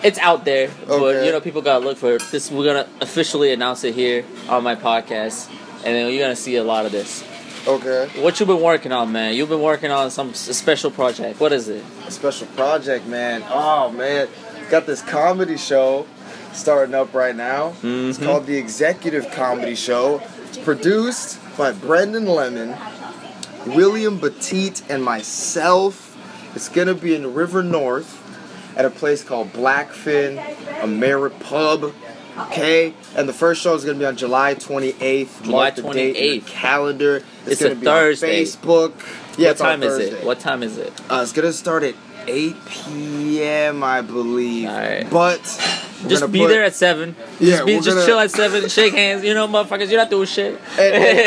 It's 0.03 0.19
out 0.19 0.45
there, 0.45 0.69
but 0.87 1.01
Okay. 1.01 1.25
you 1.25 1.31
know 1.31 1.41
people 1.41 1.61
gotta 1.61 1.83
look 1.83 1.97
for 1.97 2.13
it. 2.15 2.23
This. 2.31 2.49
We're 2.51 2.65
gonna 2.65 2.87
officially 3.01 3.51
announce 3.51 3.83
it 3.83 3.93
here 3.95 4.23
on 4.47 4.63
my 4.63 4.75
podcast, 4.75 5.49
and 5.83 5.95
then 5.95 6.13
you're 6.13 6.21
gonna 6.21 6.35
see 6.35 6.55
a 6.55 6.63
lot 6.63 6.85
of 6.85 6.91
this. 6.91 7.23
Okay. 7.67 8.07
What 8.21 8.39
you 8.39 8.45
been 8.45 8.61
working 8.61 8.93
on, 8.93 9.11
man? 9.11 9.33
You've 9.33 9.49
been 9.49 9.61
working 9.61 9.91
on 9.91 10.09
some 10.09 10.33
special 10.33 10.89
project. 10.89 11.39
What 11.39 11.51
is 11.51 11.67
it? 11.67 11.83
A 12.07 12.11
special 12.11 12.47
project, 12.47 13.05
man. 13.07 13.43
Oh 13.49 13.91
man, 13.91 14.29
got 14.69 14.85
this 14.85 15.01
comedy 15.01 15.57
show 15.57 16.05
starting 16.53 16.95
up 16.95 17.13
right 17.13 17.35
now. 17.35 17.73
It's 17.83 18.17
Mhm. 18.17 18.23
called 18.25 18.45
the 18.45 18.55
Executive 18.57 19.29
Comedy 19.31 19.75
Show. 19.75 20.21
It's 20.47 20.57
produced 20.57 21.39
by 21.57 21.73
Brendan 21.73 22.25
Lemon, 22.25 22.73
William 23.65 24.17
Batiste, 24.17 24.83
and 24.89 25.03
myself. 25.03 26.15
It's 26.55 26.69
gonna 26.69 26.93
be 26.93 27.15
in 27.15 27.33
River 27.33 27.63
North 27.63 28.17
at 28.77 28.85
a 28.85 28.89
place 28.89 29.23
called 29.23 29.51
Blackfin 29.51 30.41
Ameripub. 30.79 31.91
Okay, 32.37 32.93
and 33.15 33.27
the 33.27 33.33
first 33.33 33.61
show 33.61 33.73
is 33.73 33.83
gonna 33.83 33.97
be 33.97 34.05
on 34.05 34.15
July 34.15 34.53
28th. 34.55 35.43
July 35.43 35.51
Mark 35.63 35.75
the 35.75 35.81
date 35.81 36.15
in 36.15 36.23
your 36.35 36.41
28th. 36.41 36.45
calendar. 36.47 37.15
It's, 37.17 37.51
It's 37.53 37.61
a 37.61 37.63
gonna 37.69 37.79
be 37.79 37.85
Thursday. 37.85 38.39
on 38.39 38.45
Facebook. 38.45 38.93
Yeah, 39.37 39.47
what 39.47 39.51
it's 39.51 39.61
on 39.61 39.67
time 39.67 39.83
is 39.83 39.97
it? 39.97 40.23
What 40.23 40.39
time 40.39 40.63
is 40.63 40.77
it? 40.77 40.93
Uh, 41.09 41.19
it's 41.23 41.31
gonna 41.33 41.53
start 41.53 41.83
at 41.83 41.95
8 42.27 42.55
p.m. 42.65 43.83
I 43.83 44.01
believe. 44.01 44.67
Alright. 44.69 45.09
But 45.09 45.41
we're 46.03 46.09
Just 46.09 46.31
be 46.31 46.39
put- 46.39 46.49
there 46.49 46.63
at 46.63 46.75
seven. 46.75 47.15
Yeah, 47.39 47.51
just 47.55 47.65
be, 47.65 47.75
just 47.77 47.87
gonna- 47.89 48.05
chill 48.05 48.19
at 48.19 48.31
seven. 48.31 48.67
Shake 48.69 48.93
hands. 48.93 49.23
You 49.23 49.33
know, 49.33 49.47
motherfuckers. 49.47 49.89
You're 49.89 49.99
not 49.99 50.09
doing 50.09 50.27
shit. 50.27 50.59
and, 50.77 50.95
and, 50.95 51.19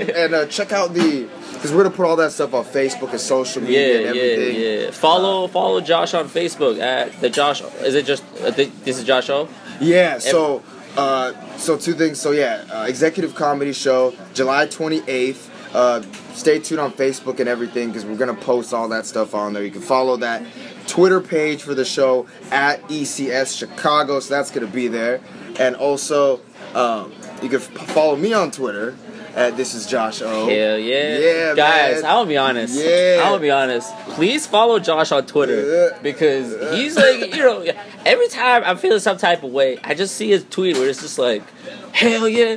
and, 0.00 0.10
and, 0.10 0.34
uh, 0.34 0.46
check 0.46 0.72
out 0.72 0.92
the 0.94 1.28
because 1.52 1.72
we're 1.72 1.82
gonna 1.84 1.94
put 1.94 2.06
all 2.06 2.16
that 2.16 2.30
stuff 2.32 2.54
on 2.54 2.64
Facebook 2.64 3.10
and 3.10 3.20
social 3.20 3.62
media 3.62 3.80
yeah, 4.02 4.08
and 4.08 4.18
everything. 4.18 4.56
Uh, 4.56 4.58
yeah, 4.58 4.84
yeah. 4.86 4.90
Follow, 4.92 5.46
follow 5.48 5.80
Josh 5.80 6.14
on 6.14 6.28
Facebook 6.28 6.78
at 6.78 7.20
the 7.20 7.30
Josh. 7.30 7.62
Is 7.80 7.94
it 7.94 8.04
just 8.06 8.22
uh, 8.42 8.50
th- 8.50 8.70
this 8.84 8.98
is 8.98 9.04
Josh 9.04 9.28
O? 9.30 9.48
Yeah. 9.80 10.18
So, 10.18 10.62
uh, 10.96 11.32
so 11.56 11.76
two 11.76 11.94
things. 11.94 12.20
So 12.20 12.32
yeah, 12.32 12.64
uh, 12.72 12.86
executive 12.88 13.34
comedy 13.34 13.72
show, 13.72 14.14
July 14.34 14.66
28th. 14.66 15.50
Uh, 15.74 16.00
stay 16.32 16.58
tuned 16.58 16.80
on 16.80 16.90
Facebook 16.92 17.40
and 17.40 17.48
everything 17.48 17.88
because 17.88 18.06
we're 18.06 18.16
gonna 18.16 18.32
post 18.32 18.72
all 18.72 18.88
that 18.88 19.04
stuff 19.04 19.34
on 19.34 19.52
there. 19.52 19.62
You 19.62 19.70
can 19.70 19.82
follow 19.82 20.16
that 20.16 20.42
Twitter 20.86 21.20
page 21.20 21.62
for 21.62 21.74
the 21.74 21.84
show 21.84 22.26
at 22.50 22.82
ECS 22.88 23.54
Chicago, 23.58 24.18
so 24.20 24.34
that's 24.34 24.50
gonna 24.50 24.66
be 24.66 24.88
there. 24.88 25.20
And 25.60 25.76
also, 25.76 26.40
um, 26.74 27.12
you 27.42 27.50
can 27.50 27.60
f- 27.60 27.68
follow 27.90 28.16
me 28.16 28.32
on 28.32 28.50
Twitter 28.50 28.96
at 29.34 29.58
This 29.58 29.74
Is 29.74 29.86
Josh 29.86 30.22
O. 30.22 30.48
Hell 30.48 30.78
yeah, 30.78 31.18
Yeah, 31.18 31.54
guys. 31.54 32.02
I'll 32.02 32.24
be 32.24 32.38
honest. 32.38 32.74
Yeah. 32.82 33.20
I'll 33.24 33.38
be 33.38 33.50
honest. 33.50 33.94
Please 34.10 34.46
follow 34.46 34.78
Josh 34.78 35.12
on 35.12 35.26
Twitter 35.26 35.96
because 36.02 36.74
he's 36.74 36.96
like, 36.96 37.34
you 37.36 37.42
know, 37.42 37.62
every 38.08 38.28
time 38.28 38.62
I'm 38.64 38.76
feeling 38.78 38.98
some 38.98 39.18
type 39.18 39.42
of 39.42 39.52
way, 39.52 39.78
I 39.84 39.94
just 39.94 40.16
see 40.16 40.30
his 40.30 40.44
tweet 40.50 40.76
where 40.76 40.88
it's 40.88 41.00
just 41.00 41.18
like, 41.18 41.42
hell 41.92 42.28
yeah, 42.28 42.56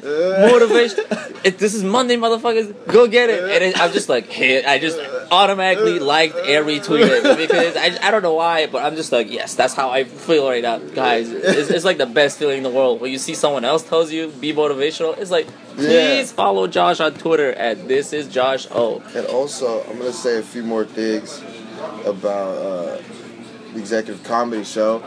motivation. 0.50 1.06
If 1.44 1.58
this 1.58 1.74
is 1.74 1.84
Monday, 1.84 2.18
motherfuckers. 2.18 2.72
Go 2.86 3.08
get 3.08 3.32
it. 3.32 3.44
And 3.44 3.64
it, 3.64 3.82
I'm 3.82 3.92
just 3.94 4.10
like, 4.10 4.28
hey, 4.30 4.64
I 4.64 4.78
just 4.78 5.00
automatically 5.32 5.98
liked 5.98 6.36
every 6.36 6.80
tweet 6.80 7.02
because 7.36 7.76
I, 7.76 7.98
I 8.00 8.12
don't 8.12 8.22
know 8.22 8.36
why, 8.36 8.68
but 8.68 8.84
I'm 8.84 8.96
just 8.96 9.12
like, 9.12 9.32
yes, 9.32 9.56
that's 9.56 9.74
how 9.74 9.90
I 9.90 10.04
feel 10.04 10.48
right 10.48 10.62
now, 10.62 10.78
guys. 10.78 11.32
It's, 11.32 11.72
it's 11.72 11.84
like 11.84 11.98
the 11.98 12.06
best 12.06 12.38
feeling 12.38 12.58
in 12.58 12.64
the 12.64 12.70
world 12.70 13.02
when 13.02 13.12
you 13.12 13.18
see 13.18 13.34
someone 13.34 13.66
else 13.66 13.82
tells 13.82 14.12
you 14.12 14.28
be 14.28 14.54
motivational. 14.54 15.18
It's 15.18 15.32
like, 15.32 15.48
please 15.74 16.30
Yeah. 16.30 16.36
follow 16.36 16.68
Josh 16.68 17.00
on 17.00 17.16
Twitter 17.16 17.54
at 17.54 17.88
this 17.88 18.14
is 18.14 18.28
Josh 18.28 18.68
O. 18.70 19.02
And 19.16 19.26
also, 19.26 19.82
I'm 19.86 19.98
gonna 19.98 20.14
say 20.14 20.38
a 20.38 20.44
few 20.44 20.62
more 20.62 20.86
things 20.86 21.42
about 22.06 22.56
uh, 22.56 23.02
the 23.74 23.80
executive 23.80 24.24
comedy 24.24 24.64
show 24.64 25.00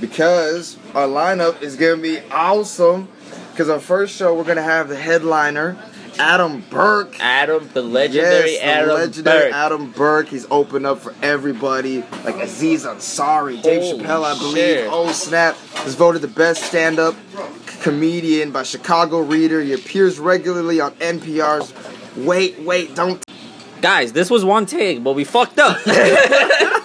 because 0.00 0.76
our 0.94 1.06
lineup 1.06 1.62
is 1.62 1.76
gonna 1.76 1.96
be 1.96 2.20
awesome. 2.30 3.08
Because 3.50 3.68
our 3.68 3.80
first 3.80 4.16
show, 4.16 4.34
we're 4.34 4.44
gonna 4.44 4.62
have 4.62 4.88
the 4.88 4.96
headliner, 4.96 5.76
Adam 6.18 6.64
Burke. 6.70 7.16
Adam, 7.20 7.68
the 7.72 7.82
legendary 7.82 8.52
yes, 8.52 8.60
the 8.60 8.66
Adam 8.66 8.94
legendary 8.94 9.44
Burke. 9.46 9.54
Adam 9.54 9.90
Burke. 9.92 10.28
He's 10.28 10.46
opened 10.50 10.86
up 10.86 11.00
for 11.00 11.14
everybody, 11.22 12.02
like 12.24 12.36
Aziz 12.36 12.84
Ansari, 12.84 13.60
Dave 13.62 13.82
Holy 13.82 14.02
Chappelle, 14.04 14.24
I 14.24 14.38
believe. 14.38 14.54
shit. 14.54 14.88
Oh 14.90 15.12
snap! 15.12 15.56
Was 15.84 15.94
voted 15.94 16.22
the 16.22 16.28
best 16.28 16.62
stand-up 16.64 17.14
comedian 17.82 18.50
by 18.50 18.62
Chicago 18.62 19.20
Reader. 19.20 19.60
He 19.62 19.72
appears 19.72 20.18
regularly 20.18 20.80
on 20.80 20.92
NPR's. 20.92 21.72
Wait, 22.16 22.58
wait, 22.60 22.94
don't 22.94 23.22
Guys, 23.80 24.12
this 24.12 24.28
was 24.28 24.44
one 24.44 24.66
take, 24.66 25.02
but 25.02 25.12
we 25.12 25.24
fucked 25.24 25.58
up. 25.58 25.78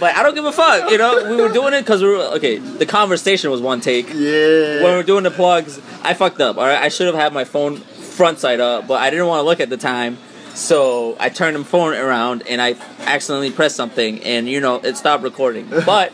but 0.00 0.14
I 0.16 0.22
don't 0.22 0.34
give 0.34 0.44
a 0.44 0.52
fuck. 0.52 0.90
You 0.90 0.98
know, 0.98 1.30
we 1.30 1.36
were 1.42 1.48
doing 1.48 1.74
it 1.74 1.80
because 1.82 2.02
we 2.02 2.08
were 2.08 2.22
okay. 2.36 2.58
The 2.58 2.86
conversation 2.86 3.50
was 3.50 3.60
one 3.60 3.80
take. 3.80 4.08
Yeah. 4.08 4.82
When 4.82 4.90
we 4.92 4.96
were 4.96 5.02
doing 5.02 5.24
the 5.24 5.30
plugs, 5.30 5.80
I 6.02 6.14
fucked 6.14 6.40
up. 6.40 6.56
All 6.58 6.64
right, 6.64 6.80
I 6.82 6.88
should 6.88 7.06
have 7.06 7.14
had 7.16 7.32
my 7.32 7.44
phone 7.44 7.76
front 7.76 8.38
side 8.38 8.60
up, 8.60 8.86
but 8.86 9.00
I 9.00 9.10
didn't 9.10 9.26
want 9.26 9.40
to 9.40 9.44
look 9.44 9.60
at 9.60 9.70
the 9.70 9.76
time. 9.76 10.18
So 10.54 11.16
I 11.18 11.28
turned 11.30 11.56
the 11.56 11.64
phone 11.64 11.94
around 11.94 12.42
and 12.46 12.60
I 12.60 12.74
accidentally 13.00 13.50
pressed 13.50 13.76
something, 13.76 14.22
and 14.22 14.48
you 14.48 14.60
know 14.60 14.76
it 14.76 14.96
stopped 14.96 15.22
recording. 15.24 15.68
But 15.86 16.12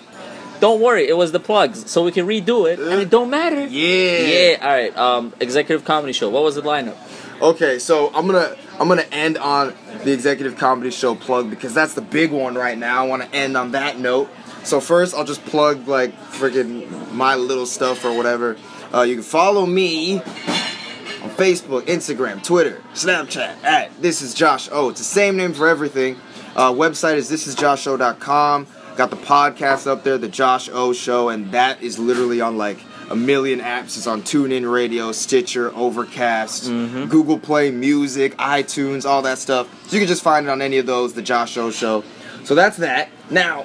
don't 0.60 0.80
worry, 0.80 1.08
it 1.08 1.16
was 1.16 1.30
the 1.32 1.40
plugs, 1.40 1.90
so 1.90 2.04
we 2.04 2.10
can 2.12 2.26
redo 2.26 2.70
it, 2.70 2.78
and 2.80 3.00
it 3.00 3.10
don't 3.10 3.30
matter. 3.30 3.66
yeah. 3.66 4.18
Yeah. 4.18 4.58
All 4.60 4.68
right. 4.68 4.96
Um, 4.96 5.32
executive 5.40 5.84
comedy 5.84 6.12
show. 6.12 6.28
What 6.30 6.42
was 6.42 6.54
the 6.56 6.62
lineup? 6.62 6.96
Okay, 7.40 7.78
so 7.78 8.12
I'm 8.14 8.26
gonna 8.26 8.56
I'm 8.80 8.88
gonna 8.88 9.06
end 9.12 9.38
on 9.38 9.72
the 10.02 10.12
executive 10.12 10.56
comedy 10.56 10.90
show 10.90 11.14
plug 11.14 11.50
because 11.50 11.72
that's 11.72 11.94
the 11.94 12.00
big 12.00 12.32
one 12.32 12.56
right 12.56 12.76
now. 12.76 13.04
I 13.04 13.06
want 13.06 13.22
to 13.22 13.32
end 13.32 13.56
on 13.56 13.72
that 13.72 13.98
note. 13.98 14.28
So 14.64 14.80
first, 14.80 15.14
I'll 15.14 15.24
just 15.24 15.44
plug 15.44 15.86
like 15.86 16.12
freaking 16.32 17.12
my 17.12 17.36
little 17.36 17.66
stuff 17.66 18.04
or 18.04 18.16
whatever. 18.16 18.56
Uh, 18.92 19.02
you 19.02 19.14
can 19.14 19.22
follow 19.22 19.66
me 19.66 20.16
on 20.16 21.30
Facebook, 21.36 21.82
Instagram, 21.82 22.42
Twitter, 22.42 22.82
Snapchat 22.94 23.62
at 23.62 24.02
This 24.02 24.20
Is 24.20 24.34
Josh 24.34 24.68
O. 24.72 24.88
It's 24.88 24.98
the 24.98 25.04
same 25.04 25.36
name 25.36 25.54
for 25.54 25.68
everything. 25.68 26.16
Uh, 26.56 26.72
website 26.72 27.14
is 27.14 27.30
thisisjosho.com. 27.30 28.66
Got 28.96 29.10
the 29.10 29.16
podcast 29.16 29.86
up 29.86 30.02
there, 30.02 30.18
the 30.18 30.28
Josh 30.28 30.68
O 30.72 30.92
Show, 30.92 31.28
and 31.28 31.52
that 31.52 31.80
is 31.82 32.00
literally 32.00 32.40
on 32.40 32.58
like 32.58 32.78
a 33.10 33.16
million 33.16 33.60
apps. 33.60 33.96
It's 33.96 34.06
on 34.06 34.22
TuneIn 34.22 34.70
Radio, 34.70 35.12
Stitcher, 35.12 35.72
Overcast, 35.74 36.70
Mhm. 36.70 37.08
Google 37.08 37.38
Play 37.38 37.70
Music, 37.70 38.36
iTunes, 38.36 39.06
all 39.06 39.22
that 39.22 39.38
stuff. 39.38 39.66
So 39.86 39.94
you 39.96 40.00
can 40.00 40.08
just 40.08 40.22
find 40.22 40.46
it 40.46 40.50
on 40.50 40.60
any 40.60 40.78
of 40.78 40.86
those. 40.86 41.14
The 41.14 41.22
Josh 41.22 41.56
O 41.56 41.70
Show. 41.70 42.04
So 42.44 42.54
that's 42.54 42.76
that. 42.78 43.08
Now, 43.30 43.64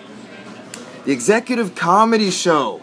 the 1.05 1.11
Executive 1.11 1.75
Comedy 1.75 2.31
Show. 2.31 2.81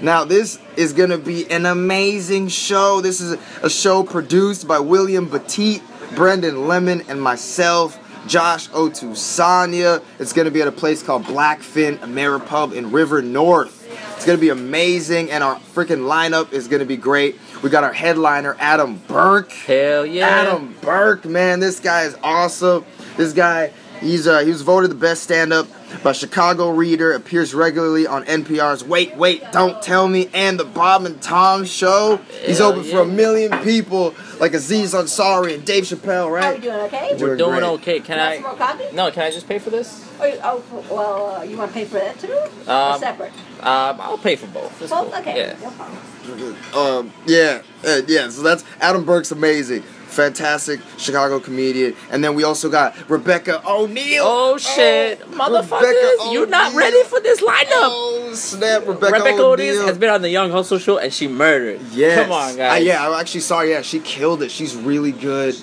Now, 0.00 0.24
this 0.24 0.58
is 0.76 0.92
going 0.92 1.10
to 1.10 1.18
be 1.18 1.48
an 1.50 1.66
amazing 1.66 2.48
show. 2.48 3.00
This 3.00 3.20
is 3.20 3.36
a 3.62 3.70
show 3.70 4.02
produced 4.02 4.66
by 4.66 4.78
William 4.80 5.28
Petit, 5.28 5.82
Brendan 6.14 6.66
Lemon, 6.66 7.02
and 7.08 7.22
myself, 7.22 7.98
Josh 8.26 8.68
Otusanya. 8.70 10.02
It's 10.18 10.32
going 10.32 10.46
to 10.46 10.50
be 10.50 10.60
at 10.62 10.68
a 10.68 10.72
place 10.72 11.02
called 11.02 11.24
Blackfin 11.24 11.98
Ameripub 11.98 12.72
in 12.72 12.90
River 12.90 13.22
North. 13.22 13.83
It's 14.16 14.24
going 14.26 14.38
to 14.38 14.40
be 14.40 14.48
amazing, 14.50 15.30
and 15.30 15.42
our 15.44 15.56
freaking 15.74 16.06
lineup 16.08 16.52
is 16.52 16.68
going 16.68 16.80
to 16.80 16.86
be 16.86 16.96
great. 16.96 17.38
We 17.62 17.70
got 17.70 17.84
our 17.84 17.92
headliner, 17.92 18.56
Adam 18.58 18.96
Burke. 19.08 19.52
Hell 19.52 20.04
yeah. 20.06 20.28
Adam 20.28 20.74
Burke, 20.80 21.24
man, 21.24 21.60
this 21.60 21.80
guy 21.80 22.02
is 22.02 22.16
awesome. 22.22 22.84
This 23.16 23.32
guy, 23.32 23.72
he's 24.00 24.26
uh, 24.26 24.40
he 24.40 24.50
was 24.50 24.62
voted 24.62 24.90
the 24.90 24.94
best 24.96 25.22
stand-up 25.22 25.66
by 26.02 26.12
Chicago 26.12 26.70
Reader. 26.70 27.12
Appears 27.12 27.54
regularly 27.54 28.06
on 28.06 28.24
NPR's 28.24 28.82
Wait, 28.84 29.16
Wait, 29.16 29.42
Don't 29.52 29.80
Tell 29.82 30.08
Me 30.08 30.28
and 30.34 30.58
the 30.58 30.64
Bob 30.64 31.04
and 31.04 31.22
Tom 31.22 31.64
Show. 31.64 32.16
He's 32.44 32.58
Hell 32.58 32.72
open 32.72 32.84
for 32.84 33.00
a 33.00 33.06
million 33.06 33.56
people, 33.62 34.14
like 34.40 34.52
Aziz 34.54 34.92
Ansari 34.94 35.54
and 35.54 35.64
Dave 35.64 35.84
Chappelle, 35.84 36.30
right. 36.30 36.42
How 36.44 36.50
right? 36.50 36.56
you 36.56 36.70
doing? 36.70 36.80
Okay. 36.86 37.16
We're 37.18 37.28
We're 37.28 37.36
doing 37.36 37.50
great. 37.60 37.62
okay. 37.64 38.00
Can 38.00 38.18
Want 38.18 38.34
some 38.34 38.42
more 38.42 38.52
I? 38.52 38.56
coffee? 38.56 38.96
No, 38.96 39.10
can 39.12 39.22
I 39.22 39.30
just 39.30 39.46
pay 39.48 39.58
for 39.60 39.70
this? 39.70 40.10
Oh, 40.20 40.24
you- 40.26 40.38
oh, 40.42 40.62
well, 40.90 41.36
uh, 41.36 41.42
you 41.44 41.56
want 41.56 41.70
to 41.70 41.74
pay 41.74 41.84
for 41.84 41.94
that 41.98 42.18
too? 42.18 42.32
or 42.66 42.72
Um, 42.72 42.98
separate? 43.00 43.32
Um, 43.64 44.00
I'll 44.00 44.18
pay 44.18 44.36
for 44.36 44.46
both. 44.48 44.80
It's 44.82 44.90
Both? 44.90 45.10
cool. 45.10 45.20
Okay. 45.20 45.54
Yeah. 45.58 46.78
Um, 46.78 47.12
yeah, 47.26 47.62
uh, 47.86 48.00
yeah. 48.06 48.28
So 48.28 48.42
that's 48.42 48.64
Adam 48.80 49.04
Burke's 49.04 49.30
amazing, 49.30 49.82
fantastic 49.82 50.80
Chicago 50.98 51.38
comedian, 51.40 51.94
and 52.10 52.22
then 52.24 52.34
we 52.34 52.44
also 52.44 52.70
got 52.70 52.94
Rebecca 53.10 53.62
O'Neill. 53.66 54.22
Oh 54.26 54.58
shit, 54.58 55.18
Rebecca 55.20 55.36
motherfuckers! 55.38 56.32
You're 56.32 56.46
not 56.46 56.74
ready 56.74 57.02
for 57.04 57.20
this 57.20 57.40
lineup. 57.42 57.66
Oh 57.72 58.32
snap, 58.34 58.86
Rebecca, 58.86 59.12
Rebecca 59.12 59.30
O'Neill 59.42 59.52
O'Neill 59.52 59.86
has 59.86 59.98
been 59.98 60.10
on 60.10 60.22
the 60.22 60.30
Young 60.30 60.50
Hustle 60.50 60.78
show 60.78 60.98
and 60.98 61.12
she 61.12 61.28
murdered. 61.28 61.80
Yeah. 61.92 62.22
Come 62.24 62.32
on, 62.32 62.52
Uh, 62.52 62.56
guys. 62.56 62.84
yeah, 62.84 63.06
I 63.08 63.20
actually 63.20 63.40
saw. 63.40 63.60
her. 63.60 63.66
Yeah, 63.66 63.82
she 63.82 64.00
killed 64.00 64.42
it. 64.42 64.50
She's 64.50 64.74
really 64.76 65.12
good. 65.12 65.54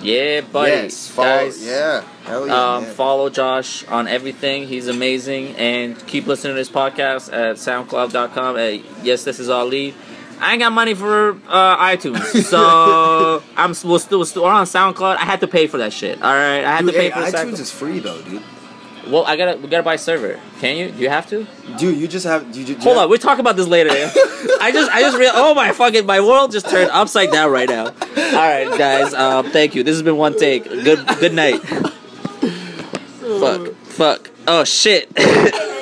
Yeah, 0.00 0.40
buddy. 0.40 0.70
Yes, 0.72 1.06
follow, 1.08 1.28
Guys, 1.28 1.64
yeah, 1.64 2.02
hell 2.24 2.46
yeah, 2.48 2.74
Um, 2.74 2.84
follow 2.86 3.30
Josh 3.30 3.86
on 3.86 4.08
everything. 4.08 4.66
He's 4.66 4.88
amazing. 4.88 5.54
And 5.56 5.96
keep 6.08 6.26
listening 6.26 6.54
to 6.54 6.60
this 6.60 6.70
podcast 6.70 7.32
at 7.32 7.54
soundcloud.com. 7.56 8.56
At 8.56 8.80
yes, 9.04 9.22
this 9.22 9.38
is 9.38 9.48
Ali. 9.48 9.94
I 10.40 10.52
ain't 10.54 10.60
got 10.60 10.72
money 10.72 10.94
for 10.94 11.36
uh, 11.48 11.76
iTunes, 11.76 12.42
so 12.50 13.44
I'm 13.56 13.70
we're 13.88 13.98
still, 14.00 14.18
we're 14.18 14.24
still 14.24 14.42
we're 14.42 14.50
on 14.50 14.66
SoundCloud. 14.66 15.18
I 15.18 15.24
had 15.24 15.38
to 15.40 15.46
pay 15.46 15.68
for 15.68 15.78
that 15.78 15.92
shit. 15.92 16.20
All 16.20 16.32
right, 16.34 16.64
I 16.64 16.76
had 16.76 16.80
Dude, 16.84 16.94
to 16.94 16.98
pay 16.98 17.10
hey, 17.10 17.30
for 17.30 17.36
iTunes 17.36 17.52
SoundCloud. 17.52 17.60
is 17.60 17.70
free 17.70 17.98
though, 18.00 18.20
dude. 18.22 18.42
Well, 19.08 19.24
I 19.24 19.36
gotta 19.36 19.58
we 19.58 19.68
gotta 19.68 19.82
buy 19.82 19.94
a 19.94 19.98
server. 19.98 20.38
Can 20.60 20.76
you? 20.76 20.90
Do 20.90 20.98
you 20.98 21.08
have 21.08 21.28
to? 21.30 21.46
Dude, 21.78 21.98
you 21.98 22.06
just 22.06 22.24
have. 22.24 22.56
You, 22.56 22.64
you 22.64 22.76
Hold 22.78 22.98
on, 22.98 23.08
we'll 23.08 23.18
talk 23.18 23.38
about 23.38 23.56
this 23.56 23.66
later. 23.66 23.90
I 24.60 24.70
just 24.72 24.90
I 24.90 25.00
just 25.00 25.16
real 25.16 25.32
oh 25.34 25.54
my 25.54 25.72
fucking 25.72 26.06
my 26.06 26.20
world 26.20 26.52
just 26.52 26.68
turned 26.68 26.90
upside 26.90 27.30
down 27.32 27.50
right 27.50 27.68
now. 27.68 27.86
All 27.86 27.92
right, 27.92 28.68
guys. 28.78 29.12
Um, 29.12 29.50
thank 29.50 29.74
you. 29.74 29.82
This 29.82 29.94
has 29.94 30.02
been 30.02 30.16
one 30.16 30.38
take. 30.38 30.64
Good 30.64 31.06
good 31.18 31.34
night. 31.34 31.58
fuck 33.40 33.74
fuck. 33.74 34.30
Oh 34.46 34.64
shit. 34.64 35.10